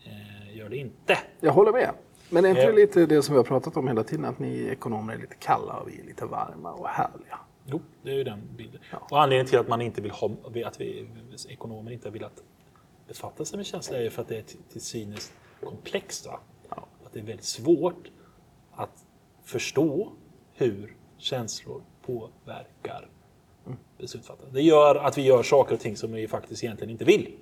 eh, 0.04 0.56
gör 0.56 0.68
det 0.68 0.76
inte. 0.76 1.18
jag 1.40 1.52
håller 1.52 1.72
med. 1.72 1.90
Men 2.30 2.44
är 2.44 2.48
inte 2.48 2.61
det 2.62 2.68
Eh. 2.68 2.74
lite 2.74 3.06
det 3.06 3.22
som 3.22 3.33
vi 3.33 3.37
har 3.37 3.44
pratat 3.44 3.76
om 3.76 3.88
hela 3.88 4.02
tiden? 4.04 4.24
Att 4.24 4.38
ni 4.38 4.68
ekonomer 4.72 5.14
är 5.14 5.18
lite 5.18 5.35
kalla 5.38 5.76
och 5.76 5.88
vi 5.88 6.00
är 6.00 6.04
lite 6.04 6.24
varma 6.26 6.72
och 6.72 6.88
härliga. 6.88 7.38
Jo, 7.66 7.80
det 8.02 8.11
är 8.11 8.14
ju 8.14 8.24
den 8.24 8.40
bilden. 8.56 8.80
Och 8.92 9.22
anledningen 9.22 9.46
till 9.46 9.59
att 9.59 9.68
man 9.68 9.80
inte 9.80 10.00
vill 10.00 10.11
ha, 10.11 10.30
att 10.66 10.80
vi 10.80 11.09
ekonomer 11.48 11.90
inte 11.90 12.09
har 12.09 12.12
velat 12.12 12.42
befatta 13.11 13.44
sig 13.44 13.57
med 13.57 13.66
känslor 13.66 13.99
är 13.99 14.03
ju 14.03 14.11
för 14.11 14.23
att 14.23 14.29
det 14.29 14.38
är 14.38 14.42
till, 14.42 14.81
synes 14.81 15.33
komplext. 15.64 16.27
Va? 16.27 16.40
Att 16.68 17.12
det 17.12 17.18
är 17.18 17.25
väldigt 17.25 17.44
svårt 17.44 18.11
att 18.73 19.05
förstå 19.44 20.12
hur 20.53 20.96
känslor 21.18 21.83
påverkar 22.03 23.09
beslutsfattande. 23.99 24.53
Det 24.53 24.62
gör 24.62 24.96
att 24.96 25.18
vi 25.18 25.23
gör 25.23 25.42
saker 25.42 25.75
och 25.75 25.81
ting 25.81 25.96
som 25.96 26.12
vi 26.12 26.29
faktiskt 26.29 26.64
egentligen 26.64 26.90
inte 26.90 27.05
vill. 27.05 27.37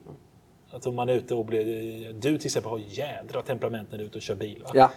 Att 0.71 0.87
om 0.87 0.95
man 0.95 1.09
är 1.09 1.15
ute 1.15 1.35
och 1.35 1.45
blir... 1.45 2.13
Du 2.13 2.39
till 2.39 2.47
exempel 2.47 2.71
har 2.71 2.79
jädra 2.79 3.43
temperament 3.43 3.91
när 3.91 3.99
du 3.99 4.05
är 4.05 4.09
ute 4.09 4.19
och 4.19 4.23
kör 4.23 4.35
bil. 4.35 4.63
Va? 4.63 4.71
Ja. 4.75 4.91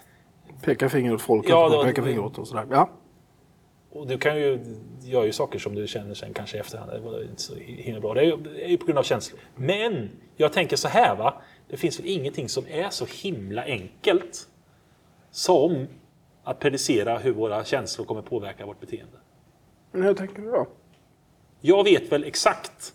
Peka 0.62 0.90
finger 0.90 1.14
åt 1.14 1.22
folk, 1.22 1.50
Ja, 1.50 1.70
ja, 1.74 1.84
peka 1.84 2.04
finger 2.04 2.20
åt 2.20 2.38
och 2.38 2.48
sådär. 2.48 2.68
Ja. 2.72 2.90
Och 3.92 4.08
du 4.08 4.18
kan 4.18 4.38
ju 4.38 4.60
göra 5.02 5.26
ju 5.26 5.32
saker 5.32 5.60
som 5.60 5.76
du 5.76 5.88
känner 5.88 6.14
sen 6.14 6.34
kanske 6.34 6.58
i 6.58 6.60
efterhand. 6.60 6.92
Det 6.92 7.00
var 7.00 7.24
inte 7.24 7.42
så 7.42 7.56
himla 7.56 8.02
bra. 8.02 8.14
Det 8.14 8.22
är, 8.22 8.26
ju, 8.26 8.38
det 8.38 8.66
är 8.66 8.70
ju 8.70 8.78
på 8.78 8.86
grund 8.86 9.00
av 9.00 9.04
känslor. 9.04 9.40
Men 9.56 10.10
jag 10.36 10.54
tänker 10.54 10.76
så 10.76 10.88
här 10.88 11.16
va. 11.16 11.42
Det 11.68 11.78
finns 11.78 12.00
väl 12.00 12.08
ingenting 12.08 12.50
som 12.50 12.64
är 12.68 12.90
så 12.90 13.06
himla 13.06 13.64
enkelt 13.64 14.48
som 15.32 15.88
att 16.44 16.60
predicera 16.60 17.18
hur 17.18 17.32
våra 17.32 17.64
känslor 17.66 18.06
kommer 18.06 18.22
påverka 18.22 18.66
vårt 18.66 18.80
beteende. 18.80 19.18
Men 19.92 20.04
hur 20.04 20.14
tänker 20.14 20.42
du 20.42 20.52
då? 20.52 20.68
Jag 21.62 21.84
vet 21.84 22.12
väl 22.12 22.24
exakt 22.24 22.94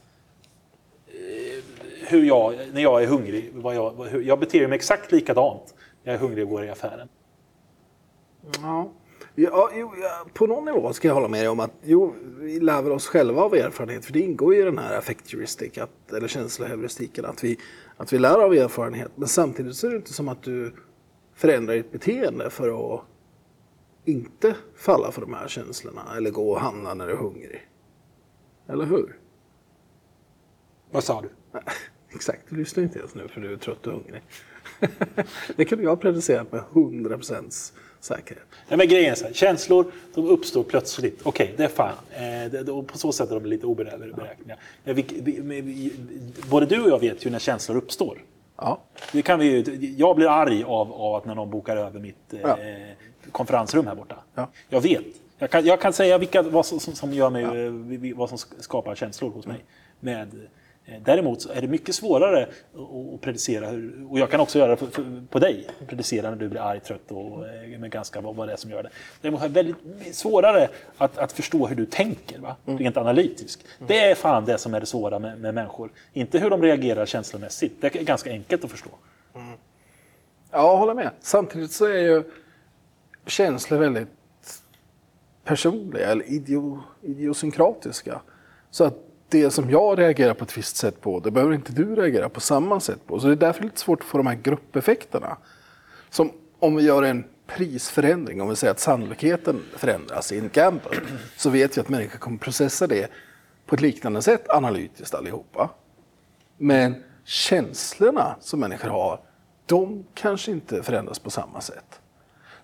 eh, 1.06 1.64
hur 2.09 2.24
jag, 2.24 2.54
när 2.72 2.82
jag 2.82 3.02
är 3.02 3.06
hungrig, 3.06 3.50
vad 3.54 3.74
jag, 3.74 4.04
hur, 4.04 4.22
jag 4.22 4.40
beter 4.40 4.68
mig 4.68 4.76
exakt 4.76 5.12
likadant 5.12 5.74
när 6.02 6.12
jag 6.12 6.14
är 6.14 6.26
hungrig 6.26 6.44
och 6.44 6.50
går 6.50 6.64
i 6.64 6.70
affären. 6.70 7.09
Ja. 8.62 8.90
Ja, 9.38 9.70
jo, 9.75 9.92
ja, 10.03 10.27
på 10.35 10.46
någon 10.46 10.64
nivå 10.64 10.92
ska 10.92 11.09
jag 11.09 11.14
hålla 11.14 11.29
med 11.29 11.40
dig 11.40 11.49
om 11.49 11.61
att 11.61 11.72
jo, 11.83 12.14
vi 12.38 12.61
lär 12.61 12.83
väl 12.83 12.92
oss 12.92 13.07
själva 13.07 13.42
av 13.42 13.55
erfarenhet. 13.55 14.05
För 14.05 14.12
det 14.12 14.20
ingår 14.20 14.55
ju 14.55 14.61
i 14.61 14.64
den 14.64 14.79
här 14.79 14.99
affektheuristik, 14.99 15.79
att, 15.79 16.12
eller 16.12 16.29
känsloheuristiken, 16.29 17.25
att 17.25 17.44
vi, 17.44 17.59
att 17.96 18.12
vi 18.12 18.18
lär 18.18 18.38
av 18.38 18.55
erfarenhet. 18.55 19.12
Men 19.14 19.29
samtidigt 19.29 19.77
så 19.77 19.87
är 19.87 19.90
det 19.90 19.96
inte 19.96 20.12
som 20.12 20.29
att 20.29 20.42
du 20.42 20.75
förändrar 21.35 21.75
ditt 21.75 21.92
beteende 21.92 22.51
för 22.51 22.94
att 22.94 23.03
inte 24.05 24.55
falla 24.77 25.12
för 25.12 25.20
de 25.20 25.35
här 25.35 25.49
känslorna 25.49 26.03
eller 26.16 26.31
gå 26.31 26.51
och 26.51 26.61
handla 26.61 26.94
när 26.94 27.07
du 27.07 27.12
är 27.12 27.16
hungrig. 27.16 27.68
Eller 28.68 28.85
hur? 28.85 29.18
Vad 30.90 31.05
sa 31.05 31.22
du? 31.22 31.29
Exakt, 32.14 32.42
du 32.49 32.57
lyssnar 32.57 32.85
inte 32.85 32.99
ens 32.99 33.14
nu 33.14 33.29
för 33.29 33.40
du 33.40 33.53
är 33.53 33.57
trött 33.57 33.87
och 33.87 33.92
hungrig. 33.92 34.22
det 35.57 35.64
kunde 35.64 35.85
jag 35.85 35.90
ha 35.90 35.96
predicerat 35.96 36.53
med 36.53 36.62
100% 36.72 37.72
säkerhet. 38.07 38.45
Nej, 38.69 38.79
men 38.79 38.88
grejen 38.88 39.11
är 39.12 39.14
så 39.14 39.25
här, 39.25 39.33
känslor 39.33 39.92
de 40.14 40.27
uppstår 40.29 40.62
plötsligt. 40.62 41.21
Okej, 41.23 41.55
det 41.57 41.64
är 41.64 41.69
fan. 41.69 41.92
Eh, 42.14 42.51
det, 42.51 42.73
och 42.73 42.87
på 42.87 42.99
så 42.99 43.12
sätt 43.12 43.31
är 43.31 43.35
de 43.35 43.47
lite 43.47 43.66
oberäkneliga. 43.66 44.16
Men 44.85 44.95
vi, 44.95 45.05
vi, 45.21 45.40
vi, 45.40 45.61
vi, 45.61 45.92
både 46.51 46.66
du 46.66 46.83
och 46.83 46.90
jag 46.90 46.99
vet 47.01 47.27
ju 47.27 47.31
när 47.31 47.38
känslor 47.38 47.77
uppstår. 47.77 48.19
Ja, 48.57 48.81
Det 49.12 49.23
kan 49.23 49.38
vi, 49.38 49.47
ju- 49.47 49.95
jag 49.99 50.16
blir 50.16 50.29
arg 50.29 50.64
av, 50.64 50.92
av 50.92 51.14
att 51.14 51.25
när 51.25 51.35
någon 51.35 51.51
bokar 51.51 51.77
över 51.77 52.01
mitt 52.01 52.33
eh, 52.33 52.38
Ja. 52.42 52.59
konferensrum 53.33 53.87
här 53.87 53.95
borta. 53.95 54.16
Ja. 54.35 54.49
Jag 54.69 54.81
vet. 54.81 55.05
Jag 55.38 55.51
kan, 55.51 55.66
jag 55.66 55.81
kan 55.81 55.92
säga 55.92 56.19
vilka, 56.19 56.42
vad, 56.42 56.66
som, 56.66 56.81
som 56.81 57.12
gör 57.12 57.31
mig, 57.31 57.45
eh, 57.45 58.16
vad 58.16 58.29
som 58.29 58.38
skapar 58.38 58.95
känslor 58.95 59.31
hos 59.31 59.47
mig. 59.47 59.64
Med, 60.01 60.29
däremot 61.05 61.42
så 61.42 61.53
är 61.53 61.61
det 61.61 61.68
mycket 61.68 61.94
svårare 61.94 62.49
att, 63.14 63.20
predicera, 63.20 63.66
hur, 63.66 64.07
och 64.11 64.18
jag 64.18 64.31
kan 64.31 64.40
också 64.40 64.59
göra 64.59 64.70
det 64.70 64.77
för, 64.77 65.27
på 65.31 65.38
dig, 65.38 65.66
predicera 65.87 66.31
när 66.31 66.37
du 66.37 66.49
blir 66.49 66.61
arg, 66.61 66.81
trött 66.81 67.11
och 67.11 67.49
eh, 67.49 67.79
med 67.79 67.90
ganska 67.90 68.20
vad, 68.20 68.49
det 68.49 68.53
är 68.53 68.57
som 68.57 68.70
gör 68.70 68.83
det. 68.83 68.90
Däremot 69.20 69.42
är 69.42 69.49
det 69.49 69.55
väldigt 69.55 70.16
svårare 70.16 70.68
att, 70.96 71.18
att 71.18 71.33
förstå 71.33 71.66
hur 71.66 71.77
du 71.77 71.87
tänker, 71.87 72.38
va? 72.38 72.57
rent 72.64 72.96
analytiskt. 72.96 73.64
Det 73.87 73.99
är 73.99 74.14
fan 74.14 74.44
det 74.44 74.59
som 74.59 74.75
är 74.75 74.81
det 74.81 74.87
svåra 74.87 75.18
med, 75.18 75.40
med 75.40 75.55
människor. 75.55 75.90
Inte 76.12 76.38
hur 76.38 76.51
de 76.51 76.62
reagerar 76.62 77.07
känslomässigt, 77.07 77.81
det 77.81 77.96
är 77.96 78.03
ganska 78.03 78.31
enkelt 78.31 78.64
att 78.64 78.70
förstå. 78.70 78.90
Ja, 79.33 79.42
jag 80.51 80.77
håller 80.77 80.94
med. 80.94 81.11
Samtidigt 81.20 81.72
så 81.72 81.85
är 81.85 81.99
ju 81.99 82.22
känslor 83.27 83.79
väldigt 83.79 84.09
personliga 85.44 86.11
eller 86.11 86.31
idio, 86.31 86.83
idiosynkratiska. 87.03 88.20
Så 88.70 88.85
att 88.85 89.06
det 89.29 89.51
som 89.51 89.71
jag 89.71 89.99
reagerar 89.99 90.35
på 90.35 90.45
ett 90.45 90.59
visst 90.59 90.77
sätt 90.77 91.01
på, 91.01 91.21
det 91.21 91.31
behöver 91.31 91.55
inte 91.55 91.73
du 91.73 91.95
reagera 91.95 92.29
på 92.29 92.41
samma 92.41 92.81
sätt 92.81 93.07
på. 93.07 93.21
Så 93.21 93.27
det 93.27 93.33
är 93.33 93.37
därför 93.37 93.65
lite 93.65 93.81
svårt 93.81 94.01
att 94.01 94.07
få 94.07 94.19
de 94.19 94.27
här 94.27 94.35
gruppeffekterna. 94.35 95.37
Som 96.11 96.33
om 96.59 96.77
vi 96.77 96.83
gör 96.83 97.03
en 97.03 97.25
prisförändring, 97.47 98.41
om 98.41 98.49
vi 98.49 98.57
säger 98.57 98.71
att 98.71 98.81
sannolikheten 98.81 99.62
förändras 99.77 100.33
i 100.33 100.39
en 100.39 100.51
gamble, 100.53 101.01
så 101.37 101.51
vet 101.51 101.77
vi 101.77 101.81
att 101.81 101.89
människor 101.89 102.19
kommer 102.19 102.39
processa 102.39 102.87
det 102.87 103.11
på 103.67 103.75
ett 103.75 103.81
liknande 103.81 104.23
sätt 104.23 104.51
analytiskt 104.51 105.15
allihopa. 105.15 105.71
Men 106.59 107.03
känslorna 107.25 108.37
som 108.41 108.61
människor 108.61 108.89
har, 108.89 109.21
de 109.67 110.05
kanske 110.15 110.51
inte 110.51 110.83
förändras 110.83 111.19
på 111.19 111.31
samma 111.31 111.61
sätt. 111.61 112.01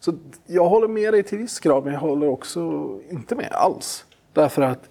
Så 0.01 0.15
jag 0.47 0.69
håller 0.69 0.89
med 0.89 1.15
dig 1.15 1.23
till 1.23 1.39
viss 1.39 1.61
grad, 1.61 1.85
men 1.85 1.93
jag 1.93 2.01
håller 2.01 2.29
också 2.29 2.61
inte 3.11 3.35
med 3.35 3.53
alls. 3.53 4.05
Därför 4.33 4.63
att 4.63 4.89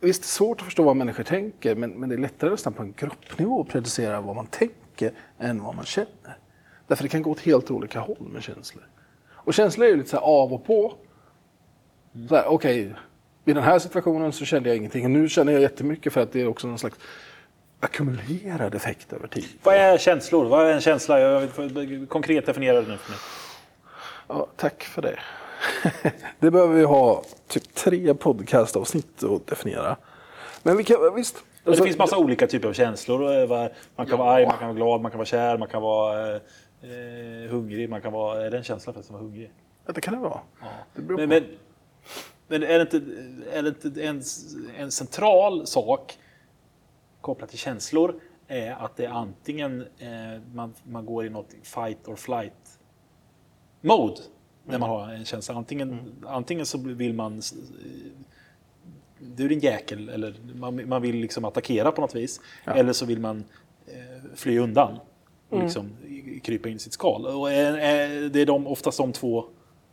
visst, 0.00 0.22
det 0.22 0.26
är 0.26 0.28
svårt 0.28 0.60
att 0.60 0.64
förstå 0.64 0.82
vad 0.82 0.96
människor 0.96 1.24
tänker, 1.24 1.74
men, 1.74 1.90
men 1.90 2.08
det 2.08 2.14
är 2.14 2.18
lättare 2.18 2.50
nästan 2.50 2.72
på 2.72 2.82
en 2.82 2.94
gruppnivå 2.96 3.60
att 3.60 3.68
predicera 3.68 4.20
vad 4.20 4.36
man 4.36 4.46
tänker 4.46 5.12
än 5.38 5.62
vad 5.62 5.74
man 5.74 5.84
känner. 5.84 6.38
Därför 6.86 7.02
det 7.02 7.08
kan 7.08 7.22
gå 7.22 7.30
åt 7.30 7.40
helt 7.40 7.70
olika 7.70 8.00
håll 8.00 8.28
med 8.32 8.42
känslor. 8.42 8.84
Och 9.32 9.54
känslor 9.54 9.86
är 9.86 9.90
ju 9.90 9.96
lite 9.96 10.10
så 10.10 10.16
av 10.16 10.52
och 10.52 10.64
på. 10.64 10.94
Okej, 12.46 12.94
i 13.44 13.52
den 13.52 13.62
här 13.62 13.78
situationen 13.78 14.32
så 14.32 14.44
kände 14.44 14.68
jag 14.68 14.76
ingenting. 14.76 15.04
Och 15.04 15.10
nu 15.10 15.28
känner 15.28 15.52
jag 15.52 15.62
jättemycket 15.62 16.12
för 16.12 16.20
att 16.20 16.32
det 16.32 16.40
är 16.40 16.46
också 16.46 16.66
någon 16.66 16.78
slags 16.78 16.96
ackumulerad 17.80 18.74
effekt 18.74 19.12
över 19.12 19.28
tid. 19.28 19.48
Vad 19.62 19.74
är 19.74 19.98
känslor? 19.98 20.44
Vad 20.44 20.66
är 20.66 20.74
en 20.74 20.80
känsla? 20.80 21.20
Jag 21.20 21.40
vill 21.40 22.06
konkret 22.06 22.46
definiera 22.46 22.80
det 22.80 22.88
nu 22.88 22.96
för 22.96 23.10
mig. 23.10 23.20
Ja, 24.28 24.46
tack 24.56 24.82
för 24.82 25.02
det. 25.02 25.18
det 26.40 26.50
behöver 26.50 26.74
vi 26.74 26.84
ha 26.84 27.22
typ 27.48 27.74
tre 27.74 28.14
podcastavsnitt 28.14 29.22
att 29.22 29.46
definiera. 29.46 29.96
Men 30.62 30.76
vi 30.76 30.84
kan, 30.84 31.14
visst. 31.14 31.34
det 31.64 31.70
Alltså, 31.70 31.84
finns 31.84 31.98
massa 31.98 32.18
olika 32.18 32.46
typer 32.46 32.68
av 32.68 32.72
känslor. 32.72 33.48
Man 33.96 34.06
kan 34.06 34.18
vara 34.18 34.30
arg, 34.30 34.46
man 34.46 34.58
kan 34.58 34.68
vara 34.68 34.76
glad, 34.76 35.00
man 35.00 35.10
kan 35.10 35.18
vara 35.18 35.26
kär, 35.26 35.58
man 35.58 35.68
kan 35.68 35.82
vara 35.82 36.36
eh, 36.36 37.50
hungrig. 37.50 37.90
Man 37.90 38.00
kan 38.00 38.12
vara... 38.12 38.46
Är 38.46 38.50
det 38.50 38.56
en 38.56 38.64
känsla 38.64 38.92
förresten 38.92 39.16
att 39.16 39.20
vara 39.20 39.28
hungrig? 39.28 39.52
Ja, 39.86 39.92
det 39.92 40.00
kan 40.00 40.14
det 40.14 40.20
vara. 40.20 40.40
Det 40.94 41.02
beror 41.02 41.18
Men, 41.18 41.28
men, 41.28 41.44
men 42.48 42.62
är 42.62 42.78
det 42.78 42.82
inte, 42.82 42.96
är 43.52 43.62
det 43.62 43.68
inte 43.68 44.02
en, 44.02 44.22
en 44.76 44.90
central 44.90 45.66
sak 45.66 46.18
kopplat 47.20 47.50
till 47.50 47.58
känslor 47.58 48.14
är 48.48 48.72
att 48.72 48.96
det 48.96 49.04
är 49.04 49.10
antingen 49.10 49.80
eh, 49.98 50.42
man, 50.54 50.74
man 50.84 51.06
går 51.06 51.26
i 51.26 51.30
något 51.30 51.54
fight 51.62 52.08
or 52.08 52.16
flight 52.16 52.78
mode 53.80 54.20
när 54.64 54.78
man 54.78 54.90
har 54.90 55.08
en 55.08 55.24
känsla. 55.24 55.54
Antingen, 55.54 56.12
antingen 56.26 56.66
så 56.66 56.78
vill 56.78 57.14
man 57.14 57.38
eh, 57.38 57.42
du 59.18 59.46
är 59.46 59.52
en 59.52 59.58
jäkel 59.58 60.08
eller 60.08 60.34
man, 60.54 60.88
man 60.88 61.02
vill 61.02 61.16
liksom 61.16 61.44
attackera 61.44 61.92
på 61.92 62.00
något 62.00 62.14
vis. 62.14 62.40
Eller 62.64 62.92
så 62.92 63.06
vill 63.06 63.20
man 63.20 63.44
eh, 63.86 63.94
fly 64.34 64.58
undan 64.58 64.98
och 65.48 65.62
liksom 65.62 65.90
krypa 66.42 66.68
in 66.68 66.76
i 66.76 66.78
sitt 66.78 66.92
skal. 66.92 67.26
Och 67.26 67.52
är, 67.52 67.78
är, 67.78 68.28
det 68.28 68.40
är 68.40 68.46
de, 68.46 68.66
oftast 68.66 68.98
de 68.98 69.12
två 69.12 69.44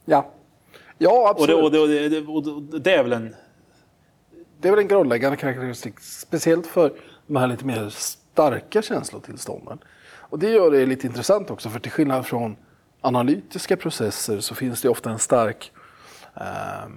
Ja, 0.10 0.32
ja 0.98 1.32
och 1.38 1.48
det, 1.48 1.54
absolut. 1.54 1.64
och, 1.64 1.72
det, 1.72 1.80
och, 1.80 2.10
det, 2.10 2.50
och 2.52 2.62
det, 2.62 2.80
det 2.80 2.94
är 2.94 3.04
väl 3.04 3.14
en... 3.14 3.36
Det 4.60 4.68
är 4.68 4.72
väl 4.72 4.80
en 4.80 4.88
grundläggande 4.88 5.38
karaktäristik, 5.38 6.00
speciellt 6.00 6.68
för 6.68 6.94
de 7.28 7.36
här 7.36 7.48
lite 7.48 7.66
mer 7.66 7.90
starka 7.90 8.82
känslotillstånden. 8.82 9.80
Och 10.08 10.40
det 10.40 10.50
gör 10.50 10.72
det 10.72 10.86
lite 10.86 11.08
intressant 11.08 11.52
också, 11.52 11.70
för 11.70 11.80
till 11.80 11.92
skillnad 11.92 12.26
från 12.26 12.56
analytiska 13.08 13.78
processer 13.78 14.40
så 14.40 14.56
finns 14.56 14.82
det 14.82 14.90
ofta 14.90 15.10
en 15.10 15.20
stark... 15.20 15.72
Eh, 16.36 16.90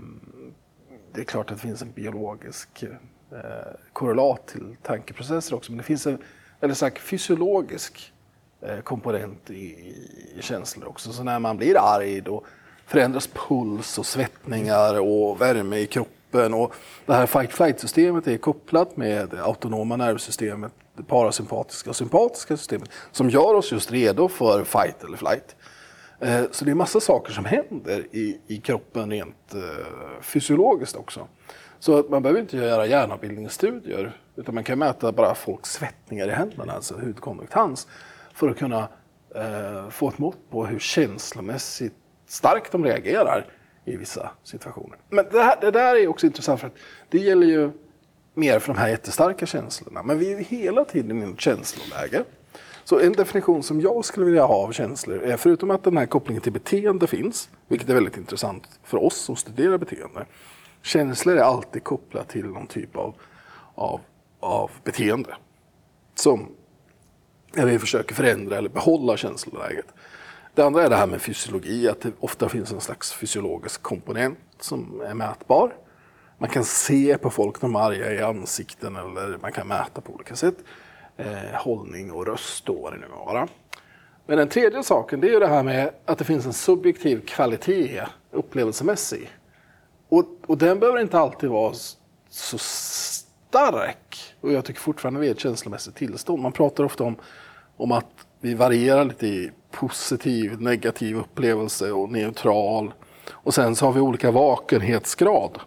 det 1.12 1.20
är 1.20 1.24
klart 1.24 1.50
att 1.50 1.56
det 1.56 1.62
finns 1.62 1.82
en 1.82 1.92
biologisk 1.92 2.82
eh, 2.82 3.38
korrelat 3.92 4.46
till 4.46 4.76
tankeprocesser 4.82 5.56
också, 5.56 5.72
men 5.72 5.78
det 5.78 5.84
finns 5.84 6.06
en 6.06 6.18
väldigt 6.60 6.76
stark 6.76 6.98
fysiologisk 6.98 8.12
eh, 8.62 8.80
komponent 8.80 9.50
i, 9.50 9.94
i 10.36 10.42
känslor 10.42 10.88
också. 10.88 11.12
Så 11.12 11.22
när 11.22 11.38
man 11.38 11.56
blir 11.56 11.78
arg 11.78 12.20
då 12.20 12.44
förändras 12.86 13.26
puls 13.26 13.98
och 13.98 14.06
svettningar 14.06 15.00
och 15.00 15.40
värme 15.40 15.78
i 15.78 15.86
kroppen. 15.86 16.54
Och 16.54 16.74
det 17.06 17.14
här 17.14 17.26
fight-flight-systemet 17.26 18.26
är 18.26 18.36
kopplat 18.36 18.96
med 18.96 19.28
det 19.28 19.42
autonoma 19.42 19.96
nervsystemet, 19.96 20.72
det 20.96 21.02
parasympatiska 21.02 21.90
och 21.90 21.96
sympatiska 21.96 22.56
systemet 22.56 22.90
som 23.12 23.30
gör 23.30 23.54
oss 23.54 23.72
just 23.72 23.90
redo 23.90 24.28
för 24.28 24.64
fight 24.64 25.04
eller 25.04 25.16
flight. 25.16 25.56
Eh, 26.20 26.44
så 26.50 26.64
det 26.64 26.70
är 26.70 26.74
massa 26.74 27.00
saker 27.00 27.32
som 27.32 27.44
händer 27.44 28.06
i, 28.10 28.40
i 28.46 28.56
kroppen 28.56 29.10
rent 29.10 29.54
eh, 29.54 30.20
fysiologiskt 30.22 30.96
också. 30.96 31.28
Så 31.78 31.98
att 31.98 32.10
man 32.10 32.22
behöver 32.22 32.40
inte 32.40 32.56
göra 32.56 32.86
hjärnavbildningsstudier 32.86 34.16
utan 34.36 34.54
man 34.54 34.64
kan 34.64 34.78
mäta 34.78 35.12
bara 35.12 35.34
folks 35.34 35.72
svettningar 35.72 36.28
i 36.28 36.30
händerna, 36.30 36.72
alltså 36.72 36.94
hudkonduktans, 36.94 37.88
för 38.34 38.48
att 38.48 38.58
kunna 38.58 38.88
eh, 39.34 39.90
få 39.90 40.08
ett 40.08 40.18
mått 40.18 40.50
på 40.50 40.66
hur 40.66 40.78
känslomässigt 40.78 41.94
starkt 42.26 42.72
de 42.72 42.84
reagerar 42.84 43.46
i 43.84 43.96
vissa 43.96 44.30
situationer. 44.42 44.98
Men 45.08 45.26
det, 45.32 45.42
här, 45.42 45.56
det 45.60 45.70
där 45.70 45.96
är 45.96 46.08
också 46.08 46.26
intressant 46.26 46.60
för 46.60 46.66
att 46.66 46.76
det 47.08 47.18
gäller 47.18 47.46
ju 47.46 47.70
mer 48.34 48.58
för 48.58 48.72
de 48.72 48.78
här 48.78 48.88
jättestarka 48.88 49.46
känslorna. 49.46 50.02
Men 50.02 50.18
vi 50.18 50.32
är 50.32 50.38
ju 50.38 50.44
hela 50.44 50.84
tiden 50.84 51.22
i 51.22 51.32
ett 51.32 51.40
känsloläge. 51.40 52.24
Så 52.90 53.00
en 53.00 53.12
definition 53.12 53.62
som 53.62 53.80
jag 53.80 54.04
skulle 54.04 54.26
vilja 54.26 54.44
ha 54.44 54.54
av 54.54 54.72
känslor 54.72 55.22
är, 55.22 55.36
förutom 55.36 55.70
att 55.70 55.84
den 55.84 55.96
här 55.96 56.06
kopplingen 56.06 56.42
till 56.42 56.52
beteende 56.52 57.06
finns, 57.06 57.50
vilket 57.68 57.88
är 57.88 57.94
väldigt 57.94 58.16
intressant 58.16 58.80
för 58.84 59.04
oss 59.04 59.16
som 59.16 59.36
studerar 59.36 59.78
beteende. 59.78 60.26
Känslor 60.82 61.36
är 61.36 61.42
alltid 61.42 61.84
kopplat 61.84 62.28
till 62.28 62.46
någon 62.46 62.66
typ 62.66 62.96
av, 62.96 63.14
av, 63.74 64.00
av 64.40 64.70
beteende. 64.84 65.36
Som 66.14 66.48
när 67.52 67.66
vi 67.66 67.78
försöker 67.78 68.14
förändra 68.14 68.58
eller 68.58 68.68
behålla 68.68 69.16
känsloläget. 69.16 69.86
Det 70.54 70.62
andra 70.62 70.84
är 70.84 70.90
det 70.90 70.96
här 70.96 71.06
med 71.06 71.22
fysiologi, 71.22 71.88
att 71.88 72.00
det 72.00 72.12
ofta 72.20 72.48
finns 72.48 72.72
en 72.72 72.80
slags 72.80 73.12
fysiologisk 73.12 73.82
komponent 73.82 74.38
som 74.60 75.00
är 75.00 75.14
mätbar. 75.14 75.74
Man 76.38 76.50
kan 76.50 76.64
se 76.64 77.18
på 77.18 77.30
folk 77.30 77.62
när 77.62 77.68
de 77.68 77.76
är 77.76 77.80
arga 77.80 78.12
i 78.12 78.22
ansikten 78.22 78.96
eller 78.96 79.38
man 79.42 79.52
kan 79.52 79.68
mäta 79.68 80.00
på 80.00 80.12
olika 80.12 80.36
sätt. 80.36 80.56
Eh, 81.20 81.54
hållning 81.54 82.12
och 82.12 82.26
röst 82.26 82.68
och 82.68 82.76
vad 82.82 82.92
det 82.92 82.98
nu 82.98 83.06
må 83.08 83.24
vara. 83.24 83.48
Men 84.26 84.38
den 84.38 84.48
tredje 84.48 84.82
saken 84.82 85.20
det 85.20 85.28
är 85.28 85.32
ju 85.32 85.38
det 85.38 85.46
här 85.46 85.62
med 85.62 85.90
att 86.04 86.18
det 86.18 86.24
finns 86.24 86.46
en 86.46 86.52
subjektiv 86.52 87.26
kvalitet 87.26 88.02
upplevelsemässig. 88.30 89.30
Och, 90.08 90.24
och 90.46 90.58
den 90.58 90.80
behöver 90.80 91.00
inte 91.00 91.18
alltid 91.18 91.50
vara 91.50 91.74
så 92.28 92.58
stark. 92.58 94.34
Och 94.40 94.52
jag 94.52 94.64
tycker 94.64 94.80
fortfarande 94.80 95.20
vi 95.20 95.26
är 95.26 95.30
ett 95.30 95.40
känslomässigt 95.40 95.96
tillstånd. 95.96 96.42
Man 96.42 96.52
pratar 96.52 96.84
ofta 96.84 97.04
om, 97.04 97.16
om 97.76 97.92
att 97.92 98.26
vi 98.40 98.54
varierar 98.54 99.04
lite 99.04 99.26
i 99.26 99.50
positiv, 99.70 100.60
negativ 100.60 101.16
upplevelse 101.16 101.92
och 101.92 102.12
neutral. 102.12 102.92
Och 103.30 103.54
sen 103.54 103.76
så 103.76 103.86
har 103.86 103.92
vi 103.92 104.00
olika 104.00 104.30
vakenhetsgrad. 104.30 105.58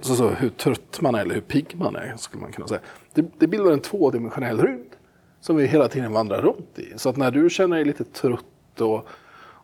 Så, 0.00 0.14
så 0.14 0.28
hur 0.28 0.48
trött 0.48 1.00
man 1.00 1.14
är 1.14 1.20
eller 1.20 1.34
hur 1.34 1.40
pigg 1.40 1.74
man 1.76 1.96
är 1.96 2.16
skulle 2.16 2.42
man 2.42 2.52
kunna 2.52 2.68
säga. 2.68 2.80
Det, 3.14 3.24
det 3.38 3.46
bildar 3.46 3.72
en 3.72 3.80
tvådimensionell 3.80 4.60
rymd 4.60 4.90
som 5.40 5.56
vi 5.56 5.66
hela 5.66 5.88
tiden 5.88 6.12
vandrar 6.12 6.42
runt 6.42 6.78
i. 6.78 6.92
Så 6.96 7.08
att 7.08 7.16
när 7.16 7.30
du 7.30 7.50
känner 7.50 7.76
dig 7.76 7.84
lite 7.84 8.04
trött 8.04 8.80
och, 8.80 9.06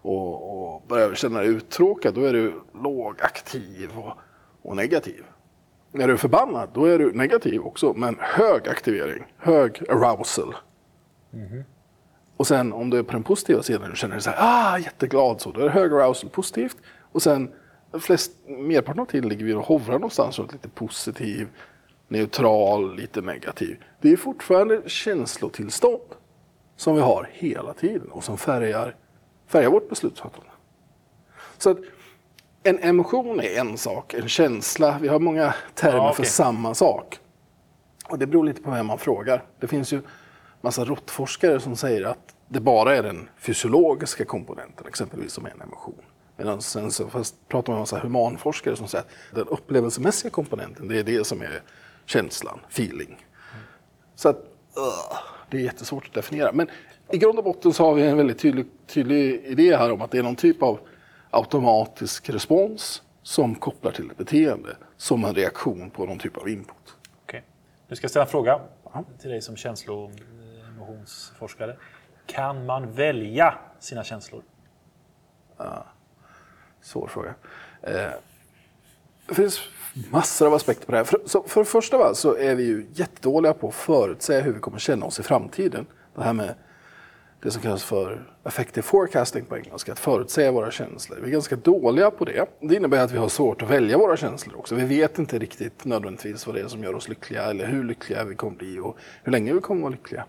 och, 0.02 0.74
och 0.74 0.82
börjar 0.88 1.14
känna 1.14 1.40
dig 1.40 1.48
uttråkad 1.48 2.14
då 2.14 2.24
är 2.24 2.32
du 2.32 2.52
lågaktiv 2.82 3.90
och, 3.96 4.12
och 4.62 4.76
negativ. 4.76 5.24
När 5.92 6.06
du 6.06 6.12
är 6.12 6.16
förbannad 6.16 6.68
då 6.74 6.84
är 6.84 6.98
du 6.98 7.12
negativ 7.12 7.60
också 7.60 7.92
men 7.96 8.16
hög 8.20 8.68
aktivering, 8.68 9.24
hög 9.38 9.82
arousal. 9.88 10.54
Och 12.36 12.46
sen 12.46 12.72
om 12.72 12.90
du 12.90 12.98
är 12.98 13.02
på 13.02 13.12
den 13.12 13.22
positiva 13.22 13.62
sidan 13.62 13.90
och 13.90 13.96
känner 13.96 14.14
dig 14.14 14.22
så 14.22 14.30
här, 14.30 14.38
ah, 14.40 14.78
jätteglad 14.78 15.40
så, 15.40 15.50
då 15.50 15.60
är 15.60 15.64
det 15.64 15.70
hög 15.70 15.92
arousal 15.92 16.30
positivt. 16.30 16.76
Och 17.12 17.22
sen 17.22 17.52
flest, 18.01 18.33
merparten 18.46 19.01
av 19.01 19.07
tiden 19.07 19.29
ligger 19.29 19.44
vi 19.44 19.55
och 19.55 19.66
hovrar 19.66 19.94
någonstans 19.94 20.38
runt 20.38 20.53
lite 20.53 20.68
positiv, 20.68 21.49
neutral, 22.09 22.96
lite 22.96 23.20
negativ. 23.20 23.85
Det 24.01 24.12
är 24.12 24.16
fortfarande 24.16 24.83
känslotillstånd 24.87 26.03
som 26.77 26.94
vi 26.94 27.01
har 27.01 27.29
hela 27.33 27.72
tiden 27.72 28.09
och 28.11 28.25
som 28.25 28.38
färgar, 28.38 28.96
färgar 29.46 29.70
vårt 29.70 29.88
beslutsfattande. 29.88 30.46
Så 31.59 31.70
att 31.70 31.79
en 32.62 32.79
emotion 32.79 33.40
är 33.40 33.61
en 33.61 33.79
sak, 33.79 34.14
en 34.14 34.29
känsla, 34.29 34.99
vi 35.01 35.09
har 35.09 35.18
många 35.18 35.55
termer 35.75 35.96
Ja, 35.96 36.12
för 36.12 36.22
okej. 36.22 36.31
samma 36.31 36.75
sak. 36.75 37.18
Och 38.09 38.18
det 38.18 38.27
beror 38.27 38.44
lite 38.44 38.62
på 38.62 38.70
vem 38.70 38.87
man 38.87 38.99
frågar. 38.99 39.44
Det 39.61 39.66
finns 39.66 39.92
ju 39.92 40.03
massa 40.61 40.85
råttforskare 40.85 41.61
som 41.61 41.77
säger 41.77 42.05
att 42.05 42.35
det 42.49 42.61
bara 42.61 42.96
är 42.96 43.03
den 43.03 43.29
fysiologiska 43.38 44.25
komponenten, 44.25 44.87
exempelvis, 44.87 45.33
som 45.33 45.46
är 45.46 45.51
en 45.51 45.61
emotion. 45.61 46.03
Medan 46.37 46.62
sen 46.62 46.90
så 46.90 47.09
fast 47.09 47.49
pratar 47.49 47.72
man 47.72 47.77
om 47.77 47.83
massa 47.83 47.99
humanforskare 47.99 48.77
som 48.77 48.88
säger 48.88 49.05
att 49.05 49.11
den 49.35 49.49
upplevelsemässiga 49.49 50.31
komponenten, 50.31 50.88
det 50.88 50.99
är 50.99 51.05
det 51.05 51.27
som 51.27 51.42
är 51.42 51.62
känslan, 52.05 52.61
feeling. 52.68 53.27
Så 54.14 54.29
att, 54.29 54.37
ugh, 54.77 55.18
det 55.51 55.57
är 55.57 55.61
jättesvårt 55.61 56.07
att 56.07 56.14
definiera. 56.14 56.53
Men 56.53 56.68
i 57.11 57.18
grund 57.18 57.38
och 57.38 57.44
botten 57.44 57.72
så 57.72 57.85
har 57.85 57.94
vi 57.94 58.07
en 58.07 58.16
väldigt 58.16 58.38
tydlig, 58.38 58.66
tydlig 58.87 59.44
idé 59.44 59.77
här 59.77 59.92
om 59.92 60.03
att 60.03 60.11
det 60.11 60.18
är 60.18 60.22
någon 60.22 60.37
typ 60.37 60.62
av 60.62 60.79
automatisk 61.31 62.31
respons 62.31 63.03
som 63.22 63.55
kopplar 63.55 63.92
till 63.92 64.11
ett 64.11 64.16
beteende 64.16 64.77
som 64.96 65.25
en 65.25 65.35
reaktion 65.35 65.90
på 65.90 66.07
någon 66.07 66.18
typ 66.18 66.37
av 66.37 66.49
input. 66.49 66.96
Okej. 67.22 67.44
Nu 67.88 67.96
ska 67.96 68.05
jag 68.05 68.11
ställa 68.11 68.25
en 68.25 68.31
fråga 68.31 68.61
till 69.20 69.31
dig 69.31 69.42
som 69.42 69.57
känslo 69.57 70.05
och 70.05 70.11
emotionsforskare. 70.68 71.77
Kan 72.27 72.66
man 72.66 72.92
välja 72.92 73.55
sina 73.81 74.05
känslor? 74.05 74.42
Svår 76.87 77.07
fråga. 77.07 77.35
Eh, 77.83 78.11
det 79.29 79.35
finns 79.35 79.61
massor 80.11 80.46
av 80.46 80.55
aspekter 80.55 80.87
på 80.87 80.92
det 80.92 80.99
här. 80.99 81.05
För, 81.05 81.20
så 81.25 81.42
för 81.42 81.61
det 81.61 81.64
första 81.64 81.99
va, 81.99 82.14
så 82.14 82.37
är 82.37 82.55
vi 82.55 82.64
ju 82.64 82.87
jättedåliga 82.92 83.55
på 83.55 83.68
att 83.68 83.75
förutsäga 83.75 84.40
hur 84.40 84.53
vi 84.53 84.61
kommer 84.61 84.79
känna 84.79 85.07
oss 85.07 85.20
i 85.20 85.22
framtiden. 85.22 85.87
Det 86.14 86.22
här 86.22 86.33
med 86.33 86.55
det 87.42 87.51
som 87.51 87.62
kallas 87.62 87.85
för 87.85 88.31
affective 88.42 88.83
forecasting 88.83 89.44
på 89.44 89.57
engelska, 89.57 89.92
att 89.92 89.99
förutsäga 89.99 90.53
våra 90.53 90.70
känslor. 90.70 91.18
Vi 91.20 91.29
är 91.29 91.33
ganska 91.33 91.57
dåliga 91.57 92.11
på 92.11 92.25
det. 92.25 92.46
Det 92.61 92.75
innebär 92.75 93.05
att 93.05 93.12
vi 93.12 93.18
har 93.18 93.29
svårt 93.29 93.62
att 93.62 93.70
välja 93.70 93.99
våra 93.99 94.16
känslor 94.16 94.57
också. 94.57 94.75
Vi 94.75 94.85
vet 94.85 95.18
inte 95.18 95.38
riktigt 95.38 95.85
nödvändigtvis 95.85 96.46
vad 96.46 96.57
det 96.57 96.61
är 96.61 96.68
som 96.68 96.83
gör 96.83 96.94
oss 96.94 97.09
lyckliga 97.09 97.42
eller 97.42 97.66
hur 97.66 97.85
lyckliga 97.85 98.25
vi 98.25 98.35
kommer 98.35 98.57
bli 98.57 98.79
och 98.79 98.96
hur 99.22 99.33
länge 99.33 99.53
vi 99.53 99.61
kommer 99.61 99.83
vara 99.83 99.90
lyckliga. 99.92 100.25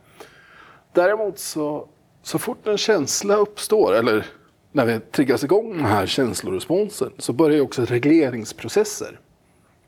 Däremot 0.93 1.39
så, 1.39 1.88
så 2.22 2.39
fort 2.39 2.67
en 2.67 2.78
känsla 2.78 3.36
uppstår, 3.36 3.93
eller 3.93 4.26
när 4.71 4.86
vi 4.86 4.99
triggas 4.99 5.43
igång 5.43 5.77
den 5.77 5.86
här 5.86 6.06
känsloresponsen, 6.06 7.12
så 7.17 7.34
börjar 7.34 7.62
också 7.62 7.86
regleringsprocesser. 7.86 9.19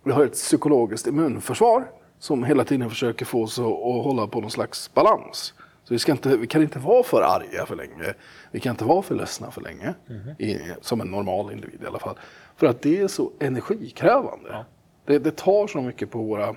Vi 0.04 0.12
har 0.12 0.26
ett 0.26 0.34
psykologiskt 0.34 1.08
immunförsvar 1.08 1.92
som 2.20 2.44
hela 2.44 2.64
tiden 2.64 2.90
försöker 2.90 3.26
få 3.26 3.44
oss 3.44 3.60
att, 3.60 3.66
hålla 3.66 4.28
på 4.28 4.42
någon 4.42 4.52
slags 4.52 4.94
balans. 4.94 5.54
Så 5.84 5.94
vi, 5.94 6.12
inte, 6.12 6.38
vi 6.38 6.48
kan 6.48 6.62
inte 6.62 6.80
vara 6.80 7.04
för 7.04 7.22
arga 7.22 7.66
för 7.66 7.76
länge. 7.76 8.14
Vi 8.52 8.60
kan 8.60 8.72
inte 8.72 8.86
vara 8.86 9.02
för 9.02 9.16
ledsna 9.16 9.52
för 9.52 9.62
länge. 9.62 9.94
I, 10.40 10.58
som 10.82 11.02
en 11.02 11.08
normal 11.08 11.52
individ 11.52 11.80
i 11.84 11.86
alla 11.88 12.00
fall. 12.00 12.16
För 12.56 12.68
att 12.68 12.82
det 12.82 13.02
är 13.02 13.08
så 13.08 13.32
energikrävande. 13.40 14.50
Ja. 14.50 14.66
Det, 15.06 15.20
det 15.20 15.36
tar 15.36 15.68
så 15.68 15.82
mycket 15.82 16.12
på 16.12 16.24
våra 16.24 16.56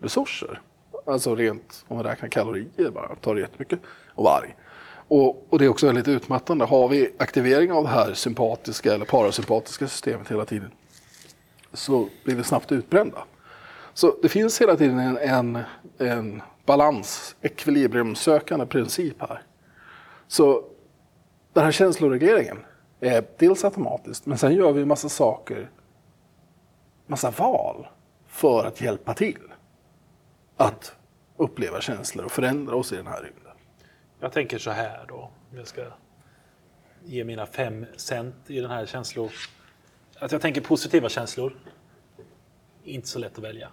resurser. 0.00 0.60
Alltså 1.06 1.34
rent, 1.34 1.84
om 1.88 1.96
man 1.96 2.06
räknar 2.06 2.28
kalorier 2.28 2.90
bara, 2.90 3.14
tar 3.14 3.34
det 3.34 3.40
jättemycket 3.40 3.78
att 4.14 4.24
vara 4.24 4.34
arg. 4.34 4.56
Och, 5.08 5.46
och 5.52 5.58
det 5.58 5.64
är 5.64 5.68
också 5.68 5.86
väldigt 5.86 6.08
utmattande. 6.08 6.64
Har 6.64 6.88
vi 6.88 7.10
aktivering 7.18 7.72
av 7.72 7.82
det 7.82 7.90
här 7.90 8.14
sympatiska 8.14 8.94
eller 8.94 9.04
parasympatiska 9.04 9.88
systemet 9.88 10.30
hela 10.30 10.44
tiden 10.44 10.70
så 11.72 12.08
blir 12.24 12.34
vi 12.34 12.44
snabbt 12.44 12.72
utbrända. 12.72 13.24
Så 13.94 14.16
det 14.22 14.28
finns 14.28 14.60
hela 14.60 14.76
tiden 14.76 14.98
en, 14.98 15.16
en, 15.16 15.58
en 15.98 16.42
balans, 16.66 17.36
ekvilibriumsökande 17.40 18.66
princip 18.66 19.16
här. 19.20 19.42
Så 20.28 20.64
den 21.52 21.64
här 21.64 21.72
känsloregleringen 21.72 22.58
är 23.00 23.24
dels 23.38 23.64
automatiskt, 23.64 24.26
men 24.26 24.38
sen 24.38 24.54
gör 24.54 24.72
vi 24.72 24.82
en 24.82 24.88
massa 24.88 25.08
saker, 25.08 25.70
massa 27.06 27.30
val 27.30 27.86
för 28.26 28.64
att 28.64 28.80
hjälpa 28.80 29.14
till 29.14 29.42
att 30.56 30.92
uppleva 31.36 31.80
känslor 31.80 32.24
och 32.24 32.32
förändra 32.32 32.76
oss 32.76 32.92
i 32.92 32.96
den 32.96 33.06
här 33.06 33.22
rymden. 33.22 33.43
Jag 34.24 34.32
tänker 34.32 34.58
så 34.58 34.70
här 34.70 35.04
då, 35.08 35.30
om 35.50 35.56
jag 35.56 35.66
ska 35.66 35.84
ge 37.04 37.24
mina 37.24 37.46
fem 37.46 37.86
cent 37.96 38.34
i 38.46 38.60
den 38.60 38.70
här 38.70 38.86
känslor. 38.86 39.32
Att 40.18 40.32
jag 40.32 40.40
tänker 40.40 40.60
positiva 40.60 41.08
känslor. 41.08 41.56
Inte 42.84 43.08
så 43.08 43.18
lätt 43.18 43.38
att 43.38 43.44
välja. 43.44 43.70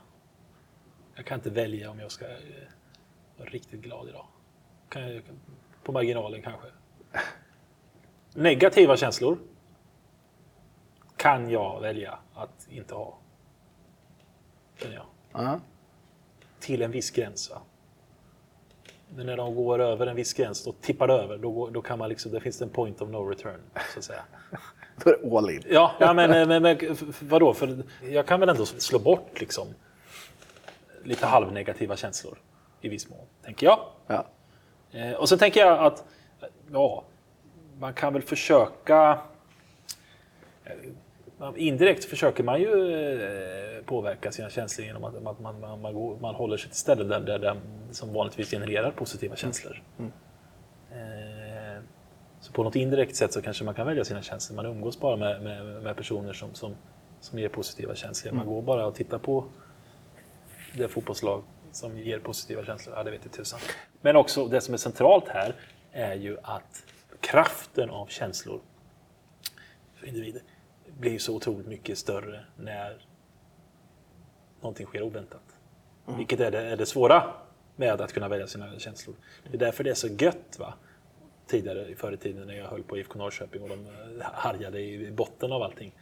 Jag 1.16 1.26
kan 1.26 1.40
inte 1.40 1.50
välja 1.50 1.92
om 1.92 2.00
jag 2.00 2.12
ska 2.12 2.26
eh, 2.26 2.38
vara 3.38 3.50
riktigt 3.50 3.82
glad 3.82 4.10
idag. 4.10 4.28
Kan 4.90 5.02
jag, 5.02 5.24
på 5.84 5.92
marginalen 5.92 6.42
kanske. 6.42 6.68
Negativa 8.34 8.98
känslor 8.98 9.38
kan 11.18 11.50
jag 11.50 11.82
välja 11.82 12.20
att 12.34 12.68
inte 12.70 12.96
ha. 12.96 13.18
Känner 14.76 14.96
jag. 14.96 15.06
Ja. 15.32 15.60
Till 16.60 16.82
en 16.82 16.92
viss 16.92 17.12
gräns. 17.12 17.50
Va? 17.50 17.62
Men 19.16 19.26
när 19.26 19.38
de 19.38 19.56
går 19.56 19.80
över 19.80 20.08
en 20.08 20.16
viss 20.16 20.34
gräns, 20.34 20.64
då 20.64 20.72
tippar 20.82 21.08
det 21.08 21.14
över. 21.14 21.38
Då, 21.38 21.70
då 21.70 21.82
kan 21.82 22.00
man 22.00 22.10
liksom, 22.10 22.32
det 22.32 22.40
finns 22.40 22.62
en 22.62 22.70
point 22.70 23.02
of 23.02 23.10
no 23.10 23.30
return. 23.30 23.60
Så 23.94 24.00
att 24.00 24.06
säga. 24.06 24.22
Då 25.04 25.10
är 25.10 25.18
det 25.24 25.38
all 25.38 25.50
in. 25.50 25.64
Ja, 25.70 25.92
ja 26.00 26.14
men, 26.14 26.48
men, 26.48 26.62
men 26.64 26.78
f- 26.92 27.22
vadå? 27.22 27.54
För 27.54 27.84
jag 28.02 28.26
kan 28.28 28.40
väl 28.40 28.50
ändå 28.50 28.66
slå 28.66 29.00
bort 29.00 29.40
liksom, 29.40 29.68
lite 31.04 31.26
halvnegativa 31.26 31.96
känslor 31.96 32.38
i 32.82 32.90
viss 32.90 33.10
mån, 33.10 33.26
tänker 33.44 33.66
jag. 33.66 33.80
Ja. 34.08 34.26
Eh, 34.92 35.12
och 35.14 35.30
sen 35.30 35.40
tänker 35.40 35.60
jag 35.60 35.80
att 35.86 36.06
ja, 36.72 37.04
man 37.80 37.94
kan 37.94 38.14
väl 38.14 38.22
försöka... 38.22 39.20
Indirekt 41.56 42.06
försöker 42.06 42.44
man 42.44 42.62
ju 42.62 42.94
eh, 42.94 43.84
påverka 43.86 44.32
sina 44.32 44.50
känslor 44.50 44.88
genom 44.88 45.04
att 45.04 45.16
att 45.16 45.40
man, 45.40 45.60
man, 45.60 45.82
man, 45.82 45.94
går, 45.94 46.18
man 46.20 46.36
håller 46.36 46.58
sig 46.58 46.70
till 46.70 46.80
ställen 46.80 47.08
där, 47.08 47.20
där, 47.20 47.40
där 47.40 47.58
som 47.92 48.14
vanligtvis 48.14 48.52
genererar 48.52 48.92
positiva 48.92 49.36
känslor. 49.36 49.82
Eh, 50.92 51.82
Så 52.42 52.54
på 52.54 52.64
något 52.64 52.76
indirekt 52.76 53.16
sätt 53.16 53.34
så 53.34 53.42
kanske 53.42 53.64
man 53.64 53.74
kan 53.74 53.88
välja 53.88 54.06
sina 54.06 54.22
känslor. 54.22 54.56
Man 54.56 54.66
umgås 54.66 55.00
bara 55.00 55.16
med, 55.16 55.42
med, 55.42 55.66
med 55.84 55.96
personer 55.96 56.34
som, 56.34 56.54
som, 56.54 56.76
som 57.20 57.40
ger 57.40 57.50
positiva 57.50 57.96
känslor. 57.96 58.32
Man 58.34 58.46
går 58.48 58.62
bara 58.62 58.86
och 58.86 58.96
tittar 58.96 59.18
på 59.18 59.46
det 60.78 60.88
fotbollslag 60.88 61.44
som 61.72 61.98
ger 61.98 62.20
positiva 62.20 62.66
känslor. 62.66 62.96
Ja, 62.98 63.04
det 63.04 63.12
vet 63.12 63.22
jag 63.24 63.34
tusan. 63.34 63.60
Men 64.02 64.16
också 64.16 64.48
det 64.48 64.62
som 64.62 64.74
är 64.74 64.78
centralt 64.78 65.28
här 65.28 65.56
är 65.92 66.16
ju 66.16 66.38
att 66.44 66.84
kraften 67.20 67.90
av 67.90 68.08
känslor 68.08 68.60
för 69.96 70.08
individer 70.08 70.42
blir 71.00 71.20
så 71.20 71.36
otroligt 71.36 71.68
mycket 71.68 71.98
större 71.98 72.46
när 72.58 73.06
någonting 74.62 74.86
sker 74.86 75.02
oväntat. 75.02 75.58
Vilket 76.18 76.40
är 76.40 76.52
det, 76.52 76.60
är 76.60 76.78
det 76.78 76.86
svåra 76.86 77.24
med 77.76 78.02
att 78.02 78.14
kunna 78.14 78.28
välja 78.28 78.48
sina 78.48 78.80
känslor. 78.80 79.16
Det 79.50 79.58
är 79.58 79.60
därför 79.60 79.84
det 79.84 79.90
är 79.90 79.94
så 79.94 80.08
gött. 80.08 80.60
Va? 80.60 80.74
Tidigare, 81.48 81.96
förr 81.96 82.12
i 82.12 82.18
tiden 82.18 82.48
när 82.48 82.54
jag 82.54 82.68
höll 82.68 82.84
på 82.84 82.98
IFK 82.98 83.20
Norrköping 83.20 83.62
och 83.62 83.70
de 83.70 83.86
eh, 83.86 84.26
härjade 84.34 84.80
i 84.80 85.12
botten 85.12 85.52
av 85.52 85.64
allting. 85.64 85.96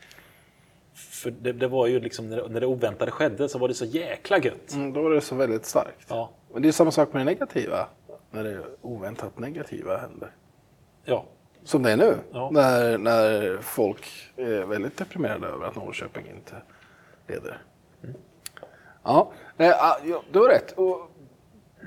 För 0.94 1.32
det, 1.32 1.54
det 1.54 1.68
var 1.68 1.88
ju 1.88 2.00
liksom, 2.00 2.30
när 2.30 2.38
det, 2.38 2.50
när 2.50 2.60
det 2.60 2.66
oväntade 2.66 3.12
skedde 3.12 3.50
så 3.50 3.60
var 3.60 3.68
det 3.68 3.74
så 3.74 3.86
jäkla 3.86 4.38
gött. 4.40 4.74
Mm, 4.74 4.94
då 4.94 5.06
är 5.06 5.10
det 5.10 5.22
så 5.22 5.36
väldigt 5.36 5.66
starkt. 5.66 6.06
Ja, 6.08 6.30
Men 6.54 6.62
det 6.62 6.68
är 6.68 6.72
samma 6.72 6.92
sak 6.92 7.14
med 7.14 7.22
det 7.22 7.26
negativa. 7.26 7.88
När 8.32 8.44
det 8.44 8.64
oväntat 8.82 9.40
negativa 9.40 9.98
händer. 9.98 10.32
ja, 11.06 11.26
Som 11.70 11.84
det 11.84 11.92
är 11.92 11.98
nu. 11.98 12.18
Ja. 12.32 12.50
När, 12.52 12.98
när 12.98 13.58
folk 13.62 14.32
är 14.36 14.66
väldigt 14.66 14.98
deprimerade 14.98 15.48
över 15.48 15.66
att 15.66 15.76
Norrköping 15.76 16.28
inte 16.28 16.56
leder. 17.28 17.62
Ja, 19.04 19.32
nej, 19.58 19.74
ah, 19.80 19.98
ja, 20.04 20.24
du 20.32 20.40
har 20.40 20.50
rätt. 20.50 20.72
Och 20.72 21.12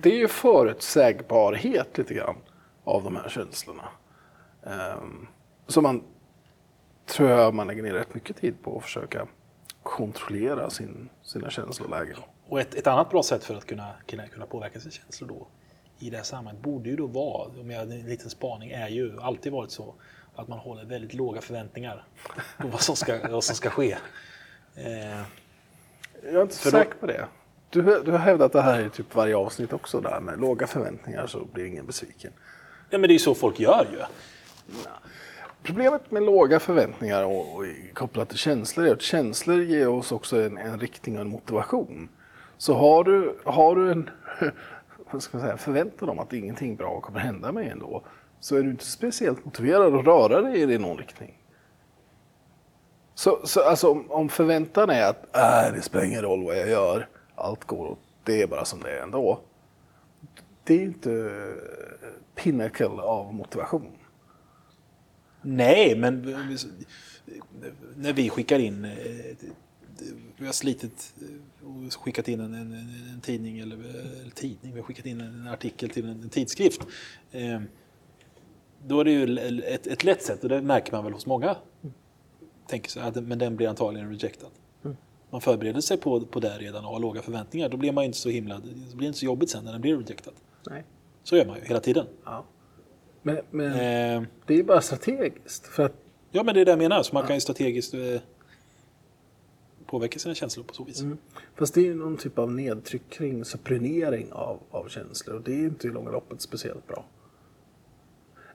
det 0.02 0.12
är 0.12 0.16
ju 0.16 0.28
förutsägbarhet 0.28 1.98
lite 1.98 2.14
grann 2.14 2.36
av 2.84 3.04
de 3.04 3.16
här 3.16 3.28
känslorna. 3.28 3.88
Um, 4.62 5.28
som 5.66 5.82
man 5.82 6.02
tror 7.06 7.30
jag 7.30 7.54
man 7.54 7.66
lägger 7.66 7.82
ner 7.82 7.92
rätt 7.92 8.14
mycket 8.14 8.36
tid 8.36 8.54
på 8.62 8.76
att 8.76 8.82
försöka 8.82 9.26
kontrollera 9.82 10.70
sin, 10.70 11.08
sina 11.22 11.50
känslolägen. 11.50 12.16
Och 12.48 12.60
ett, 12.60 12.74
ett 12.74 12.86
annat 12.86 13.10
bra 13.10 13.22
sätt 13.22 13.44
för 13.44 13.54
att 13.54 13.66
kunna, 13.66 13.88
kunna, 14.06 14.26
kunna 14.26 14.46
påverka 14.46 14.80
sina 14.80 14.92
känslor 14.92 15.28
då 15.28 15.46
i 16.02 16.10
det 16.10 16.16
här 16.16 16.24
sammanhanget 16.24 16.62
borde 16.62 16.90
ju 16.90 16.96
då 16.96 17.06
vara, 17.06 17.48
om 17.60 17.70
jag 17.70 17.82
en 17.82 18.00
liten 18.00 18.30
spaning, 18.30 18.70
är 18.70 18.88
ju 18.88 19.20
alltid 19.20 19.52
varit 19.52 19.70
så 19.70 19.94
att 20.36 20.48
man 20.48 20.58
håller 20.58 20.84
väldigt 20.84 21.14
låga 21.14 21.40
förväntningar 21.40 22.04
på 22.58 22.68
vad 22.68 22.80
som 22.80 22.96
ska, 22.96 23.28
vad 23.30 23.44
som 23.44 23.56
ska 23.56 23.70
ske. 23.70 23.92
Eh, 24.76 25.20
Jag 26.24 26.34
är 26.34 26.42
inte 26.42 26.54
så 26.54 26.70
säker 26.70 26.94
på 26.94 27.06
det. 27.06 27.26
Du, 27.70 27.82
du 27.82 28.10
har 28.10 28.18
hävdat 28.18 28.52
det 28.52 28.62
här 28.62 28.86
i 28.86 28.90
typ 28.90 29.14
varje 29.14 29.36
avsnitt 29.36 29.72
också 29.72 30.00
där 30.00 30.20
med 30.20 30.40
låga 30.40 30.66
förväntningar 30.66 31.26
så 31.26 31.44
blir 31.44 31.64
ingen 31.64 31.86
besviken. 31.86 32.32
ja, 32.90 32.98
men 32.98 33.08
det 33.08 33.12
är 33.12 33.12
ju 33.12 33.18
så 33.18 33.34
folk 33.34 33.60
gör 33.60 33.86
ju. 33.92 33.98
Problemet 35.62 36.10
med 36.10 36.22
låga 36.22 36.60
förväntningar 36.60 37.24
och, 37.24 37.56
och 37.56 37.64
kopplat 37.94 38.28
till 38.28 38.38
känslor 38.38 38.86
är 38.86 38.92
att 38.92 39.02
känslor 39.02 39.62
ger 39.62 39.88
oss 39.88 40.12
också 40.12 40.42
en, 40.42 40.58
en 40.58 40.80
riktning 40.80 41.14
och 41.16 41.20
en 41.20 41.28
motivation. 41.28 42.08
Så 42.58 42.74
har 42.74 43.04
du, 43.04 43.38
har 43.44 43.76
du 43.76 43.92
en 43.92 44.10
ska 45.20 45.40
säga, 45.40 45.56
förväntan 45.56 46.08
om 46.08 46.18
att 46.18 46.32
ingenting 46.32 46.76
bra 46.76 47.00
kommer 47.00 47.20
hända 47.20 47.52
mig 47.52 47.68
ändå 47.68 48.02
så 48.40 48.56
är 48.56 48.62
du 48.62 48.70
inte 48.70 48.84
speciellt 48.84 49.44
motiverad 49.44 49.94
att 49.94 50.04
röra 50.04 50.40
dig 50.40 50.72
i 50.72 50.78
någon 50.78 50.98
riktning. 50.98 51.38
Så, 53.14 53.40
så 53.44 53.60
alltså, 53.60 53.90
om, 53.90 54.10
om 54.10 54.28
förväntan 54.28 54.90
är 54.90 55.02
att 55.02 55.36
äh, 55.36 55.74
det 55.74 55.82
spelar 55.82 56.04
ingen 56.04 56.22
roll 56.22 56.44
vad 56.44 56.58
jag 56.58 56.68
gör, 56.68 57.08
allt 57.34 57.64
går 57.64 57.86
åt, 57.86 57.98
det 58.24 58.42
är 58.42 58.46
bara 58.46 58.64
som 58.64 58.80
det 58.80 58.90
är 58.90 59.02
ändå. 59.02 59.40
Det 60.64 60.74
är 60.74 60.82
inte 60.82 61.12
eh, 61.12 62.08
pinnacle 62.34 63.02
av 63.02 63.34
motivation. 63.34 63.90
Nej, 65.42 65.96
men 65.96 66.34
eh, 66.34 66.38
när 67.96 68.12
vi 68.12 68.30
skickar 68.30 68.58
in... 68.58 68.84
Eh, 68.84 69.48
vi 70.36 70.46
har 70.46 70.52
slitit 70.52 71.14
eh, 71.20 71.68
och 71.68 71.92
skickat 71.94 72.28
in 72.28 72.40
en, 72.40 72.54
en, 72.54 72.72
en 73.12 73.20
tidning, 73.20 73.58
eller, 73.58 73.76
eller 74.20 74.30
tidning, 74.34 74.72
vi 74.72 74.80
har 74.80 74.86
skickat 74.86 75.06
in 75.06 75.20
en 75.20 75.48
artikel 75.48 75.90
till 75.90 76.04
en, 76.04 76.22
en 76.22 76.28
tidskrift. 76.28 76.80
Eh, 77.30 77.60
Då 78.86 79.00
är 79.00 79.04
det 79.04 79.10
ju 79.10 79.38
ett, 79.60 79.86
ett 79.86 80.04
lätt 80.04 80.22
sätt, 80.22 80.42
och 80.42 80.48
det 80.48 80.62
märker 80.62 80.92
man 80.92 81.04
väl 81.04 81.12
hos 81.12 81.26
många. 81.26 81.56
Tänker 82.66 82.90
sig 82.90 83.02
att 83.02 83.14
men 83.24 83.38
den 83.38 83.56
blir 83.56 83.68
antagligen 83.68 84.08
rejectad. 84.08 84.50
Man 85.30 85.40
förbereder 85.40 85.80
sig 85.80 85.96
på, 85.96 86.20
på 86.20 86.40
det 86.40 86.58
redan 86.58 86.84
och 86.84 86.90
har 86.92 87.00
låga 87.00 87.22
förväntningar. 87.22 87.68
Då 87.68 87.76
blir 87.76 87.92
man 87.92 88.04
inte 88.04 88.18
så 88.18 88.28
himla... 88.28 88.58
Det 88.90 88.96
blir 88.96 89.06
inte 89.06 89.18
så 89.18 89.24
jobbigt 89.24 89.50
sen 89.50 89.64
när 89.64 89.72
den 89.72 89.80
blir 89.80 89.96
rejectad. 89.96 90.34
Nej. 90.70 90.84
Så 91.22 91.36
gör 91.36 91.46
man 91.46 91.56
ju 91.58 91.64
hela 91.64 91.80
tiden. 91.80 92.06
Ja. 92.24 92.44
Men, 93.22 93.38
men 93.50 93.66
Eh, 93.72 94.22
det 94.46 94.54
är 94.54 94.58
ju 94.58 94.64
bara 94.64 94.80
strategiskt. 94.80 95.66
För 95.66 95.82
att, 95.82 95.92
Ja, 96.30 96.42
men 96.42 96.54
det 96.54 96.60
är 96.60 96.64
det 96.64 96.70
jag 96.70 96.78
menar. 96.78 97.02
Så 97.02 97.14
man 97.14 97.26
kan 97.26 97.36
ju 97.36 97.40
strategiskt 97.40 97.94
eh, 97.94 98.00
påverka 99.92 100.18
sina 100.18 100.34
känslor 100.34 100.64
på 100.64 100.74
så 100.74 100.84
vis. 100.84 101.00
Mm. 101.00 101.18
fast 101.54 101.74
det 101.74 101.80
är 101.80 101.84
ju 101.84 101.94
någon 101.94 102.16
typ 102.16 102.38
av 102.38 102.52
nedtryckning, 102.52 103.44
supplinering 103.44 104.32
av, 104.32 104.60
av 104.70 104.88
känslor. 104.88 105.36
Och 105.36 105.42
det 105.42 105.52
är 105.52 105.56
ju 105.56 105.64
inte 105.64 105.86
i 105.86 105.90
långa 105.90 106.10
loppet 106.10 106.40
speciellt 106.40 106.86
bra. 106.86 107.04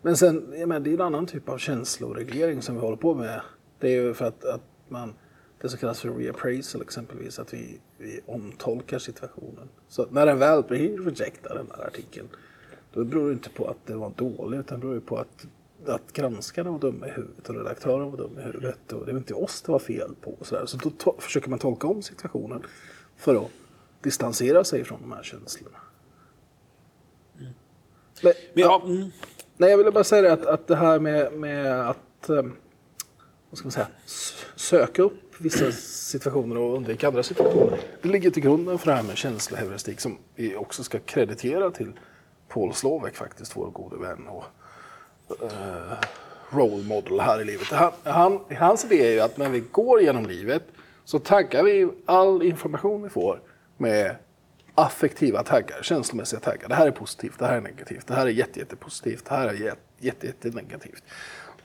Men 0.01 0.17
sen, 0.17 0.53
jag 0.57 0.69
menar, 0.69 0.79
det 0.79 0.89
är 0.89 0.93
en 0.93 1.01
annan 1.01 1.25
typ 1.25 1.49
av 1.49 1.57
känsloreglering 1.57 2.61
som 2.61 2.75
vi 2.75 2.81
håller 2.81 2.97
på 2.97 3.15
med. 3.15 3.41
Det 3.79 3.87
är 3.87 4.01
ju 4.01 4.13
för 4.13 4.25
att, 4.25 4.45
att 4.45 4.61
man, 4.87 5.13
det 5.61 5.69
som 5.69 5.79
kallas 5.79 6.01
för 6.01 6.09
reappraisal 6.09 6.81
exempelvis, 6.81 7.39
att 7.39 7.53
vi, 7.53 7.79
vi 7.97 8.21
omtolkar 8.25 8.99
situationen. 8.99 9.69
Så 9.87 10.07
när 10.11 10.25
den 10.25 10.39
väl 10.39 10.63
blir 10.63 10.97
rejectad, 10.97 11.57
den 11.57 11.67
här 11.77 11.87
artikeln, 11.87 12.27
då 12.93 13.03
beror 13.03 13.27
det 13.27 13.33
inte 13.33 13.49
på 13.49 13.67
att 13.67 13.85
det 13.85 13.95
var 13.95 14.11
dåligt, 14.15 14.59
utan 14.59 14.79
det 14.79 14.81
beror 14.81 14.93
ju 14.93 15.01
på 15.01 15.17
att, 15.17 15.47
att 15.89 16.13
granskarna 16.13 16.71
var 16.71 16.79
dumma 16.79 17.07
i 17.07 17.11
huvudet 17.11 17.49
och 17.49 17.55
redaktören 17.55 18.11
var 18.11 18.17
dum 18.17 18.39
i 18.39 18.41
huvudet. 18.41 18.93
Och 18.93 19.05
det 19.05 19.11
var 19.11 19.19
inte 19.19 19.33
oss 19.33 19.61
det 19.61 19.71
var 19.71 19.79
fel 19.79 20.15
på. 20.21 20.31
Och 20.31 20.47
så 20.47 20.55
där. 20.55 20.65
så 20.65 20.77
då 20.77 21.15
försöker 21.19 21.49
man 21.49 21.59
tolka 21.59 21.87
om 21.87 22.01
situationen 22.01 22.63
för 23.17 23.35
att 23.35 23.51
distansera 24.01 24.63
sig 24.63 24.83
från 24.83 25.01
de 25.01 25.11
här 25.11 25.23
känslorna. 25.23 25.77
Men, 28.23 28.33
Men, 28.53 28.63
ja, 28.63 28.81
mm. 28.85 29.11
Nej, 29.57 29.69
jag 29.69 29.77
ville 29.77 29.91
bara 29.91 30.03
säga 30.03 30.21
det 30.21 30.33
att, 30.33 30.45
att 30.45 30.67
det 30.67 30.75
här 30.75 30.99
med, 30.99 31.33
med 31.33 31.89
att 31.89 32.29
eh, 32.29 32.43
vad 33.49 33.57
ska 33.57 33.65
man 33.65 33.71
säga, 33.71 33.87
söka 34.55 35.01
upp 35.01 35.27
vissa 35.37 35.71
situationer 35.71 36.57
och 36.57 36.75
undvika 36.77 37.07
andra 37.07 37.23
situationer. 37.23 37.79
Det 38.01 38.09
ligger 38.09 38.31
till 38.31 38.43
grunden 38.43 38.77
för 38.77 38.85
det 38.85 38.95
här 38.95 39.03
med 39.03 39.17
känsloheuristik 39.17 39.99
som 39.99 40.17
vi 40.35 40.55
också 40.55 40.83
ska 40.83 40.99
kreditera 40.99 41.71
till 41.71 41.91
Paul 42.47 42.73
Slovek 42.73 43.15
faktiskt, 43.15 43.55
vår 43.55 43.69
gode 43.69 43.97
vän 43.97 44.27
och 44.27 44.43
eh, 45.29 45.97
role 46.49 46.83
model 46.83 47.19
här 47.19 47.41
i 47.41 47.45
livet. 47.45 47.67
Han, 47.67 47.91
han, 48.03 48.39
hans 48.57 48.85
idé 48.85 49.07
är 49.07 49.11
ju 49.11 49.19
att 49.19 49.37
när 49.37 49.49
vi 49.49 49.59
går 49.71 50.01
genom 50.01 50.25
livet 50.25 50.63
så 51.05 51.19
taggar 51.19 51.63
vi 51.63 51.89
all 52.05 52.43
information 52.43 53.03
vi 53.03 53.09
får 53.09 53.41
med 53.77 54.15
affektiva 54.75 55.43
taggar, 55.43 55.81
känslomässiga 55.81 56.39
taggar. 56.39 56.69
Det 56.69 56.75
här 56.75 56.87
är 56.87 56.91
positivt, 56.91 57.39
det 57.39 57.45
här 57.45 57.57
är 57.57 57.61
negativt, 57.61 58.07
det 58.07 58.13
här 58.13 58.25
är 58.25 58.29
jätte, 58.29 58.59
jättepositivt, 58.59 59.25
det 59.25 59.35
här 59.35 59.47
är 59.47 59.53
jätte, 59.53 59.81
jätte, 59.99 60.27
jätte 60.27 60.49
negativt. 60.49 61.03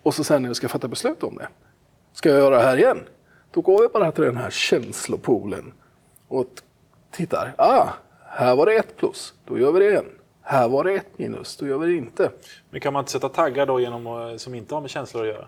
Och 0.03 0.15
så 0.15 0.25
sen 0.25 0.43
när 0.43 0.49
vi 0.49 0.55
ska 0.55 0.69
fatta 0.69 0.89
beslut 0.89 1.23
om 1.23 1.37
det, 1.37 1.49
ska 2.13 2.29
jag 2.29 2.39
göra 2.39 2.57
det 2.57 2.63
här 2.63 2.77
igen? 2.77 3.01
Då 3.51 3.61
går 3.61 3.83
vi 3.83 3.89
bara 3.89 4.13
till 4.13 4.25
den 4.25 4.37
här 4.37 4.51
känslopoolen 4.51 5.73
och 6.29 6.47
tittar. 7.11 7.55
Ah, 7.59 7.89
här 8.27 8.57
var 8.57 8.67
det 8.67 8.75
ett 8.75 8.97
plus, 8.97 9.35
då 9.45 9.59
gör 9.59 9.73
vi 9.73 9.79
det 9.81 9.91
igen. 9.91 10.11
Här 10.43 10.69
var 10.69 10.85
det 10.85 10.93
ett 10.93 11.19
minus, 11.19 11.57
då 11.57 11.67
gör 11.67 11.79
vi 11.79 11.87
det 11.87 11.97
inte. 11.97 12.31
men 12.71 12.81
kan 12.81 12.93
man 12.93 13.01
inte 13.01 13.13
sätta 13.13 13.29
taggar 13.29 13.67
då 13.67 13.81
genom, 13.81 14.07
att- 14.07 14.41
som 14.41 14.55
inte 14.55 14.75
har 14.75 14.81
med 14.81 14.91
känslor 14.91 15.23
att 15.23 15.29
göra? 15.29 15.47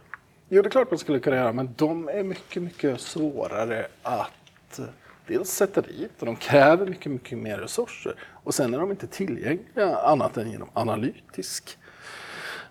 Jo, 0.49 0.63
det 0.63 0.69
är 0.69 0.71
klart 0.71 0.91
man 0.91 0.99
skulle 0.99 1.19
kunna 1.21 1.37
göra, 1.37 1.53
men 1.53 1.75
de 1.77 2.09
är 2.09 2.23
mycket, 2.23 2.63
mycket 2.63 3.01
svårare 3.01 3.87
att 4.03 4.79
eh, 4.79 4.85
dels 5.27 5.51
sätta 5.51 5.81
dit 5.81 6.11
och 6.21 6.27
de 6.27 6.37
kräver 6.37 6.87
mycket, 6.87 7.13
mycket 7.13 7.39
mer 7.39 7.59
resurser. 7.59 8.15
Och 8.45 8.55
sen 8.55 8.75
är 8.75 8.79
de 8.79 8.91
inte 8.91 9.07
tillgängliga 9.07 9.97
annat 9.97 10.37
än 10.37 10.51
genom 10.51 10.69
analytisk 10.73 11.79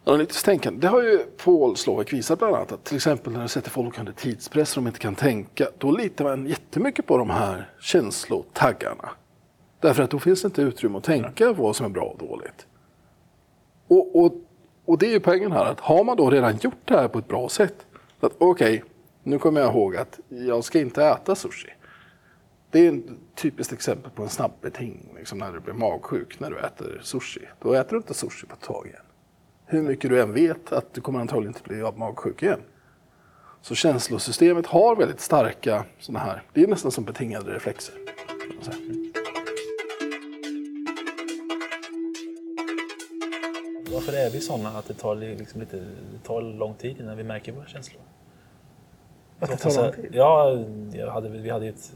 Analytiskt 0.05 0.45
tänkande. 0.45 0.79
Det 0.79 0.87
har 0.87 1.01
ju 1.01 1.17
Paul 1.17 1.77
Slovak 1.77 2.13
visat 2.13 2.39
bland 2.39 2.55
annat. 2.55 2.71
Att 2.71 2.83
till 2.83 2.95
exempel 2.95 3.33
när 3.33 3.41
du 3.41 3.47
sätter 3.47 3.69
folk 3.69 3.99
under 3.99 4.11
tidspress 4.13 4.77
och 4.77 4.83
de 4.83 4.87
inte 4.87 4.99
kan 4.99 5.15
tänka, 5.15 5.67
då 5.77 5.91
litar 5.91 6.25
man 6.25 6.45
jättemycket 6.45 7.05
på 7.07 7.17
de 7.17 7.29
här 7.29 7.69
känslotaggarna. 7.79 9.09
Därför 9.83 10.03
att 10.03 10.09
då 10.09 10.19
finns 10.19 10.41
det 10.41 10.45
inte 10.45 10.61
utrymme 10.61 10.97
att 10.97 11.03
tänka 11.03 11.53
vad 11.53 11.75
som 11.75 11.85
är 11.85 11.89
bra 11.89 12.03
och 12.03 12.17
dåligt. 12.17 12.67
Och, 13.87 14.23
och, 14.23 14.33
och 14.85 14.97
det 14.97 15.05
är 15.05 15.11
ju 15.11 15.19
poängen 15.19 15.51
här, 15.51 15.65
att 15.65 15.79
har 15.79 16.03
man 16.03 16.17
då 16.17 16.29
redan 16.29 16.57
gjort 16.57 16.81
det 16.85 16.93
här 16.93 17.07
på 17.07 17.19
ett 17.19 17.27
bra 17.27 17.49
sätt, 17.49 17.85
att 18.19 18.31
okej, 18.37 18.83
nu 19.23 19.39
kommer 19.39 19.61
jag 19.61 19.71
ihåg 19.71 19.95
att 19.95 20.19
jag 20.29 20.63
ska 20.63 20.79
inte 20.79 21.05
äta 21.05 21.35
sushi. 21.35 21.69
Det 22.71 22.87
är 22.87 22.93
ett 22.93 23.03
typiskt 23.35 23.73
exempel 23.73 24.11
på 24.11 24.23
en 24.23 24.29
snabbbeting, 24.29 25.13
liksom 25.17 25.37
när 25.37 25.51
du 25.51 25.59
blir 25.59 25.73
magsjuk 25.73 26.39
när 26.39 26.49
du 26.49 26.59
äter 26.59 26.99
sushi. 27.03 27.41
Då 27.61 27.73
äter 27.73 27.91
du 27.91 27.97
inte 27.97 28.13
sushi 28.13 28.47
på 28.47 28.53
ett 28.53 28.61
tag 28.61 28.87
igen. 28.87 29.05
Hur 29.65 29.81
mycket 29.81 30.09
du 30.09 30.21
än 30.21 30.33
vet 30.33 30.71
att 30.71 30.93
du 30.93 31.01
kommer 31.01 31.19
antagligen 31.19 31.55
inte 31.55 31.69
bli 31.69 31.91
magsjuk 31.97 32.43
igen. 32.43 32.61
Så 33.61 33.75
känslosystemet 33.75 34.65
har 34.65 34.95
väldigt 34.95 35.21
starka 35.21 35.85
sådana 35.99 36.25
här, 36.25 36.43
det 36.53 36.63
är 36.63 36.67
nästan 36.67 36.91
som 36.91 37.03
betingade 37.03 37.55
reflexer. 37.55 37.95
Varför 43.93 44.13
är 44.13 44.29
vi 44.29 44.39
sådana 44.39 44.69
att 44.69 44.87
det 44.87 44.93
tar, 44.93 45.15
liksom 45.15 45.61
lite, 45.61 45.77
det 46.13 46.19
tar 46.23 46.41
lång 46.41 46.73
tid 46.73 46.99
innan 46.99 47.17
vi 47.17 47.23
märker 47.23 47.51
våra 47.51 47.65
känslor? 47.65 48.01
Att 49.39 49.49
det 49.49 49.57
tar 49.57 49.83
lång 49.83 49.91
tid? 49.91 50.09
Ja, 50.13 50.57
hade, 51.09 51.29
vi 51.29 51.49
hade 51.49 51.67
ett 51.67 51.93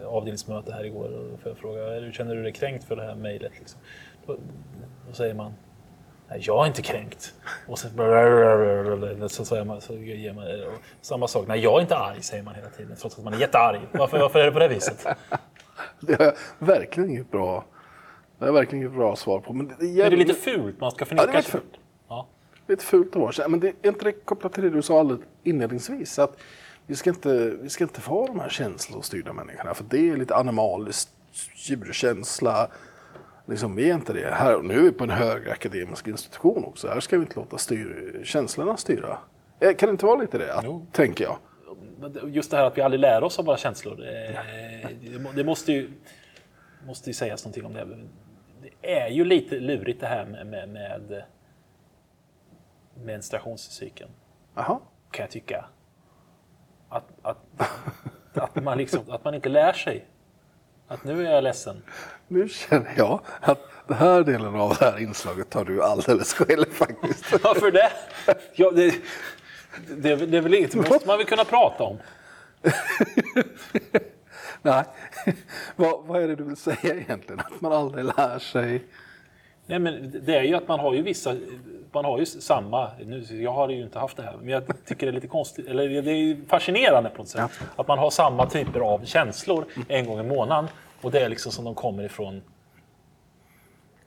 eh, 0.00 0.06
avdelningsmöte 0.06 0.72
här 0.72 0.84
igår 0.84 1.08
och 1.08 1.38
jag 1.44 1.56
fråga, 1.56 2.00
"Hur 2.00 2.12
känner 2.12 2.34
du 2.34 2.42
dig 2.42 2.52
kränkt 2.52 2.84
för 2.84 2.96
det 2.96 3.02
här 3.02 3.14
mejlet? 3.14 3.52
Liksom? 3.58 3.80
Då, 4.26 4.36
då 5.08 5.14
säger 5.14 5.34
man, 5.34 5.54
nej 6.28 6.40
jag 6.42 6.62
är 6.62 6.66
inte 6.66 6.82
kränkt. 6.82 7.34
Och 7.68 7.78
så, 7.78 7.88
så, 9.28 9.44
säger 9.44 9.64
man, 9.64 9.80
så 9.80 9.94
ger 9.94 10.32
man 10.32 10.44
och 10.44 10.80
samma 11.00 11.28
sak, 11.28 11.44
nej 11.48 11.60
jag 11.60 11.78
är 11.78 11.80
inte 11.80 11.96
arg 11.96 12.22
säger 12.22 12.42
man 12.42 12.54
hela 12.54 12.68
tiden 12.68 12.96
trots 12.96 13.18
att 13.18 13.24
man 13.24 13.34
är 13.34 13.38
jättearg. 13.38 13.80
Varför, 13.92 14.18
varför 14.18 14.38
är 14.38 14.44
det 14.44 14.52
på 14.52 14.58
det 14.58 14.68
viset? 14.68 15.06
Det 16.00 16.16
jag 16.20 16.32
verkligen 16.58 17.10
inget 17.10 17.30
bra, 17.30 17.64
det 18.38 18.46
jag 18.46 18.52
verkligen 18.52 18.84
inget 18.84 18.96
bra 18.96 19.16
svar 19.16 19.40
på. 19.40 19.52
Men 19.52 19.68
det, 19.68 19.74
det, 19.80 20.02
Är 20.02 20.10
det 20.10 20.16
lite 20.16 20.34
fult? 20.34 20.80
Man 20.80 20.90
ska 20.90 21.02
Ja, 21.02 21.06
förneka 21.06 21.26
det 21.26 21.32
är 21.32 21.36
lite 21.36 21.50
fult. 21.50 21.74
Ja. 22.08 22.26
lite 22.68 22.84
fult 22.84 23.08
att 23.16 23.22
vara 23.22 23.32
så. 23.32 23.48
Men 23.48 23.60
det 23.60 23.68
är 23.82 23.88
inte 23.88 24.04
det 24.04 24.12
kopplat 24.12 24.52
till 24.52 24.62
det 24.62 24.70
du 24.70 24.82
sa 24.82 25.00
alldeles 25.00 25.22
inledningsvis? 25.42 26.18
Att 26.18 26.36
vi, 26.86 26.96
ska 26.96 27.10
inte, 27.10 27.50
vi 27.62 27.68
ska 27.68 27.84
inte 27.84 28.00
vara 28.10 28.26
de 28.26 28.40
här 28.40 28.48
känslostyrda 28.48 29.32
människorna. 29.32 29.74
För 29.74 29.84
det 29.90 30.10
är 30.10 30.16
lite 30.16 30.34
animaliskt, 30.36 31.10
djurkänsla. 31.54 32.68
Liksom, 33.46 33.76
vi 33.76 33.90
är 33.90 33.94
inte 33.94 34.12
det. 34.12 34.34
Här, 34.34 34.58
nu 34.62 34.74
är 34.78 34.82
vi 34.82 34.92
på 34.92 35.04
en 35.04 35.10
högre 35.10 35.52
akademisk 35.52 36.06
institution 36.08 36.64
också. 36.64 36.88
Här 36.88 37.00
ska 37.00 37.16
vi 37.16 37.22
inte 37.22 37.36
låta 37.40 37.58
styr, 37.58 38.20
känslorna 38.24 38.76
styra. 38.76 39.18
Eh, 39.60 39.74
Kan 39.74 39.86
det 39.86 39.90
inte 39.90 40.06
vara 40.06 40.20
lite 40.20 40.38
det? 40.38 40.54
Att, 40.54 40.64
tänker 40.92 41.24
jag. 41.24 41.36
Just 42.28 42.50
det 42.50 42.56
här 42.56 42.64
att 42.64 42.78
vi 42.78 42.82
aldrig 42.82 43.00
lär 43.00 43.24
oss 43.24 43.38
av 43.38 43.44
våra 43.44 43.56
känslor. 43.56 43.96
Det, 43.96 45.32
det 45.34 45.44
måste 45.44 45.72
ju, 45.72 45.90
måste 46.86 47.10
ju 47.10 47.14
sägas 47.14 47.44
någonting 47.44 47.64
om 47.66 47.72
det. 47.72 47.86
Är 48.86 49.08
ju 49.08 49.24
lite 49.24 49.54
lurigt 49.60 50.00
det 50.00 50.06
här 50.06 50.24
med, 50.24 50.46
med, 50.46 50.68
med 50.68 51.24
menstruationscykeln. 52.94 54.10
Jaha. 54.54 54.78
Kan 55.10 55.22
jag 55.22 55.30
tycka. 55.30 55.64
Att, 56.88 57.04
att, 57.22 57.38
att, 58.34 58.54
man 58.54 58.78
liksom, 58.78 59.10
att 59.10 59.24
man 59.24 59.34
inte 59.34 59.48
lär 59.48 59.72
sig. 59.72 60.06
Att 60.88 61.04
nu 61.04 61.26
är 61.26 61.32
jag 61.32 61.44
ledsen. 61.44 61.82
Nu 62.28 62.48
känner 62.48 62.94
jag 62.96 63.20
att 63.40 63.60
den 63.86 63.96
här 63.96 64.22
delen 64.22 64.54
av 64.54 64.76
det 64.78 64.84
här 64.84 64.98
inslaget 64.98 65.50
tar 65.50 65.64
du 65.64 65.82
alldeles 65.82 66.34
själv 66.34 66.64
faktiskt. 66.70 67.32
Varför 67.44 67.70
det? 67.70 67.90
Ja, 68.54 68.70
det, 68.70 68.94
det, 69.88 70.16
det 70.16 70.36
är 70.36 70.40
väl 70.40 70.54
inget, 70.54 70.74
måste 70.74 71.06
man 71.06 71.18
väl 71.18 71.26
kunna 71.26 71.44
prata 71.44 71.84
om. 71.84 71.98
Nej, 74.64 74.84
vad, 75.76 76.04
vad 76.06 76.22
är 76.22 76.28
det 76.28 76.36
du 76.36 76.44
vill 76.44 76.56
säga 76.56 76.94
egentligen? 76.94 77.40
Att 77.40 77.60
man 77.60 77.72
aldrig 77.72 78.04
lär 78.04 78.38
sig? 78.38 78.82
Nej, 79.66 79.78
men 79.78 80.20
det 80.24 80.36
är 80.36 80.42
ju 80.42 80.54
att 80.54 80.68
man 80.68 80.80
har 80.80 80.94
ju 80.94 81.02
vissa, 81.02 81.36
man 81.92 82.04
har 82.04 82.18
ju 82.18 82.26
samma, 82.26 82.90
nu, 83.04 83.24
jag 83.30 83.52
har 83.52 83.68
ju 83.68 83.82
inte 83.82 83.98
haft 83.98 84.16
det 84.16 84.22
här, 84.22 84.36
men 84.40 84.48
jag 84.48 84.62
tycker 84.86 85.06
det 85.06 85.10
är 85.10 85.14
lite 85.14 85.26
konstigt, 85.26 85.66
eller 85.66 86.02
det 86.02 86.10
är 86.10 86.36
fascinerande 86.48 87.10
på 87.10 87.18
något 87.18 87.28
sätt. 87.28 87.50
Att 87.76 87.88
man 87.88 87.98
har 87.98 88.10
samma 88.10 88.46
typer 88.46 88.80
av 88.80 89.04
känslor 89.04 89.64
en 89.88 90.06
gång 90.06 90.20
i 90.20 90.22
månaden 90.22 90.68
och 91.02 91.10
det 91.10 91.20
är 91.20 91.28
liksom 91.28 91.52
som 91.52 91.64
de 91.64 91.74
kommer 91.74 92.02
ifrån. 92.04 92.42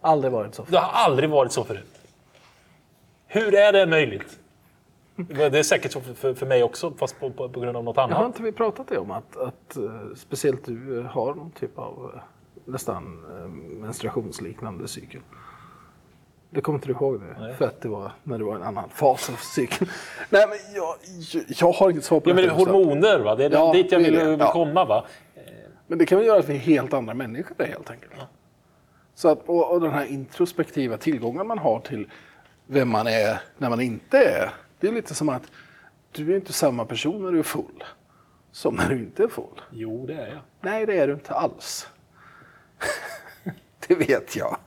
Aldrig 0.02 0.32
varit 0.32 0.56
så. 0.56 0.66
Det 0.70 0.78
har 0.78 1.06
aldrig 1.06 1.30
varit 1.30 1.52
så 1.52 1.64
förut. 1.64 2.00
Hur 3.28 3.56
är 3.56 3.74
det 3.74 3.86
möjligt? 3.86 4.40
Det 5.18 5.60
är 5.60 5.64
säkert 5.64 5.92
så 5.92 6.02
för, 6.02 6.34
för, 6.34 6.46
mig 6.46 6.64
också, 6.64 6.94
fast 6.98 7.20
på, 7.20 7.30
på, 7.32 7.50
på 7.50 7.60
grund 7.60 7.78
av 7.78 7.84
något 7.84 7.96
Har 7.96 8.04
annat. 8.04 8.26
inte 8.26 8.44
vi 8.44 8.52
pratat 8.52 8.88
det 8.88 8.98
om 8.98 9.12
att, 9.12 9.38
att 9.38 9.78
eh, 9.78 9.92
speciellt 10.16 10.66
du 10.66 11.00
eh, 11.00 11.06
har 11.06 11.36
någon 11.36 11.52
typ 11.52 11.78
av 11.78 12.12
eh, 12.16 12.22
nästan 12.66 13.20
menstruationsliknande 13.82 14.88
cykel? 14.88 15.22
Det 16.50 16.62
kommer 16.62 16.78
inte 16.78 16.88
du 16.88 16.94
ihåg 16.94 17.22
det? 17.22 17.56
För 17.58 17.66
att 17.66 17.82
det 17.82 17.90
var 17.90 18.12
när 18.24 18.38
det 18.38 18.44
var 18.44 18.56
en 18.56 18.64
annan 18.64 18.90
fas 18.90 19.30
av 19.30 19.34
cykeln. 19.36 19.90
Nej 20.30 20.46
men 20.50 20.58
jag, 20.76 20.96
jag, 21.34 21.44
jag 21.48 21.72
har 21.72 21.90
inget 21.90 22.04
svar 22.06 22.20
på 22.20 22.30
Ja, 22.30 22.34
men 22.34 22.44
det 22.44 22.50
nu. 22.58 22.58
hormoner, 22.58 23.20
va? 23.20 23.36
det 23.36 23.46
är 23.46 23.50
Ja, 23.52 23.74
dit 23.74 23.92
jag 23.92 24.00
vill, 24.00 24.36
Ja. 24.40 24.52
komma. 24.52 24.86
Va? 24.86 25.06
Men 25.88 25.98
det 25.98 26.06
kan 26.06 26.18
väl 26.18 26.28
göra 26.28 26.40
att 26.40 26.50
vi 26.50 26.54
är 26.56 26.60
helt 26.60 26.94
andra 26.94 27.14
människor 27.14 27.66
helt 27.66 27.90
enkelt. 27.92 28.12
Så 29.16 29.28
att, 29.30 29.40
och, 29.50 29.72
och 29.72 29.82
den 29.82 29.92
här 29.92 30.06
introspektiva 30.06 30.98
tillgången 30.98 31.48
man 31.48 31.58
har 31.58 31.80
till 31.80 32.08
vem 32.68 32.90
man 32.90 33.08
är 33.08 33.42
när 33.58 33.70
man 33.70 33.82
inte 33.82 34.18
är. 34.18 34.54
Det 34.80 34.88
är 34.88 34.92
lite 34.92 35.16
som 35.16 35.30
att 35.30 35.52
du 36.12 36.32
är 36.32 36.36
inte 36.36 36.54
samma 36.54 36.86
person 36.86 37.24
när 37.24 37.32
du 37.32 37.40
är 37.40 37.44
full 37.44 37.84
som 38.52 38.76
när 38.76 38.90
du 38.90 38.96
inte 38.96 39.24
är 39.24 39.28
full. 39.28 39.62
Jo, 39.72 40.06
det 40.08 40.14
är 40.14 40.28
jag. 40.28 40.40
Nej, 40.62 40.86
det 40.86 40.98
är 40.98 41.08
du 41.08 41.14
inte 41.14 41.34
alls. 41.34 41.88
det 43.88 43.96
vet 43.96 44.36
jag. 44.36 44.58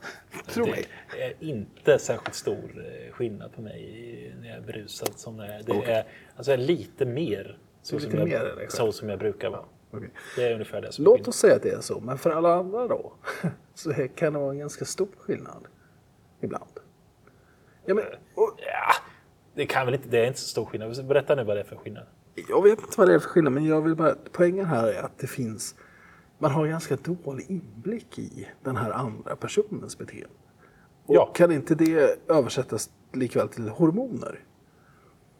Tro 0.47 0.65
mig. 0.65 0.85
Det 1.11 1.23
är 1.23 1.33
inte 1.39 1.99
särskilt 1.99 2.35
stor 2.35 2.85
eh, 2.85 3.13
skillnad 3.13 3.53
på 3.55 3.61
mig 3.61 4.35
när 4.41 4.47
jag 4.47 4.57
är 4.57 4.61
berusad. 4.61 5.09
Som 5.15 5.37
när 5.37 5.53
jag, 5.53 5.65
det 5.65 5.71
Okej. 5.71 5.93
är, 5.93 6.05
alltså 6.35 6.51
jag 6.51 6.59
lite 6.59 7.05
mer 7.05 7.57
så, 7.81 7.95
Lite 7.95 8.11
som, 8.11 8.19
jag, 8.19 8.27
mer 8.29 8.55
själv. 8.57 8.67
så 8.69 8.91
som 8.91 9.09
jag 9.09 9.19
brukar 9.19 9.49
vara. 9.49 9.65
Okej. 9.91 10.09
Det 10.35 10.47
är 10.47 10.53
ungefär 10.53 10.81
det 10.81 10.91
som 10.91 11.05
Låt 11.05 11.27
oss 11.27 11.35
säga 11.35 11.55
att 11.55 11.63
det 11.63 11.71
är 11.71 11.81
så, 11.81 11.99
men 11.99 12.17
för 12.17 12.29
alla 12.29 12.55
andra 12.55 12.87
då 12.87 13.13
så 13.73 13.93
kan 13.93 14.33
det 14.33 14.39
vara 14.39 14.51
en 14.51 14.59
ganska 14.59 14.85
stor 14.85 15.09
skillnad 15.17 15.67
ibland. 16.41 16.79
Ja, 17.85 17.93
men, 17.93 18.05
och, 18.35 18.59
Ja, 18.65 18.93
det 19.61 19.65
kan 19.67 19.85
väl 19.85 19.95
inte, 19.95 20.09
det 20.09 20.19
är 20.19 20.27
inte 20.27 20.39
så 20.39 20.47
stor 20.47 20.65
skillnad. 20.65 21.05
Berätta 21.07 21.35
nu 21.35 21.43
vad 21.43 21.55
det 21.57 21.59
är 21.59 21.63
för 21.63 21.75
skillnad. 21.75 22.03
jag 22.49 22.63
vet 22.63 22.79
inte 22.79 22.93
vad 22.97 23.07
det 23.07 23.13
är 23.13 23.19
för 23.19 23.29
skillnad, 23.29 23.53
men 23.53 23.65
jag 23.65 23.81
vill 23.81 23.95
bara, 23.95 24.15
poängen 24.31 24.65
här 24.65 24.87
är 24.87 25.03
att 25.03 25.17
det 25.17 25.27
finns, 25.27 25.75
man 26.37 26.51
har 26.51 26.67
ganska 26.67 26.95
dålig 26.95 27.45
inblick 27.49 28.19
i 28.19 28.47
den 28.63 28.75
här 28.75 28.91
andra 28.91 29.35
personens 29.35 29.97
beteende. 29.97 30.27
Och 31.05 31.15
Ja. 31.15 31.25
kan 31.35 31.51
inte 31.51 31.75
det 31.75 32.29
översättas 32.29 32.89
likväl 33.13 33.47
till 33.49 33.69
hormoner? 33.69 34.39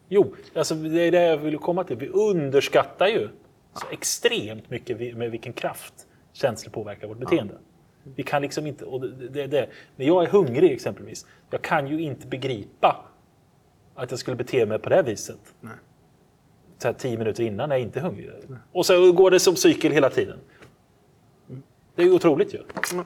Jo, 0.10 0.36
alltså 0.56 0.76
det 0.76 1.02
är 1.02 1.12
det 1.12 1.24
jag 1.24 1.38
vill 1.38 1.58
komma 1.58 1.84
till. 1.84 1.98
Vi 1.98 2.08
underskattar 2.08 3.08
ju 3.08 3.30
så 3.74 3.88
extremt 3.92 4.70
mycket 4.70 5.18
med 5.18 5.32
vilken 5.32 5.54
kraft 5.54 5.94
känslor 6.34 6.72
påverkar 6.72 7.08
vårt 7.08 7.18
beteende. 7.18 7.54
Vi 8.16 8.24
kan 8.24 8.42
liksom 8.42 8.68
inte, 8.68 8.86
och 8.86 9.02
det, 9.02 9.28
det, 9.28 9.48
det, 9.48 9.70
när 9.96 10.06
jag 10.06 10.24
är 10.24 10.28
hungrig 10.28 10.72
exempelvis, 10.72 11.26
jag 11.50 11.62
kan 11.62 11.88
ju 11.88 12.02
inte 12.02 12.28
begripa 12.28 13.06
att 13.96 14.12
jag 14.12 14.20
skulle 14.20 14.38
bete 14.38 14.66
mig 14.66 14.80
på 14.80 14.90
det 14.90 14.96
här 14.96 15.04
viset. 15.04 15.40
Nej. 15.62 15.74
Så 16.78 16.88
här 16.88 16.94
tio 16.94 17.18
minuter 17.18 17.44
innan 17.44 17.70
när 17.70 17.76
jag 17.76 17.84
inte 17.84 18.00
är 18.00 18.04
hungrig. 18.04 18.30
Och 18.72 18.86
så 18.86 19.12
går 19.12 19.32
det 19.32 19.40
som 19.40 19.56
cykel 19.56 19.92
hela 19.92 20.10
tiden. 20.10 20.40
Det 21.96 22.02
är 22.02 22.06
ju 22.06 22.14
otroligt 22.14 22.54
ju. 22.54 22.60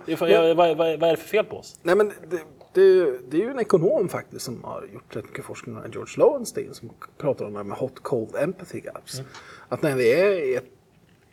Är, 0.07 0.15
för- 0.15 0.27
jag, 0.27 0.55
vad, 0.55 0.77
vad, 0.77 0.99
vad 0.99 1.09
är 1.09 1.13
det 1.13 1.17
för 1.17 1.27
fel 1.27 1.45
på 1.45 1.57
oss? 1.57 1.79
Nej, 1.83 1.95
men 1.95 2.07
det, 2.07 2.39
det, 2.73 3.17
det 3.29 3.37
är 3.37 3.41
ju 3.41 3.49
en 3.49 3.59
ekonom 3.59 4.09
faktiskt 4.09 4.45
som 4.45 4.63
har 4.63 4.87
gjort 4.93 5.15
rätt 5.15 5.25
mycket 5.25 5.45
forskning, 5.45 5.75
George 5.91 6.13
Lowenstein, 6.17 6.73
som 6.73 6.89
pratar 7.17 7.45
om 7.45 7.53
det 7.53 7.59
här 7.59 7.63
med 7.63 7.77
hot 7.77 7.99
cold 8.03 8.35
empathy 8.35 8.79
gaps. 8.79 9.21
Att 9.69 9.81
när 9.81 9.95
vi 9.95 10.13
är 10.13 10.31
i 10.31 10.55
ett 10.55 10.69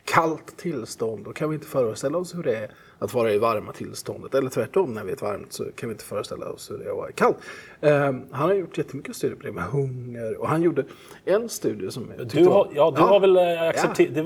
kallt 0.05 0.57
tillstånd, 0.57 1.25
då 1.25 1.33
kan 1.33 1.49
vi 1.49 1.55
inte 1.55 1.67
föreställa 1.67 2.17
oss 2.17 2.35
hur 2.35 2.43
det 2.43 2.55
är 2.57 2.71
att 3.03 3.13
vara 3.13 3.33
i 3.33 3.37
varma 3.37 3.71
tillståndet. 3.71 4.35
Eller 4.35 4.49
tvärtom, 4.49 4.93
när 4.93 5.03
vi 5.03 5.11
är 5.11 5.15
varmt 5.15 5.53
så 5.53 5.63
kan 5.63 5.89
vi 5.89 5.93
inte 5.93 6.05
föreställa 6.05 6.49
oss 6.49 6.71
hur 6.71 6.77
det 6.77 6.85
är 6.85 6.89
att 6.89 6.97
vara 6.97 7.11
kallt. 7.11 7.37
Ehm, 7.81 8.21
han 8.31 8.49
har 8.49 8.53
gjort 8.53 8.77
jättemycket 8.77 9.15
studier 9.15 9.37
på 9.37 9.43
det 9.43 9.51
med 9.51 9.63
hunger 9.63 10.37
och 10.37 10.47
han 10.47 10.61
gjorde 10.61 10.83
en 11.25 11.49
studie 11.49 11.91
som 11.91 12.11
jag 12.17 12.27
Du 12.27 12.45
har, 12.45 12.69
ja, 12.75 12.93
du 12.95 13.01
har 13.01 13.19
väl 13.19 13.37
accepterat... 13.69 14.17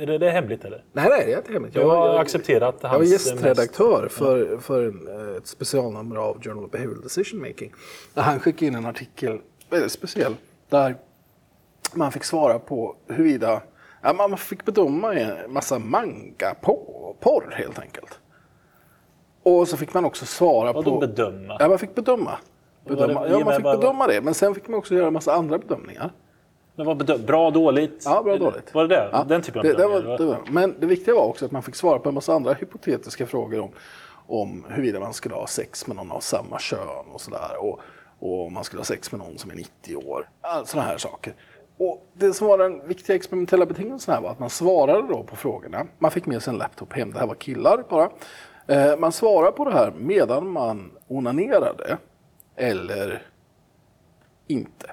Är 0.00 0.06
det, 0.06 0.18
det 0.18 0.26
är 0.26 0.30
hemligt 0.30 0.64
eller? 0.64 0.84
Nej, 0.92 1.08
nej, 1.08 1.26
det 1.26 1.32
är 1.32 1.38
inte 1.38 1.52
hemligt. 1.52 1.74
Du 1.74 1.80
har 1.80 2.18
accepterat 2.18 2.74
Jag 2.80 2.88
var 2.88 2.96
hans 2.96 3.10
gästredaktör 3.10 4.08
för, 4.10 4.58
för 4.58 4.82
en, 4.84 5.28
eh, 5.30 5.36
ett 5.36 5.46
specialnummer 5.46 6.16
av 6.16 6.42
Journal 6.42 6.64
of 6.64 6.70
Behavioral 6.70 7.02
Decision 7.02 7.40
Making. 7.40 7.72
Där 8.14 8.22
han 8.22 8.40
skickade 8.40 8.66
in 8.66 8.74
en 8.74 8.86
artikel, 8.86 9.38
väldigt 9.70 9.92
speciell, 9.92 10.36
där 10.68 10.96
man 11.94 12.12
fick 12.12 12.24
svara 12.24 12.58
på 12.58 12.96
huruvida 13.06 13.62
ja, 14.02 14.12
man 14.12 14.38
fick 14.38 14.64
bedöma 14.64 15.14
en 15.14 15.52
massa 15.52 15.78
manga-porr 15.78 17.54
helt 17.56 17.78
enkelt. 17.78 18.17
Och 19.48 19.68
så 19.68 19.76
fick 19.76 19.94
man 19.94 20.04
också 20.04 20.26
svara 20.26 20.72
Vadå 20.72 20.90
på... 20.90 20.98
bedöma? 21.06 21.56
Ja, 21.60 21.68
man 21.68 21.78
fick 21.78 21.94
bedöma. 21.94 22.38
Var 22.84 22.96
det- 22.96 23.06
bedöma. 23.06 23.26
ge 23.26 23.32
Ja, 23.32 23.44
man 23.44 23.54
fick 23.54 23.64
bedöma 23.64 24.06
det. 24.06 24.20
Men 24.20 24.34
sen 24.34 24.54
fick 24.54 24.68
man 24.68 24.78
också 24.78 24.94
göra 24.94 25.06
en 25.06 25.12
massa 25.12 25.32
andra 25.32 25.58
bedömningar. 25.58 26.12
Men 26.76 26.86
vad 26.86 26.96
bedöm, 26.96 27.26
bra, 27.26 27.50
dåligt? 27.50 28.02
Ja, 28.04 28.22
bra 28.22 28.36
dåligt. 28.36 28.74
Var 28.74 28.82
det 28.86 28.96
det? 28.96 29.08
Ja, 29.12 29.24
Den 29.28 29.42
typen 29.42 29.58
av 29.58 29.64
det, 29.64 29.74
det 29.74 29.86
var, 29.86 30.02
va? 30.02 30.16
det 30.16 30.24
var. 30.24 30.38
Men 30.50 30.74
det 30.80 30.86
viktiga 30.86 31.14
var 31.14 31.24
också 31.24 31.44
att 31.44 31.50
man 31.50 31.62
fick 31.62 31.74
svara 31.74 31.98
på 31.98 32.08
en 32.08 32.14
massa 32.14 32.32
andra 32.34 32.52
hypotetiska 32.52 33.26
frågor 33.26 33.60
om, 33.60 33.70
om 34.26 34.64
huruvida 34.68 35.00
man 35.00 35.12
skulle 35.14 35.34
ha 35.34 35.46
sex 35.46 35.86
med 35.86 35.96
någon 35.96 36.12
av 36.12 36.20
samma 36.20 36.58
kön 36.58 36.88
och 37.12 37.20
sådär. 37.20 37.56
Och, 37.58 37.80
och 38.18 38.46
om 38.46 38.52
man 38.54 38.64
skulle 38.64 38.80
ha 38.80 38.84
sex 38.84 39.12
med 39.12 39.18
någon 39.18 39.38
som 39.38 39.50
är 39.50 39.54
90 39.54 39.96
år. 39.96 40.28
Sådana 40.64 40.88
här 40.88 40.98
saker. 40.98 41.34
Och 41.78 42.06
det 42.14 42.32
som 42.32 42.46
var 42.46 42.58
den 42.58 42.88
viktiga 42.88 43.16
experimentella 43.16 43.66
betingelsen 43.66 44.14
här 44.14 44.20
var 44.20 44.30
att 44.30 44.38
man 44.38 44.50
svarade 44.50 45.08
då 45.08 45.22
på 45.22 45.36
frågorna. 45.36 45.86
Man 45.98 46.10
fick 46.10 46.26
med 46.26 46.42
sig 46.42 46.52
en 46.52 46.58
laptop 46.58 46.92
hem, 46.92 47.10
det 47.12 47.18
här 47.18 47.26
var 47.26 47.34
killar 47.34 47.84
bara. 47.88 48.10
Eh, 48.68 48.96
man 48.98 49.12
svarade 49.12 49.52
på 49.52 49.64
det 49.64 49.72
här 49.74 49.92
medan 49.98 50.50
man 50.50 50.90
onanerade 51.08 51.98
eller 52.56 53.26
inte. 54.46 54.92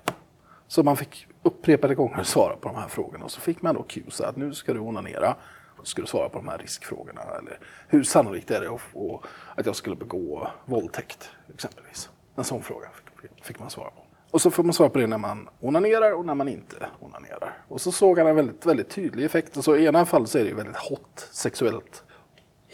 Så 0.67 0.83
man 0.83 0.97
fick 0.97 1.27
upprepade 1.43 1.95
gånger 1.95 2.23
svara 2.23 2.55
på 2.55 2.67
de 2.69 2.75
här 2.77 2.87
frågorna 2.87 3.25
och 3.25 3.31
så 3.31 3.41
fick 3.41 3.61
man 3.61 3.75
då 3.75 3.83
cuesa 3.83 4.27
att 4.27 4.35
nu 4.35 4.53
ska 4.53 4.73
du 4.73 4.79
onanera 4.79 5.35
och 5.77 5.87
så 5.87 5.91
ska 5.91 6.01
du 6.01 6.07
svara 6.07 6.29
på 6.29 6.37
de 6.37 6.47
här 6.47 6.57
riskfrågorna. 6.57 7.21
Eller 7.21 7.59
hur 7.87 8.03
sannolikt 8.03 8.51
är 8.51 8.61
det 8.61 8.67
att, 8.67 8.73
att- 8.75 9.29
att 9.59 9.65
jag 9.65 9.75
skulle 9.75 9.95
begå 9.95 10.47
våldtäkt 10.65 11.29
exempelvis? 11.53 12.09
En 12.35 12.43
sån 12.43 12.63
fråga 12.63 12.87
fick, 13.41 13.59
man 13.59 13.69
svara 13.69 13.89
på. 13.89 14.01
Och 14.31 14.41
så 14.41 14.51
får 14.51 14.63
man 14.63 14.73
svara 14.73 14.89
på 14.89 14.99
det 14.99 15.07
när 15.07 15.17
man 15.17 15.49
onanerar 15.59 16.11
och 16.11 16.25
när 16.25 16.35
man 16.35 16.47
inte 16.47 16.75
onanerar. 16.99 17.57
Och 17.67 17.81
så 17.81 17.91
såg 17.91 18.17
han 18.17 18.27
en 18.27 18.35
väldigt, 18.35 18.65
väldigt 18.65 18.89
tydlig 18.89 19.25
effekt. 19.25 19.57
Och 19.57 19.63
så 19.63 19.75
I 19.75 19.85
ena 19.85 20.05
fallet 20.05 20.29
så 20.29 20.37
är 20.37 20.43
det 20.45 20.53
väldigt 20.53 20.75
hot, 20.77 21.27
sexuellt 21.31 22.03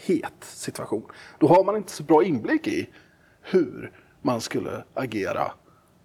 het 0.06 0.44
situation. 0.44 1.02
Då 1.38 1.46
har 1.46 1.64
man 1.64 1.76
inte 1.76 1.92
så 1.92 2.02
bra 2.02 2.24
inblick 2.24 2.66
i 2.66 2.90
hur 3.42 3.92
man 4.22 4.40
skulle 4.40 4.84
agera 4.94 5.52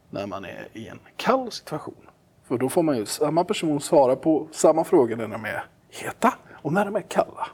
när 0.10 0.28
man 0.28 0.46
är 0.46 0.68
i 0.74 0.88
en 0.88 1.00
kall 1.16 1.52
situation. 1.52 2.08
För 2.44 2.58
då 2.58 2.70
får 2.70 2.84
man 2.84 2.98
ju 2.98 3.06
samma 3.06 3.44
person 3.44 3.82
svara 3.82 4.16
på 4.16 4.48
samma 4.52 4.84
frågor 4.84 5.16
när 5.16 5.28
de 5.28 5.46
är 5.46 5.66
heta 5.90 6.34
och 6.52 6.74
när 6.74 6.86
de 6.86 6.96
är 6.96 7.02
kalla. 7.02 7.48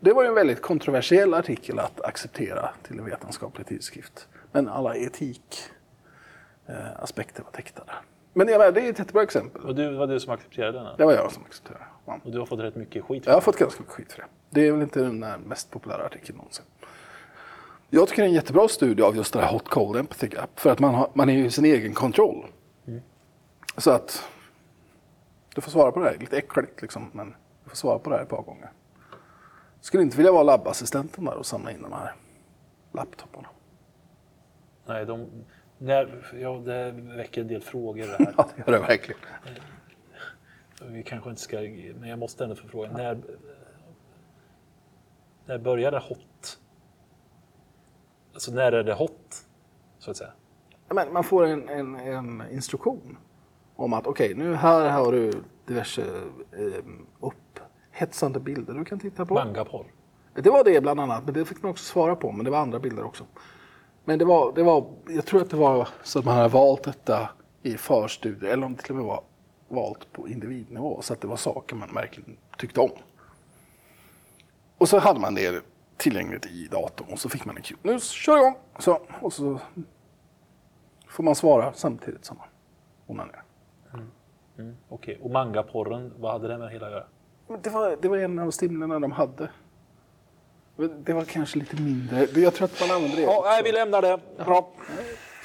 Det 0.00 0.12
var 0.12 0.22
ju 0.22 0.28
en 0.28 0.34
väldigt 0.34 0.62
kontroversiell 0.62 1.34
artikel 1.34 1.78
att 1.78 2.00
acceptera 2.00 2.70
till 2.82 2.98
en 2.98 3.04
vetenskaplig 3.04 3.66
tidskrift. 3.66 4.28
Men 4.52 4.68
alla 4.68 4.94
etikaspekter 4.94 7.42
var 7.42 7.50
täckta 7.52 7.84
där. 7.84 8.00
Men 8.32 8.46
det 8.46 8.52
är 8.52 8.78
ett 8.78 8.98
jättebra 8.98 9.22
exempel. 9.22 9.62
Och 9.62 9.74
du, 9.74 9.94
var 9.94 10.06
du 10.06 10.20
som 10.20 10.32
accepterade 10.32 10.78
denna? 10.78 10.96
Det 10.96 11.04
var 11.04 11.12
jag 11.12 11.32
som 11.32 11.44
accepterade. 11.44 11.84
Ja. 12.06 12.20
Och 12.24 12.30
du 12.30 12.38
har 12.38 12.46
fått 12.46 12.60
rätt 12.60 12.76
mycket 12.76 13.04
skit 13.04 13.24
för 13.24 13.30
Jag 13.30 13.36
har 13.36 13.40
fått 13.40 13.58
ganska 13.58 13.80
mycket 13.80 13.94
skit 13.94 14.12
för 14.12 14.22
det. 14.22 14.28
Det 14.50 14.66
är 14.66 14.72
väl 14.72 14.82
inte 14.82 15.00
den 15.00 15.18
mest 15.18 15.70
populära 15.70 16.04
artikeln 16.04 16.36
någonsin. 16.36 16.64
Jag 17.90 18.08
tycker 18.08 18.22
det 18.22 18.26
är 18.26 18.28
en 18.28 18.34
jättebra 18.34 18.68
studie 18.68 19.02
av 19.02 19.16
just 19.16 19.32
det 19.32 19.40
här 19.40 19.52
hot 19.52 19.68
cold 19.68 19.96
empathy 19.96 20.26
gap. 20.26 20.60
För 20.60 20.70
att 20.70 20.78
man, 20.78 20.94
har, 20.94 21.10
man 21.14 21.28
är 21.28 21.34
ju 21.34 21.46
i 21.46 21.50
sin 21.50 21.64
egen 21.64 21.94
kontroll. 21.94 22.46
Så 23.76 23.90
att 23.90 24.28
du 25.54 25.60
får 25.60 25.70
svara 25.70 25.92
på 25.92 26.00
det 26.00 26.06
här. 26.06 26.16
Lite 26.18 26.36
äckligt 26.36 26.82
liksom. 26.82 27.10
Men 27.12 27.34
du 27.64 27.70
får 27.70 27.76
svara 27.76 27.98
på 27.98 28.10
det 28.10 28.16
här 28.16 28.22
ett 28.22 28.28
par 28.28 28.42
gånger. 28.42 28.70
Skulle 29.80 30.02
inte 30.02 30.16
vilja 30.16 30.32
vara 30.32 30.42
labbassistenten 30.42 31.24
där 31.24 31.34
och 31.34 31.46
samla 31.46 31.70
in 31.70 31.82
de 31.82 31.92
här 31.92 32.14
laptoparna. 32.92 33.48
Nej, 34.86 35.06
de, 35.06 35.26
när, 35.78 36.24
ja, 36.40 36.62
det 36.64 36.90
väcker 36.92 37.40
en 37.40 37.48
del 37.48 37.62
frågor 37.62 38.06
det 38.06 38.24
här. 38.24 38.34
Ja, 38.36 38.48
det 38.56 38.72
gör 38.72 38.78
det 38.78 38.86
verkligen. 38.86 39.20
Vi 40.86 41.02
kanske 41.02 41.30
inte 41.30 41.42
ska, 41.42 41.60
men 42.00 42.08
jag 42.08 42.18
måste 42.18 42.44
ändå 42.44 42.56
få 42.56 42.68
fråga. 42.68 42.90
När, 42.90 43.18
när 45.46 45.58
börjar 45.58 45.90
det 45.92 45.98
hot? 45.98 46.58
Alltså 48.32 48.52
när 48.52 48.72
är 48.72 48.84
det 48.84 48.94
hot? 48.94 49.46
Så 49.98 50.10
att 50.10 50.16
säga. 50.16 50.32
Men 50.88 51.12
man 51.12 51.24
får 51.24 51.46
en, 51.46 51.68
en, 51.68 51.94
en 51.96 52.42
instruktion 52.50 53.18
om 53.76 53.92
att 53.92 54.06
okej, 54.06 54.34
nu 54.34 54.54
här 54.54 54.90
har 54.90 55.12
du 55.12 55.32
diverse 55.66 56.02
eh, 56.52 56.84
upphetsande 57.20 58.40
bilder 58.40 58.74
du 58.74 58.84
kan 58.84 58.98
titta 58.98 59.26
på. 59.26 59.34
Mangaporr. 59.34 59.86
Det 60.34 60.50
var 60.50 60.64
det 60.64 60.80
bland 60.80 61.00
annat, 61.00 61.24
men 61.24 61.34
det 61.34 61.44
fick 61.44 61.62
man 61.62 61.70
också 61.70 61.84
svara 61.84 62.16
på, 62.16 62.32
men 62.32 62.44
det 62.44 62.50
var 62.50 62.58
andra 62.58 62.78
bilder 62.78 63.04
också. 63.04 63.24
Men 64.04 64.18
det 64.18 64.24
var, 64.24 64.52
det 64.52 64.62
var 64.62 64.86
jag 65.08 65.26
tror 65.26 65.42
att 65.42 65.50
det 65.50 65.56
var 65.56 65.88
så 66.02 66.18
att 66.18 66.24
man 66.24 66.36
hade 66.36 66.48
valt 66.48 66.82
detta 66.82 67.30
i 67.62 67.76
förstudier, 67.76 68.50
eller 68.50 68.66
om 68.66 68.74
det 68.74 68.82
till 68.82 68.90
och 68.90 68.96
med 68.96 69.04
var 69.04 69.22
valt 69.72 70.12
på 70.12 70.28
individnivå, 70.28 71.02
så 71.02 71.12
att 71.12 71.20
det 71.20 71.26
var 71.26 71.36
saker 71.36 71.76
man 71.76 71.94
verkligen 71.94 72.36
tyckte 72.58 72.80
om. 72.80 72.90
Och 74.78 74.88
så 74.88 74.98
hade 74.98 75.20
man 75.20 75.34
det 75.34 75.64
tillgängligt 75.96 76.46
i 76.46 76.68
datorn 76.70 77.08
och 77.12 77.18
så 77.18 77.28
fick 77.28 77.44
man 77.44 77.56
en 77.56 77.62
cue. 77.62 77.76
Nu 77.82 78.00
kör 78.00 78.38
igång! 78.38 78.54
Så, 78.78 79.00
och 79.20 79.32
så 79.32 79.60
får 81.08 81.24
man 81.24 81.34
svara 81.34 81.72
samtidigt 81.72 82.24
som 82.24 82.36
man 82.36 82.46
onanerar. 83.06 83.44
Okej, 84.88 85.18
och 85.22 85.30
mangaporren, 85.30 86.12
vad 86.18 86.32
hade 86.32 86.48
det 86.48 86.58
med 86.58 86.70
hela 86.70 86.86
att 86.86 86.92
göra? 86.92 87.06
Det 87.62 87.70
var, 87.70 87.96
det 88.02 88.08
var 88.08 88.16
en 88.16 88.38
av 88.38 88.50
stimlarna 88.50 88.98
de 88.98 89.12
hade. 89.12 89.50
Det 90.76 91.12
var 91.12 91.24
kanske 91.24 91.58
lite 91.58 91.76
mindre. 91.76 92.40
Jag 92.40 92.54
tror 92.54 92.64
att 92.64 92.80
man 92.80 92.90
använde 92.90 93.16
det. 93.16 93.22
Ja, 93.22 93.42
nej, 93.44 93.62
vi 93.64 93.72
lämnar 93.72 94.02
det. 94.02 94.20
Bra. 94.44 94.72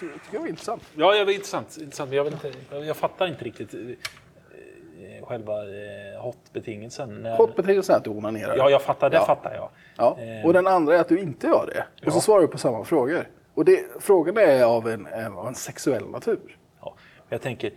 Jag 0.01 0.13
tycker 0.13 0.31
det 0.31 0.39
var 0.39 0.47
intressant. 0.47 0.83
Ja, 0.95 1.13
det 1.13 1.25
var 1.25 1.31
intressant. 1.31 1.77
intressant 1.81 2.11
jag, 2.11 2.27
inte, 2.27 2.51
jag, 2.71 2.85
jag 2.85 2.97
fattar 2.97 3.27
inte 3.27 3.45
riktigt 3.45 3.73
eh, 3.73 3.79
eh, 3.81 5.25
själva 5.25 5.53
eh, 5.63 6.21
hot-betingelsen. 6.21 7.25
Hotbetegelsen 7.25 7.93
är 7.93 7.97
att 7.97 8.03
du 8.03 8.09
onanerar. 8.09 8.57
Ja, 8.57 8.69
jag 8.69 8.81
fattar. 8.81 9.09
Det 9.09 9.15
Ja. 9.15 9.25
fattar 9.25 9.53
jag. 9.55 9.69
Ja. 9.97 10.17
Och 10.45 10.53
den 10.53 10.67
andra 10.67 10.95
är 10.95 10.99
att 10.99 11.09
du 11.09 11.19
inte 11.19 11.47
gör 11.47 11.65
det. 11.73 12.05
Och 12.07 12.11
så 12.13 12.17
Ja. 12.17 12.21
svarar 12.21 12.41
du 12.41 12.47
på 12.47 12.57
samma 12.57 12.83
frågor. 12.85 13.29
Och 13.53 13.65
det, 13.65 13.85
frågorna 13.99 14.41
är 14.41 14.63
av 14.63 14.87
en, 14.89 15.07
av 15.37 15.47
en 15.47 15.55
sexuell 15.55 16.09
natur. 16.09 16.57
Ja, 16.81 16.95
jag 17.29 17.41
tänker, 17.41 17.71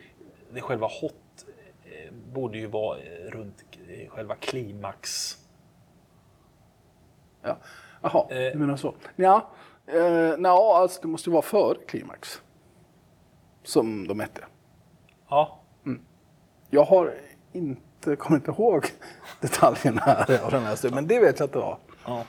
det 0.52 0.60
själva 0.60 0.86
hot 1.00 1.14
borde 2.32 2.58
ju 2.58 2.66
vara 2.66 2.98
runt 3.28 3.62
själva 4.08 4.34
klimax. 4.34 5.36
Ja. 7.42 7.56
Jaha, 8.02 8.26
du 8.28 8.58
menar 8.58 8.76
så. 8.76 8.94
Ja, 9.16 9.50
eh, 9.94 10.38
nja, 10.38 10.76
alltså 10.76 11.00
det 11.02 11.08
måste 11.08 11.30
vara 11.30 11.42
före 11.42 11.78
klimax. 11.86 12.42
Som 13.62 14.08
de 14.08 14.16
mätte. 14.16 14.44
Ja, 15.28 15.60
Jag 16.70 16.84
har 16.84 17.14
inte 17.52 18.16
kommit 18.16 18.48
ihåg 18.48 18.86
detaljerna 19.40 20.00
här 20.00 20.44
av 20.44 20.50
den 20.50 20.62
här 20.62 20.76
studien, 20.76 20.94
men 20.94 21.06
det 21.06 21.20
vet 21.20 21.38
jag 21.38 21.46
att 21.46 21.52
det 21.52 21.58
var. 21.58 21.78
ja. 22.06 22.24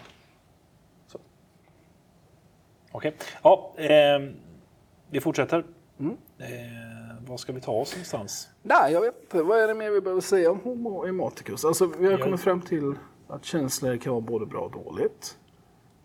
Okej. 2.91 3.15
Ja, 3.43 3.73
ehm, 3.77 4.33
Vi 5.09 5.21
fortsätter. 5.21 5.65
Eh, 6.37 6.45
var 7.27 7.37
ska 7.37 7.53
vi 7.53 7.61
ta 7.61 7.71
oss 7.71 7.93
någonstans? 7.93 8.49
Nej, 8.63 8.93
jag 8.93 9.01
vet 9.01 9.21
inte. 9.21 9.43
Vad 9.43 9.59
är 9.59 9.67
det 9.67 9.73
mer 9.73 9.89
vi 9.91 10.01
behöver 10.01 10.21
säga 10.21 10.51
om 10.51 10.59
Homo 10.59 11.05
eroticus? 11.05 11.65
Alltså, 11.65 11.85
vi 11.85 12.05
har 12.05 12.11
Jag- 12.11 12.21
kommit 12.21 12.41
fram 12.41 12.61
till 12.61 12.93
att 13.27 13.45
känslor 13.45 13.97
kan 13.97 14.11
vara 14.13 14.21
både 14.21 14.45
bra 14.45 14.59
och 14.61 14.71
dåligt. 14.71 15.37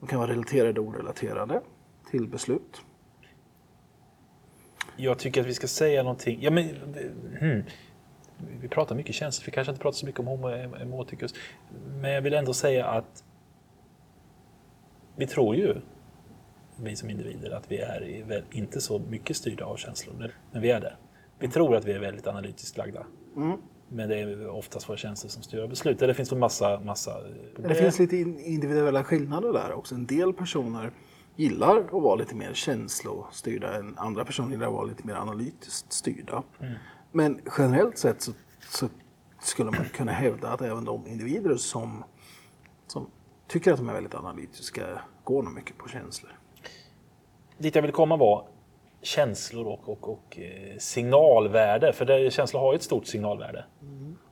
De 0.07 0.11
kan 0.11 0.19
vara 0.19 0.31
relaterade 0.31 0.81
och 0.81 0.87
orelaterade 0.87 1.61
till 2.11 2.29
beslut. 2.29 2.81
Jag 4.97 5.19
tycker 5.19 5.41
att 5.41 5.47
vi 5.47 5.55
ska 5.55 5.67
säga 5.67 6.03
någonting. 6.03 6.39
Ja, 6.43 6.51
men, 6.51 6.69
hmm. 7.41 7.63
Vi 8.61 8.69
pratar 8.69 8.95
mycket 8.95 9.15
känslor, 9.15 9.47
vi 9.47 9.53
kanske 9.53 9.71
inte 9.71 9.83
pratar 9.83 9.97
så 9.97 10.07
mycket 10.07 10.21
om 10.21 10.27
homo 10.27 10.49
emoticus. 10.77 11.35
Men 12.01 12.11
jag 12.11 12.23
vill 12.23 12.35
ändå 12.35 12.55
säga 12.55 12.87
att 12.87 13.25
vi 15.17 15.27
tror 15.27 15.57
ju, 15.57 15.75
vi 16.77 16.97
som 16.97 17.11
individer, 17.11 17.51
att 17.51 17.73
vi 17.73 17.79
är 17.79 18.45
inte 18.53 18.81
så 18.81 18.99
mycket 18.99 19.37
styrda 19.37 19.65
av 19.65 19.77
känslor. 19.77 20.15
Men- 20.53 20.63
vi 20.63 20.71
är 20.71 20.81
det. 20.81 20.97
Vi 21.39 21.49
tror 21.49 21.77
att 21.77 21.85
vi 21.85 21.93
är 21.93 22.01
väldigt 22.01 22.27
analytiskt 22.27 22.77
lagda. 22.77 23.07
Men 23.89 24.09
det 24.09 24.19
är 24.21 24.49
oftast 24.49 24.89
våra 24.89 24.97
känslor 24.97 25.31
som 25.31 25.43
styr 25.43 25.67
beslut. 25.67 25.99
Det 25.99 26.15
finns 26.15 26.33
en 26.33 26.39
massa... 26.39 26.81
massa 26.81 27.21
det 27.57 27.75
finns 27.75 27.99
lite 27.99 28.17
in- 28.17 28.39
individuella 28.39 29.05
skillnader 29.05 29.53
där 29.53 29.73
också. 29.73 29.95
En 29.95 30.07
del 30.07 30.33
personer 30.33 30.93
gillar 31.37 31.81
att 31.81 31.93
vara 31.93 32.15
lite 32.15 32.35
mer 32.35 32.55
känslostyrda 32.55 33.77
än 33.77 33.99
andra 33.99 34.25
personer 34.25 34.51
gillar 34.51 34.67
att 34.67 34.73
vara 34.73 34.85
lite 34.85 35.07
mer 35.07 35.15
analytiskt 35.15 35.93
styrda. 35.93 36.43
Men 37.13 37.41
generellt 37.59 37.99
sett 37.99 38.23
så, 38.23 38.33
så 38.71 38.89
skulle 39.41 39.71
man 39.71 39.85
kunna 39.85 40.13
hävda 40.13 40.49
att 40.49 40.63
även 40.63 40.85
de 40.85 41.07
individer 41.07 41.57
som, 41.57 42.05
som 42.87 43.11
tycker 43.49 43.73
att 43.73 43.79
de 43.79 43.89
är 43.89 43.93
väldigt 43.93 44.15
analytiska 44.15 45.01
går 45.25 45.43
nog 45.43 45.55
mycket 45.55 45.79
på 45.79 45.89
känslor. 45.89 46.33
dit 47.59 47.75
jag 47.75 47.83
vill 47.83 47.93
komma 47.93 48.17
var 48.17 48.49
känslor 49.03 49.67
och, 49.67 49.89
och, 49.89 50.09
och 50.09 50.39
eh, 50.39 50.79
signalvärde. 50.79 51.93
För 51.93 52.05
det, 52.05 52.31
känslor 52.31 52.61
har 52.61 52.73
ju 52.73 52.77
ett 52.77 52.83
stort 52.83 53.07
signalvärde. 53.07 53.65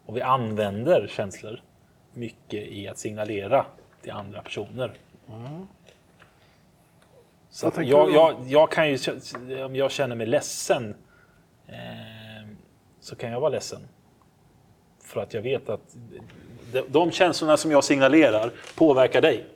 Och 0.07 0.17
vi 0.17 0.23
använder 0.23 1.07
känslor 1.07 1.63
mycket 2.13 2.67
i 2.69 2.89
att 2.89 2.99
signalera 2.99 3.67
till 4.03 4.13
andra 4.13 4.43
personer. 4.43 4.93
Så 7.51 7.67
att 7.67 7.75
tänker 7.75 7.91
jag, 7.91 8.09
då? 8.09 8.15
jag, 8.15 8.37
jag 8.47 8.71
kan 8.71 8.89
ju, 8.89 8.99
om 9.65 9.77
jag 9.77 9.91
känner 9.91 10.17
mig 10.17 10.27
ledsen 10.27 10.95
eh, 11.67 11.75
så 13.01 13.17
kan 13.17 13.31
jag 13.31 13.41
vara 13.41 13.51
ledsen. 13.51 13.81
För 15.03 15.21
att 15.21 15.35
jag 15.35 15.43
vet 15.43 15.69
att 15.69 15.97
de, 16.73 16.83
de 16.89 17.11
känslorna 17.11 17.57
som 17.57 17.71
jag 17.71 17.85
signalerar 17.85 18.53
påverkar 18.77 19.21
dig. 19.21 19.47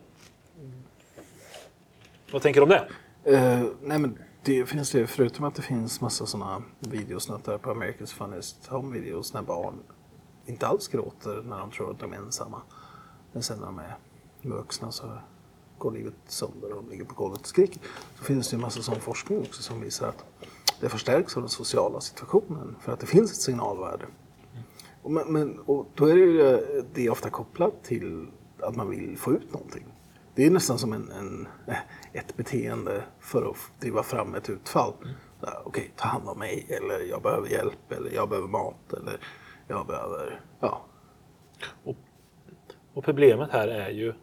Vad 2.31 2.43
tänker 2.43 2.61
du 2.61 2.65
om 2.65 2.69
det? 2.69 2.89
Eh, 3.37 3.65
nej 3.83 3.99
men 3.99 4.19
det 4.49 4.67
finns 4.67 4.91
det, 4.91 5.07
förutom 5.07 5.45
att 5.45 5.55
det 5.55 5.63
finns 5.63 6.01
massa 6.01 6.27
sådana 6.27 6.63
videosnuttar 6.81 7.59
på 7.59 7.71
America's 7.71 8.15
Funniest 8.15 8.67
Home 8.67 8.99
Videos 8.99 9.35
när 9.35 9.43
barn 9.43 9.75
inte 10.47 10.67
alls 10.67 10.89
gråter 10.89 11.43
när 11.43 11.59
de 11.59 11.71
tror 11.71 11.91
att 11.91 11.99
de 11.99 12.13
är 12.13 12.17
ensamma. 12.17 12.63
Men 13.33 13.43
sen 13.43 13.59
när 13.59 13.67
de 13.67 13.79
är 13.79 13.97
vuxna 14.43 14.93
så 14.93 15.19
går 15.79 15.93
livet 15.93 16.15
sönder 16.27 16.73
och 16.73 16.83
de 16.83 16.91
ligger 16.91 17.05
på 17.05 17.15
golvet 17.15 17.41
och 17.41 17.47
skriker. 17.47 17.81
Så 18.19 18.25
finns 18.25 18.51
det 18.51 18.57
ju 18.57 18.61
massa 18.61 18.83
sån 18.83 19.01
forskning 19.01 19.41
också 19.41 19.63
som 19.63 19.81
visar 19.81 20.09
att 20.09 20.25
det 20.81 20.89
förstärks 20.89 21.37
av 21.37 21.43
den 21.43 21.51
sociala 21.51 22.01
situationen 22.01 22.77
för 22.81 22.93
att 22.93 23.01
det 23.01 23.07
finns 23.07 23.31
ett 23.33 23.41
signalvärde. 23.41 24.07
Och, 25.03 25.11
men, 25.11 25.33
men, 25.33 25.59
och 25.59 25.87
då 25.95 26.07
är 26.07 26.15
det 26.15 26.21
ju 26.21 26.85
det 26.95 27.07
är 27.07 27.11
ofta 27.11 27.31
kopplat 27.31 27.85
till 27.85 28.27
att 28.61 28.77
man 28.77 28.91
vill 28.91 29.19
få 29.19 29.33
ut 29.33 29.53
någonting. 29.53 29.85
Det 30.35 30.47
är 30.47 30.51
nästan 30.51 30.79
som 30.79 30.93
en, 30.93 31.11
en, 31.11 31.49
eh, 31.67 31.77
ett 32.13 32.37
beteende 32.37 33.03
för 33.21 33.51
att 33.51 33.57
driva 33.81 34.03
fram 34.03 34.35
ett 34.35 34.51
utfall. 34.51 34.93
Här, 35.47 35.63
Okej, 35.65 35.93
ta 35.97 36.09
hand 36.09 36.29
om 36.29 36.39
mig, 36.39 36.67
eller 36.69 37.01
jag 37.11 37.23
behöver 37.23 37.49
hjälp, 37.49 37.93
eller 37.93 38.11
jag 38.15 38.29
behöver 38.29 38.49
mat, 38.49 38.93
eller 38.93 39.21
jag 39.69 39.87
behöver... 39.87 40.41
Ja, 40.61 40.85
Och 42.95 43.05
problemet 43.05 43.51
här 43.51 43.69
är 43.69 43.91
ju 43.91 44.15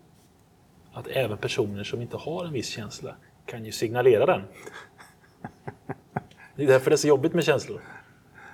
att 0.94 1.08
även 1.08 1.38
personer 1.38 1.84
som 1.84 2.02
inte 2.02 2.18
har 2.18 2.46
en 2.46 2.54
viss 2.54 2.68
känsla 2.68 3.16
kan 3.46 3.66
ju 3.66 3.72
signalera 3.72 4.26
den. 4.26 4.42
Det 6.56 6.64
är 6.64 6.68
därför 6.68 6.90
det 6.90 6.96
är 6.96 6.98
så 6.98 7.08
jobbigt 7.08 7.34
med 7.34 7.44
känslor. 7.44 7.82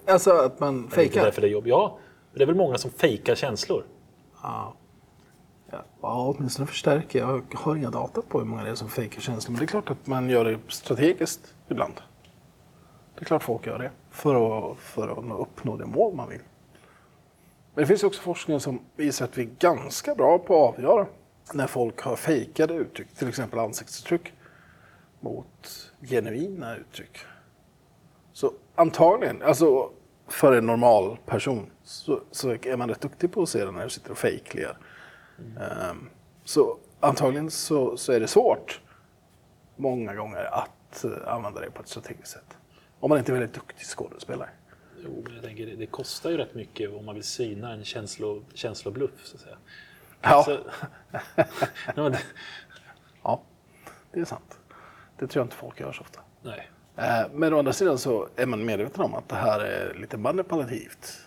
Alltså 0.07 0.31
att 0.31 0.59
man 0.59 0.81
Det 0.81 0.87
är 0.87 0.95
fejkar. 0.95 1.23
därför 1.23 1.41
det 1.41 1.47
är 1.47 1.51
jobbigt. 1.51 1.69
Ja, 1.69 1.99
det 2.33 2.41
är 2.43 2.47
väl 2.47 2.55
många 2.55 2.77
som 2.77 2.91
fejkar 2.91 3.35
känslor. 3.35 3.85
Ja. 4.43 4.75
Ja, 5.71 6.35
åtminstone 6.37 6.67
förstärker. 6.67 7.19
Jag 7.19 7.43
har 7.53 7.75
inga 7.75 7.89
data 7.89 8.21
på 8.21 8.39
hur 8.39 8.45
många 8.45 8.63
det 8.63 8.69
är 8.69 8.75
som 8.75 8.89
fejkar 8.89 9.21
känslor. 9.21 9.51
Men 9.51 9.59
det 9.59 9.65
är 9.65 9.67
klart 9.67 9.89
att 9.89 10.07
man 10.07 10.29
gör 10.29 10.45
det 10.45 10.59
strategiskt 10.67 11.53
ibland. 11.69 11.93
Det 13.15 13.21
är 13.21 13.25
klart 13.25 13.43
folk 13.43 13.67
gör 13.67 13.79
det. 13.79 13.91
För 14.09 14.71
att, 14.71 14.77
för 14.77 15.07
att 15.07 15.39
uppnå 15.41 15.77
det 15.77 15.85
mål 15.85 16.15
man 16.15 16.29
vill. 16.29 16.41
Men 17.73 17.83
det 17.83 17.87
finns 17.87 18.03
ju 18.03 18.07
också 18.07 18.21
forskning 18.21 18.59
som 18.59 18.79
visar 18.95 19.25
att 19.25 19.37
vi 19.37 19.41
är 19.41 19.49
ganska 19.59 20.15
bra 20.15 20.39
på 20.39 20.65
att 20.65 20.73
avgöra 20.73 21.07
när 21.53 21.67
folk 21.67 22.01
har 22.01 22.15
fejkade 22.15 22.73
uttryck, 22.73 23.13
till 23.15 23.29
exempel 23.29 23.59
ansiktsuttryck, 23.59 24.33
mot 25.19 25.91
genuina 26.01 26.75
uttryck. 26.75 27.17
Så 28.33 28.53
antagligen, 28.75 29.41
alltså 29.41 29.89
för 30.27 30.53
en 30.53 30.65
normal 30.65 31.17
person 31.25 31.69
så, 31.83 32.21
så 32.31 32.49
är 32.51 32.77
man 32.77 32.89
rätt 32.89 33.01
duktig 33.01 33.31
på 33.31 33.41
att 33.41 33.49
se 33.49 33.65
det 33.65 33.71
när 33.71 33.83
du 33.83 33.89
sitter 33.89 34.11
och 34.11 34.17
fejkligar. 34.17 34.77
Ehm, 35.61 36.09
så 36.45 36.77
antagligen 36.99 37.51
så, 37.51 37.97
så 37.97 38.11
är 38.13 38.19
det 38.19 38.27
svårt 38.27 38.81
många 39.75 40.15
gånger 40.15 40.43
att 40.53 41.03
eh, 41.03 41.33
använda 41.33 41.61
det 41.61 41.71
på 41.71 41.81
ett 41.81 41.87
strategiskt 41.87 42.31
sätt. 42.31 42.57
Om 42.99 43.09
man 43.09 43.17
inte 43.19 43.31
är 43.31 43.33
väldigt 43.33 43.53
duktig 43.55 43.85
skådespelare. 43.85 44.49
Jo, 45.03 45.21
men 45.25 45.35
jag 45.35 45.43
tänker, 45.43 45.65
det, 45.65 45.75
det 45.75 45.85
kostar 45.85 46.29
ju 46.29 46.37
rätt 46.37 46.53
mycket 46.55 46.89
om 46.93 47.05
man 47.05 47.15
vill 47.15 47.23
syna 47.23 47.71
en 47.73 47.83
känslo, 47.83 48.43
känslobluff. 48.53 49.11
Så 49.23 49.35
att 49.35 49.41
säga. 49.41 49.57
Ja, 50.21 50.45
det- 52.09 52.21
ja, 53.23 53.41
det 54.11 54.19
är 54.19 54.25
sant. 54.25 54.59
Det 55.17 55.27
tror 55.27 55.41
jag 55.41 55.45
inte 55.45 55.55
folk 55.55 55.79
gör 55.79 55.91
så 55.91 56.01
ofta. 56.01 56.19
nej. 56.41 56.69
Eh, 56.95 57.23
Men 57.33 57.53
å 57.53 57.59
andra 57.59 57.73
sidan 57.73 57.97
så 57.97 58.27
är 58.35 58.45
man 58.45 58.65
medveten 58.65 59.01
om 59.03 59.13
att 59.15 59.29
det 59.29 59.35
här 59.35 59.59
är 59.59 59.93
lite 59.93 60.17
manipulativt. 60.17 61.21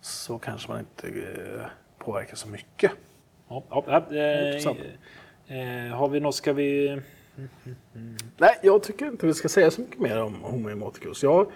Så 0.00 0.38
kanske 0.38 0.68
man 0.70 0.78
inte 0.80 1.08
eh, 1.08 1.66
påverkar 1.98 2.36
så 2.36 2.48
mycket. 2.48 2.92
Ja, 3.48 3.64
ja, 3.70 4.16
eh, 4.16 4.60
eh, 5.46 5.96
har 5.96 6.08
vi 6.08 6.20
något, 6.20 6.34
ska 6.34 6.52
vi... 6.52 7.00
Nej, 8.38 8.58
jag 8.62 8.82
tycker 8.82 9.06
inte 9.06 9.26
vi 9.26 9.34
ska 9.34 9.48
säga 9.48 9.70
så 9.70 9.80
mycket 9.80 10.00
mer 10.00 10.22
om 10.22 10.34
Homo 10.34 10.68
eroticus. 10.68 11.22
Jag, 11.22 11.46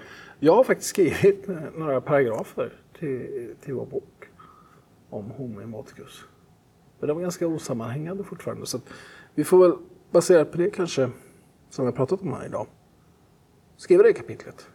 jag 0.40 0.54
har 0.54 0.64
faktiskt 0.64 0.88
skrivit 0.90 1.48
eh, 1.48 1.56
några 1.74 2.00
paragrafer 2.00 2.72
till, 2.98 3.54
till 3.60 3.74
vår 3.74 3.86
bok 3.86 4.24
om 5.10 5.30
Homo 5.30 5.60
eroticus. 5.60 6.24
Men 7.00 7.08
de 7.08 7.14
var 7.16 7.22
ganska 7.22 7.46
osammanhängande 7.46 8.24
fortfarande. 8.24 8.66
Så 8.66 8.80
vi 9.34 9.44
får 9.44 9.58
väl 9.68 9.78
baserat 10.10 10.52
på 10.52 10.58
det 10.58 10.70
kanske, 10.70 11.10
som 11.70 11.84
vi 11.84 11.90
har 11.90 11.96
pratat 11.96 12.20
om 12.22 12.32
här 12.32 12.46
idag, 12.46 12.66
skriva 13.76 14.02
det 14.02 14.12
kapitlet. 14.12 14.66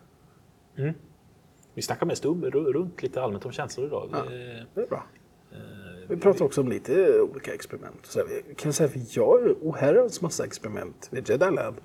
Vi 1.73 1.81
snackar 1.81 2.05
mest 2.05 2.25
ru- 2.25 2.73
runt 2.73 3.03
lite 3.03 3.21
allmänt 3.21 3.45
om 3.45 3.51
känslor 3.51 3.87
idag. 3.87 4.09
Ja. 4.11 4.17
Eh, 4.17 4.63
Det 4.73 4.81
är 4.81 4.87
bra. 4.87 5.03
Vi 6.09 6.17
pratar 6.17 6.45
också 6.45 6.61
om 6.61 6.67
lite 6.69 7.21
olika 7.21 7.53
experiment. 7.53 8.05
Så 8.05 8.23
vi 8.25 8.55
kan 8.55 8.73
säga 8.73 8.89
att 8.89 8.95
vi 8.95 9.05
gör 9.09 9.55
oherrans 9.61 10.21
massa 10.21 10.45
experiment 10.45 11.07
vid 11.11 11.29
Jedi 11.29 11.51
Lab 11.51 11.75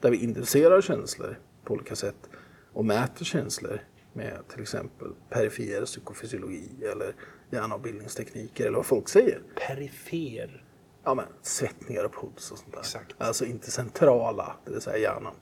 där 0.00 0.10
vi 0.10 0.24
inducerar 0.24 0.80
känslor 0.80 1.38
på 1.64 1.74
olika 1.74 1.96
sätt 1.96 2.30
och 2.72 2.84
mäter 2.84 3.24
känslor 3.24 3.80
med 4.12 4.48
till 4.48 4.62
exempel 4.62 5.08
perifer 5.28 5.84
psykofysiologi 5.84 6.84
eller 6.92 7.14
hjärnavbildningstekniker 7.50 8.66
eller 8.66 8.76
vad 8.76 8.86
folk 8.86 9.08
säger. 9.08 9.42
Perifer. 9.66 10.64
Ja, 11.04 11.14
men 11.14 11.26
svettningar 11.42 12.04
och 12.04 12.12
puls 12.14 12.50
och 12.50 12.58
sånt 12.58 12.72
där. 12.72 12.80
Exakt. 12.80 13.14
Alltså 13.18 13.44
inte 13.44 13.70
centrala, 13.70 14.56
det 14.64 14.70
vill 14.72 14.80
säga 14.80 14.98
hjärnan. 14.98 15.34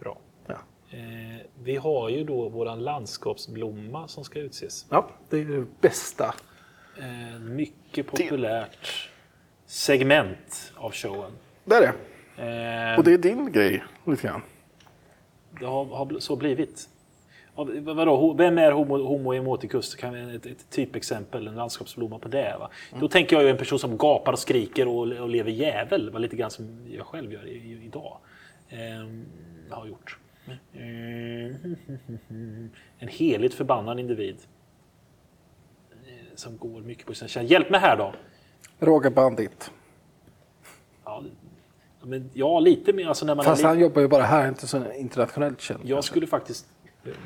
Bra. 0.00 0.18
Ja, 0.46 0.58
Eh, 0.90 1.46
vi 1.62 1.76
har 1.76 2.08
ju 2.08 2.24
då 2.24 2.48
våran 2.48 2.80
landskapsblomma 2.82 4.08
som 4.08 4.24
ska 4.24 4.38
utses. 4.40 4.86
ja 4.90 5.10
det 5.30 5.40
är 5.40 5.44
det 5.44 5.66
bästa. 5.80 6.34
Eh, 6.98 7.40
mycket 7.40 8.06
populärt 8.06 9.08
segment 9.66 10.72
av 10.76 10.92
showen. 10.92 11.32
Det 11.64 11.74
är 11.74 11.80
det. 11.80 11.92
Eh, 12.92 12.98
Och 12.98 13.04
det 13.04 13.12
är 13.12 13.18
din 13.18 13.52
grej, 13.52 13.84
lite 14.06 14.26
grann. 14.26 14.42
Det 15.60 15.66
har, 15.66 15.84
har 15.84 16.18
så 16.20 16.36
blivit. 16.36 16.88
Ja, 17.56 17.68
vadå, 17.82 18.32
vem 18.32 18.58
är 18.58 18.72
homo, 18.72 18.96
homo 19.02 19.32
eroticus? 19.32 19.94
Kan 19.94 20.14
vi, 20.14 20.36
ett, 20.36 20.46
ett 20.46 20.70
typexempel, 20.70 21.46
en 21.46 21.54
landskapsblomma 21.54 22.18
på 22.18 22.28
det. 22.28 22.56
Va? 22.60 22.70
Då 23.00 23.08
tänker 23.08 23.36
jag 23.36 23.42
ju 23.42 23.50
en 23.50 23.56
person 23.56 23.78
som 23.78 23.96
gapar 23.96 24.32
och 24.32 24.38
skriker 24.38 24.88
och, 24.88 25.00
och 25.12 25.28
lever 25.28 25.50
jävel. 25.50 26.10
Va? 26.10 26.18
Lite 26.18 26.36
grann 26.36 26.50
som 26.50 26.86
jag 26.90 27.06
själv 27.06 27.32
gör 27.32 27.46
i, 27.46 27.50
i, 27.52 27.80
idag. 27.84 28.18
Ehm, 28.68 29.26
har 29.70 29.86
gjort. 29.86 30.18
Ehm, 30.74 31.76
en 32.98 33.08
heligt 33.08 33.54
förbannad 33.54 34.00
individ. 34.00 34.36
Som 36.38 36.56
går 36.56 36.80
mycket 36.80 37.06
på 37.06 37.14
sina 37.14 37.28
känslor. 37.28 37.52
Hjälp 37.52 37.70
mig 37.70 37.80
här 37.80 37.96
då! 37.96 38.12
Roger 38.78 39.10
Bandit. 39.10 39.70
Ja, 41.04 41.22
Men 42.02 42.30
ja, 42.34 42.60
lite 42.60 42.92
mer. 42.92 43.06
Alltså 43.06 43.26
när 43.26 43.34
man 43.34 43.44
Fast 43.44 43.62
han 43.62 43.80
jobbar 43.80 44.02
ju 44.02 44.08
bara 44.08 44.22
här, 44.22 44.48
inte 44.48 44.66
så 44.66 44.92
internationellt 44.92 45.60
känd. 45.60 45.80
Jag 45.84 46.04
skulle 46.04 46.26
faktiskt... 46.26 46.66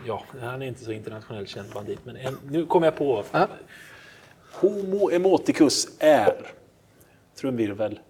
Ja, 0.06 0.24
han 0.40 0.62
är 0.62 0.66
inte 0.66 0.84
så 0.84 0.92
internationellt 0.92 1.48
känd 1.48 1.72
bandit. 1.72 1.98
Men 2.04 2.16
en, 2.16 2.38
nu 2.50 2.66
kommer 2.66 2.86
jag 2.86 2.96
på. 2.96 3.24
Ja. 3.32 3.48
Homo 4.52 5.10
emoticus 5.10 5.88
är, 5.98 6.46
trumvirvel, 7.34 8.00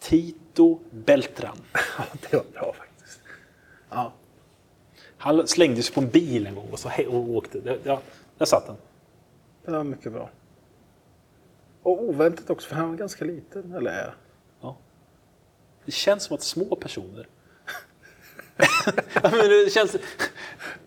Tito 0.00 0.78
Beltran. 0.90 1.56
Ja, 1.98 2.04
det 2.30 2.36
var 2.36 2.44
bra 2.52 2.74
faktiskt. 2.78 3.20
Ja. 3.90 4.12
Han 5.16 5.46
slängde 5.46 5.82
sig 5.82 5.94
på 5.94 6.00
en 6.00 6.08
bil 6.08 6.46
en 6.46 6.54
gång 6.54 6.68
och, 6.72 6.78
så 6.78 6.90
och 7.08 7.30
åkte. 7.30 7.78
Ja, 7.84 8.00
där 8.38 8.46
satt 8.46 8.66
den. 8.66 8.76
Det 9.66 9.72
var 9.72 9.84
mycket 9.84 10.12
bra. 10.12 10.30
Och 11.82 12.02
oväntat 12.02 12.50
också, 12.50 12.68
för 12.68 12.76
han 12.76 12.88
var 12.88 12.96
ganska 12.96 13.24
liten. 13.24 13.72
Eller? 13.72 14.14
Ja. 14.60 14.76
Det 15.84 15.92
känns 15.92 16.22
som 16.24 16.34
att 16.34 16.42
små 16.42 16.76
personer... 16.76 17.28
Ja, 19.22 19.30
men 19.30 19.48
det 19.48 19.72
känns... 19.72 19.96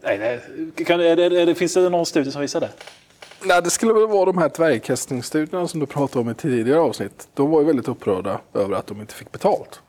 Nej, 0.01 0.17
nej. 0.17 0.41
Kan, 0.85 0.99
är 0.99 1.15
det, 1.15 1.23
är 1.23 1.45
det, 1.45 1.55
finns 1.55 1.73
det 1.73 1.89
någon 1.89 2.05
studie 2.05 2.31
som 2.31 2.41
visar 2.41 2.59
det? 2.59 2.69
Nej, 3.43 3.61
det 3.61 3.69
skulle 3.69 3.93
väl 3.93 4.07
vara 4.07 4.25
de 4.25 4.37
här 4.37 4.49
dvärgkastningsstudierna 4.49 5.67
som 5.67 5.79
du 5.79 5.85
pratade 5.85 6.19
om 6.19 6.29
i 6.29 6.33
tidigare 6.33 6.79
avsnitt. 6.79 7.27
De 7.33 7.49
var 7.49 7.59
ju 7.59 7.65
väldigt 7.65 7.87
upprörda 7.87 8.41
över 8.53 8.75
att 8.75 8.87
de 8.87 9.01
inte 9.01 9.13
fick 9.13 9.31
betalt. 9.31 9.81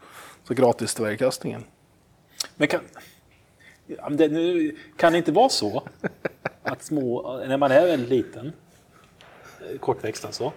Så 0.45 0.55
gratis 0.55 0.95
dvärgkastningen. 0.95 1.65
Men 2.57 2.69
kan, 2.69 2.81
ja, 3.87 4.09
men 4.09 4.17
det, 4.17 4.29
nu, 4.29 4.77
kan 4.97 5.13
det 5.13 5.19
inte 5.19 5.33
vara 5.33 5.49
så 5.49 5.83
att 6.63 6.83
små, 6.83 7.37
när 7.47 7.57
man 7.57 7.71
är 7.73 7.87
väldigt 7.87 8.09
liten, 8.09 8.53
kortväxt 9.81 10.25
alltså, 10.25 10.53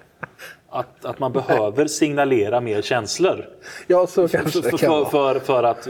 att, 0.69 1.05
att 1.05 1.19
man 1.19 1.33
behöver 1.33 1.87
signalera 1.87 2.61
mer 2.61 2.81
känslor 2.81 3.49
Ja, 3.87 4.07
så 4.07 4.27
kanske 4.27 4.61
för, 4.61 4.71
det 4.71 4.77
kan 4.77 4.79
för, 4.79 4.87
vara. 4.87 5.33
för, 5.33 5.39
för 5.39 5.63
att 5.63 5.87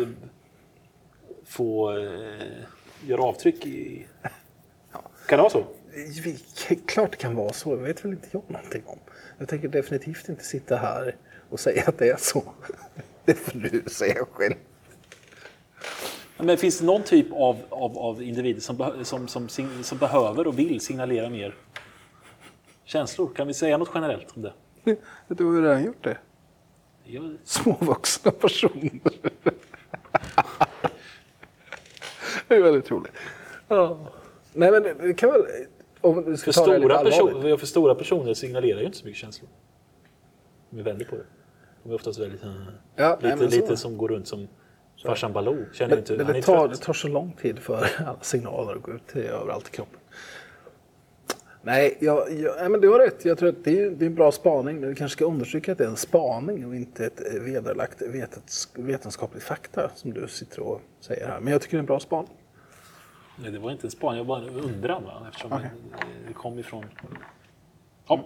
få 1.45 1.97
eh, 1.97 2.43
göra 3.05 3.21
avtryck 3.23 3.65
i... 3.65 4.05
Kan 5.27 5.37
det 5.37 5.41
vara 5.43 5.49
så? 5.49 5.63
Vi- 6.23 6.39
Klart 6.87 7.11
det 7.11 7.17
kan 7.17 7.35
vara 7.35 7.53
så, 7.53 7.75
det 7.75 7.81
vet 7.81 8.05
väl 8.05 8.11
inte 8.11 8.27
jag 8.31 8.43
någonting 8.47 8.81
om. 8.85 8.99
Jag 9.37 9.47
tänker 9.47 9.67
definitivt 9.67 10.29
inte 10.29 10.43
sitta 10.43 10.75
här 10.75 11.15
och 11.49 11.59
säga 11.59 11.83
att 11.87 11.97
det 11.97 12.09
är 12.09 12.17
så. 12.17 12.43
Det 13.25 13.33
får 13.33 13.59
du 13.59 13.83
säga 13.87 14.25
själv. 14.31 14.53
Men 16.37 16.57
finns 16.57 16.79
det 16.79 16.85
någon 16.85 17.03
typ 17.03 17.27
av, 17.33 17.57
av, 17.69 17.97
av 17.97 18.21
individer 18.23 18.61
som, 18.61 19.03
som, 19.03 19.27
som, 19.27 19.49
som 19.83 19.97
behöver 19.97 20.47
och 20.47 20.59
vill 20.59 20.79
signalera 20.79 21.29
mer 21.29 21.55
känslor? 22.85 23.33
Kan 23.35 23.47
vi 23.47 23.53
säga 23.53 23.77
något 23.77 23.89
generellt 23.93 24.27
om 24.35 24.41
det? 24.41 24.53
Du 25.27 25.45
har 25.45 25.53
ju 25.53 25.61
redan 25.61 25.83
gjort 25.83 26.03
det. 26.03 26.17
Jag, 27.03 27.35
Småvuxna 27.43 28.31
personer. 28.31 28.99
Det 32.47 32.55
är 32.55 32.61
väldigt 32.61 32.91
roligt. 32.91 33.11
Ja. 33.67 33.97
Nej 34.53 34.71
men 34.71 34.83
det- 34.83 34.93
det 34.93 35.13
kan 35.13 35.31
väl... 35.31 35.41
Om 36.01 36.23
vi 36.31 36.37
ska 36.37 36.51
För 36.53 36.61
ta 36.65 36.71
det 36.71 36.79
stora, 36.79 37.03
person, 37.03 37.57
för 37.59 37.65
stora 37.65 37.95
personer 37.95 38.33
signalerar 38.33 38.79
ju 38.79 38.85
inte 38.85 38.97
så 38.97 39.05
mycket 39.05 39.19
känslor. 39.21 39.49
Vi 40.69 40.81
vänder 40.81 41.05
på 41.05 41.15
det. 41.15 41.23
De 41.83 41.89
är 41.91 41.95
oftast 41.95 42.19
väldigt... 42.19 42.43
eh, 42.43 42.53
Ja, 42.95 43.19
nej, 43.21 43.31
lite, 43.35 43.51
så- 43.51 43.61
lite 43.61 43.77
som 43.77 43.97
går 43.97 44.07
runt 44.09 44.27
som 44.27 44.47
farsan 45.05 45.33
Baloo. 45.33 45.65
Känner 45.73 45.89
Men, 45.89 45.99
inte, 45.99 46.15
det, 46.15 46.37
är 46.37 46.41
tar, 46.41 46.67
det 46.67 46.75
tar 46.77 46.93
så 46.93 47.07
lång 47.07 47.31
tid 47.41 47.59
för 47.59 47.87
alla 47.99 48.17
signaler 48.21 48.75
att 48.75 48.81
gå 48.81 48.91
ut 48.91 49.07
till 49.07 49.21
överallt 49.21 49.67
i 49.67 49.71
kroppen. 49.71 49.99
Nej, 51.65 51.97
jag, 51.99 52.39
jag, 52.39 52.71
men 52.71 52.81
du 52.81 52.89
har 52.89 52.99
rätt. 52.99 53.25
Jag 53.25 53.37
tror 53.37 53.49
att 53.49 53.63
det 53.63 53.79
är, 53.79 53.89
det 53.89 54.05
är 54.05 54.07
en 54.07 54.15
bra 54.15 54.31
spaning. 54.31 54.79
Men 54.79 54.89
vi 54.89 54.95
kanske 54.95 55.17
ska 55.17 55.25
understryka 55.25 55.71
att 55.71 55.77
det 55.77 55.83
är 55.83 55.87
en 55.87 55.97
spaning 55.97 56.65
och 56.65 56.75
inte 56.75 57.05
ett 57.05 57.33
eh, 57.33 57.41
vederlagt 57.41 58.01
vetens, 58.01 58.69
vetenskapligt 58.75 59.43
fakta 59.43 59.91
som 59.95 60.13
du 60.13 60.27
sitter 60.27 60.59
och 60.59 60.81
säger 60.99 61.27
här. 61.27 61.39
Men 61.39 61.53
jag 61.53 61.61
tycker 61.61 61.77
det 61.77 61.79
är 61.79 61.79
en 61.79 61.85
bra 61.85 61.99
spaning. 61.99 62.33
Nej, 63.41 63.51
det 63.51 63.59
var 63.59 63.71
inte 63.71 63.87
en 63.87 63.91
spaning, 63.91 64.17
jag 64.17 64.27
bara 64.27 64.39
en 64.39 64.49
undran. 64.49 65.03
Va? 65.03 65.27
Eftersom 65.29 65.49
det, 65.49 65.69
det 66.27 66.33
kom 66.33 66.59
ifrån... 66.59 66.85
Ja. 68.07 68.25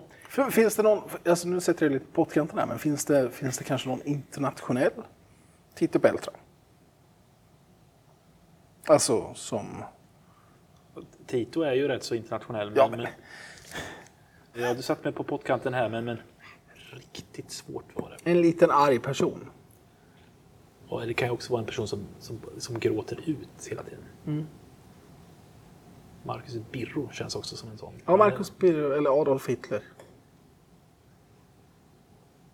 Finns 0.51 0.75
det 0.75 0.83
någon, 0.83 1.01
alltså 1.25 1.47
nu 1.47 1.59
sätter 1.59 1.85
jag 1.85 1.93
lite 1.93 2.05
på 2.05 2.27
här, 2.33 2.65
men 2.65 2.79
finns 2.79 3.05
det, 3.05 3.29
finns 3.29 3.57
det 3.57 3.63
kanske 3.63 3.89
någon 3.89 4.01
internationell 4.01 4.91
Tito 5.75 5.99
Beltran? 5.99 6.35
Alltså 8.85 9.33
som... 9.33 9.83
Tito 11.28 11.61
är 11.61 11.73
ju 11.73 11.88
rätt 11.88 12.03
så 12.03 12.15
internationell. 12.15 12.67
Men, 12.69 12.78
Ja, 12.78 12.88
men... 12.89 12.99
men- 12.99 13.11
Ja, 14.53 14.73
du 14.73 14.82
satt 14.82 15.03
mig 15.03 15.13
på 15.13 15.23
pottkanten 15.23 15.73
här, 15.73 15.89
men, 15.89 16.05
men 16.05 16.17
riktigt 16.91 17.51
svårt 17.51 17.86
var 17.95 18.09
det. 18.09 18.32
En 18.32 18.41
liten 18.41 18.71
arg 18.71 18.99
person. 18.99 19.49
Och 20.88 21.07
det 21.07 21.13
kan 21.13 21.28
ju 21.28 21.32
också 21.34 21.51
vara 21.53 21.59
en 21.59 21.65
person 21.65 21.88
som, 21.88 22.05
som, 22.19 22.39
som 22.57 22.80
gråter 22.80 23.19
ut 23.25 23.67
hela 23.69 23.84
tiden. 23.84 24.03
Mm. 24.25 24.45
Marcus 26.23 26.57
Birro 26.71 27.09
känns 27.11 27.36
också 27.36 27.55
som 27.55 27.69
en 27.71 27.78
sån. 27.78 27.93
Ja, 28.05 28.17
Marcus 28.17 28.57
Birro 28.57 28.91
eller 28.91 29.21
Adolf 29.21 29.47
Hitler. 29.49 29.82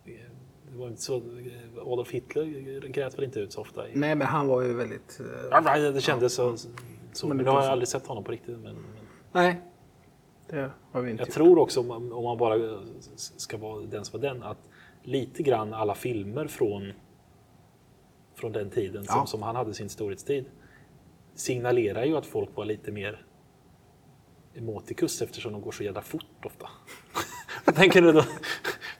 Det 0.04 0.78
var 0.80 0.88
inte 0.88 1.02
så, 1.02 1.22
Adolf 1.80 2.10
Hitler 2.10 2.88
grät 2.88 3.18
väl 3.18 3.24
inte 3.24 3.40
ut 3.40 3.52
så 3.52 3.60
ofta? 3.60 3.88
I, 3.88 3.96
Nej, 3.96 4.14
men 4.14 4.26
han 4.26 4.46
var 4.48 4.62
ju 4.62 4.74
väldigt... 4.74 5.20
eh, 5.20 5.26
Ja, 5.50 5.90
det 5.90 6.00
kändes 6.00 6.34
så. 6.34 6.56
Så. 7.16 7.26
Men 7.26 7.36
nu 7.36 7.44
har 7.44 7.62
jag 7.62 7.72
aldrig 7.72 7.88
sett 7.88 8.06
honom 8.06 8.24
på 8.24 8.32
riktigt. 8.32 8.58
Men, 8.58 8.74
men 8.74 8.84
Nej, 9.32 9.60
det 10.48 10.70
har 10.92 11.00
vi 11.00 11.10
inte 11.10 11.20
jag 11.22 11.28
gjort. 11.28 11.34
tror 11.34 11.58
också, 11.58 11.80
om 11.80 11.86
man, 11.86 12.12
om 12.12 12.24
man 12.24 12.38
bara 12.38 12.78
ska 13.16 13.56
vara 13.56 13.80
den 13.80 14.04
som 14.04 14.20
var 14.20 14.28
den, 14.28 14.42
att 14.42 14.58
lite 15.02 15.42
grann 15.42 15.74
alla 15.74 15.94
filmer 15.94 16.46
från, 16.46 16.92
från 18.34 18.52
den 18.52 18.70
tiden, 18.70 19.04
Ja. 19.08 19.14
som, 19.14 19.26
som 19.26 19.42
han 19.42 19.56
hade 19.56 19.74
sin 19.74 19.88
storhetstid, 19.88 20.44
signalerar 21.34 22.04
ju 22.04 22.16
att 22.16 22.26
folk 22.26 22.56
var 22.56 22.64
lite 22.64 22.92
mer 22.92 23.26
emoticus 24.54 25.22
eftersom 25.22 25.52
de 25.52 25.60
går 25.62 25.72
så 25.72 25.84
jävla 25.84 26.02
fort 26.02 26.44
ofta. 26.46 26.68
Jag 27.64 27.74
tänker 27.74 28.02
du 28.02 28.12
då? 28.12 28.22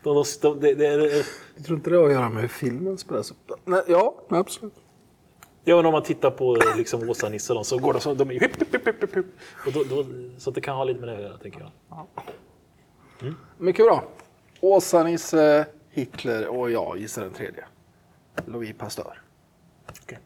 då, 0.02 0.24
då 0.42 0.54
det, 0.54 0.74
det, 0.74 0.86
är- 0.86 1.26
Jag 1.56 1.64
tror 1.64 1.78
inte 1.78 1.90
det 1.90 1.96
har 1.96 2.06
att 2.06 2.12
göra 2.12 2.28
med 2.28 2.42
hur 2.42 2.48
filmen 2.48 2.98
spelas 2.98 3.30
upp. 3.30 3.50
Nej, 3.64 3.82
ja, 3.88 4.14
absolut. 4.28 4.74
Ja, 5.64 5.76
men 5.76 5.86
om 5.86 5.92
man 5.92 6.02
tittar 6.02 6.30
på 6.30 6.56
liksom 6.76 7.10
Åsa-Nisse 7.10 7.52
och 7.52 7.58
de, 7.58 7.64
så 7.64 7.78
går 7.78 7.92
de 7.92 8.00
så, 8.00 8.14
de 8.14 8.30
är 8.30 8.40
hipp, 8.40 8.56
hipp, 8.60 8.86
hipp, 8.86 9.16
hipp. 9.16 9.26
Och 9.66 9.72
då, 9.72 9.84
då, 9.84 10.04
Så 10.38 10.50
att 10.50 10.54
det 10.54 10.60
kan 10.60 10.76
ha 10.76 10.84
lite 10.84 11.00
med 11.00 11.08
det 11.08 11.14
att 11.14 11.22
göra, 11.22 11.38
tänker 11.38 11.60
jag. 11.60 11.70
Mycket 13.58 13.86
bra. 13.86 14.04
Åsa-Nisse, 14.60 15.66
Hitler 15.90 16.46
och 16.46 16.70
jag 16.70 16.98
gissar 16.98 17.22
den 17.22 17.32
tredje. 17.32 17.64
Louis 18.46 18.74
Pasteur. 18.78 19.22
Okej. 20.02 20.18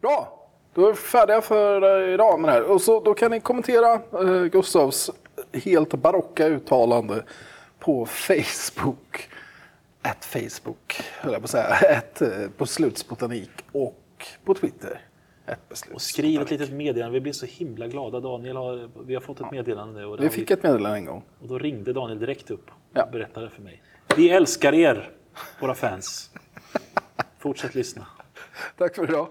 Bra! 0.00 0.48
Då 0.74 0.86
är 0.86 0.92
vi 0.92 0.96
färdiga 0.96 1.40
för 1.40 2.02
eh, 2.08 2.14
idag 2.14 2.40
med 2.40 2.48
det 2.48 2.52
här. 2.52 2.62
Och 2.62 2.80
så, 2.80 3.00
då 3.00 3.14
kan 3.14 3.30
ni 3.30 3.40
kommentera 3.40 3.92
eh, 3.92 4.44
Gustavs 4.44 5.10
helt 5.52 5.94
barocka 5.94 6.46
uttalande 6.46 7.24
på 7.78 8.06
Facebook. 8.06 9.28
At 10.02 10.24
Facebook, 10.24 11.00
höll 11.20 11.32
jag 11.32 11.42
på 11.42 11.44
att 11.44 11.50
säga. 11.50 11.76
Ett, 11.98 12.22
eh, 12.22 12.28
på 12.56 12.66
Slutsbotanik 12.66 13.50
och 13.72 14.05
på 14.44 14.54
Twitter. 14.54 15.00
Ett 15.46 15.68
beslut. 15.68 15.94
Och 15.94 16.02
skriv 16.02 16.40
ett 16.40 16.50
litet 16.50 16.70
meddelande. 16.72 17.12
Vi 17.14 17.20
blir 17.20 17.32
så 17.32 17.46
himla 17.46 17.86
glada. 17.88 18.20
Daniel 18.20 18.56
har, 18.56 18.90
vi 19.06 19.14
har 19.14 19.20
fått 19.20 19.40
ett 19.40 19.50
meddelande. 19.50 20.04
Och, 20.04 20.22
Vi 20.22 20.28
fick 20.28 20.50
ett 20.50 20.62
meddelande 20.62 20.98
en 20.98 21.04
gång. 21.04 21.22
och 21.40 21.48
då 21.48 21.58
ringde 21.58 21.92
Daniel 21.92 22.18
direkt 22.18 22.50
upp 22.50 22.66
och 22.68 22.74
Ja. 22.92 23.06
berättade 23.12 23.50
för 23.50 23.62
mig. 23.62 23.82
Vi 24.16 24.30
älskar 24.30 24.74
er, 24.74 25.10
våra 25.60 25.74
fans. 25.74 26.30
Fortsätt 27.38 27.74
lyssna. 27.74 28.06
Tack 28.76 28.94
för 28.96 29.04
idag. 29.08 29.28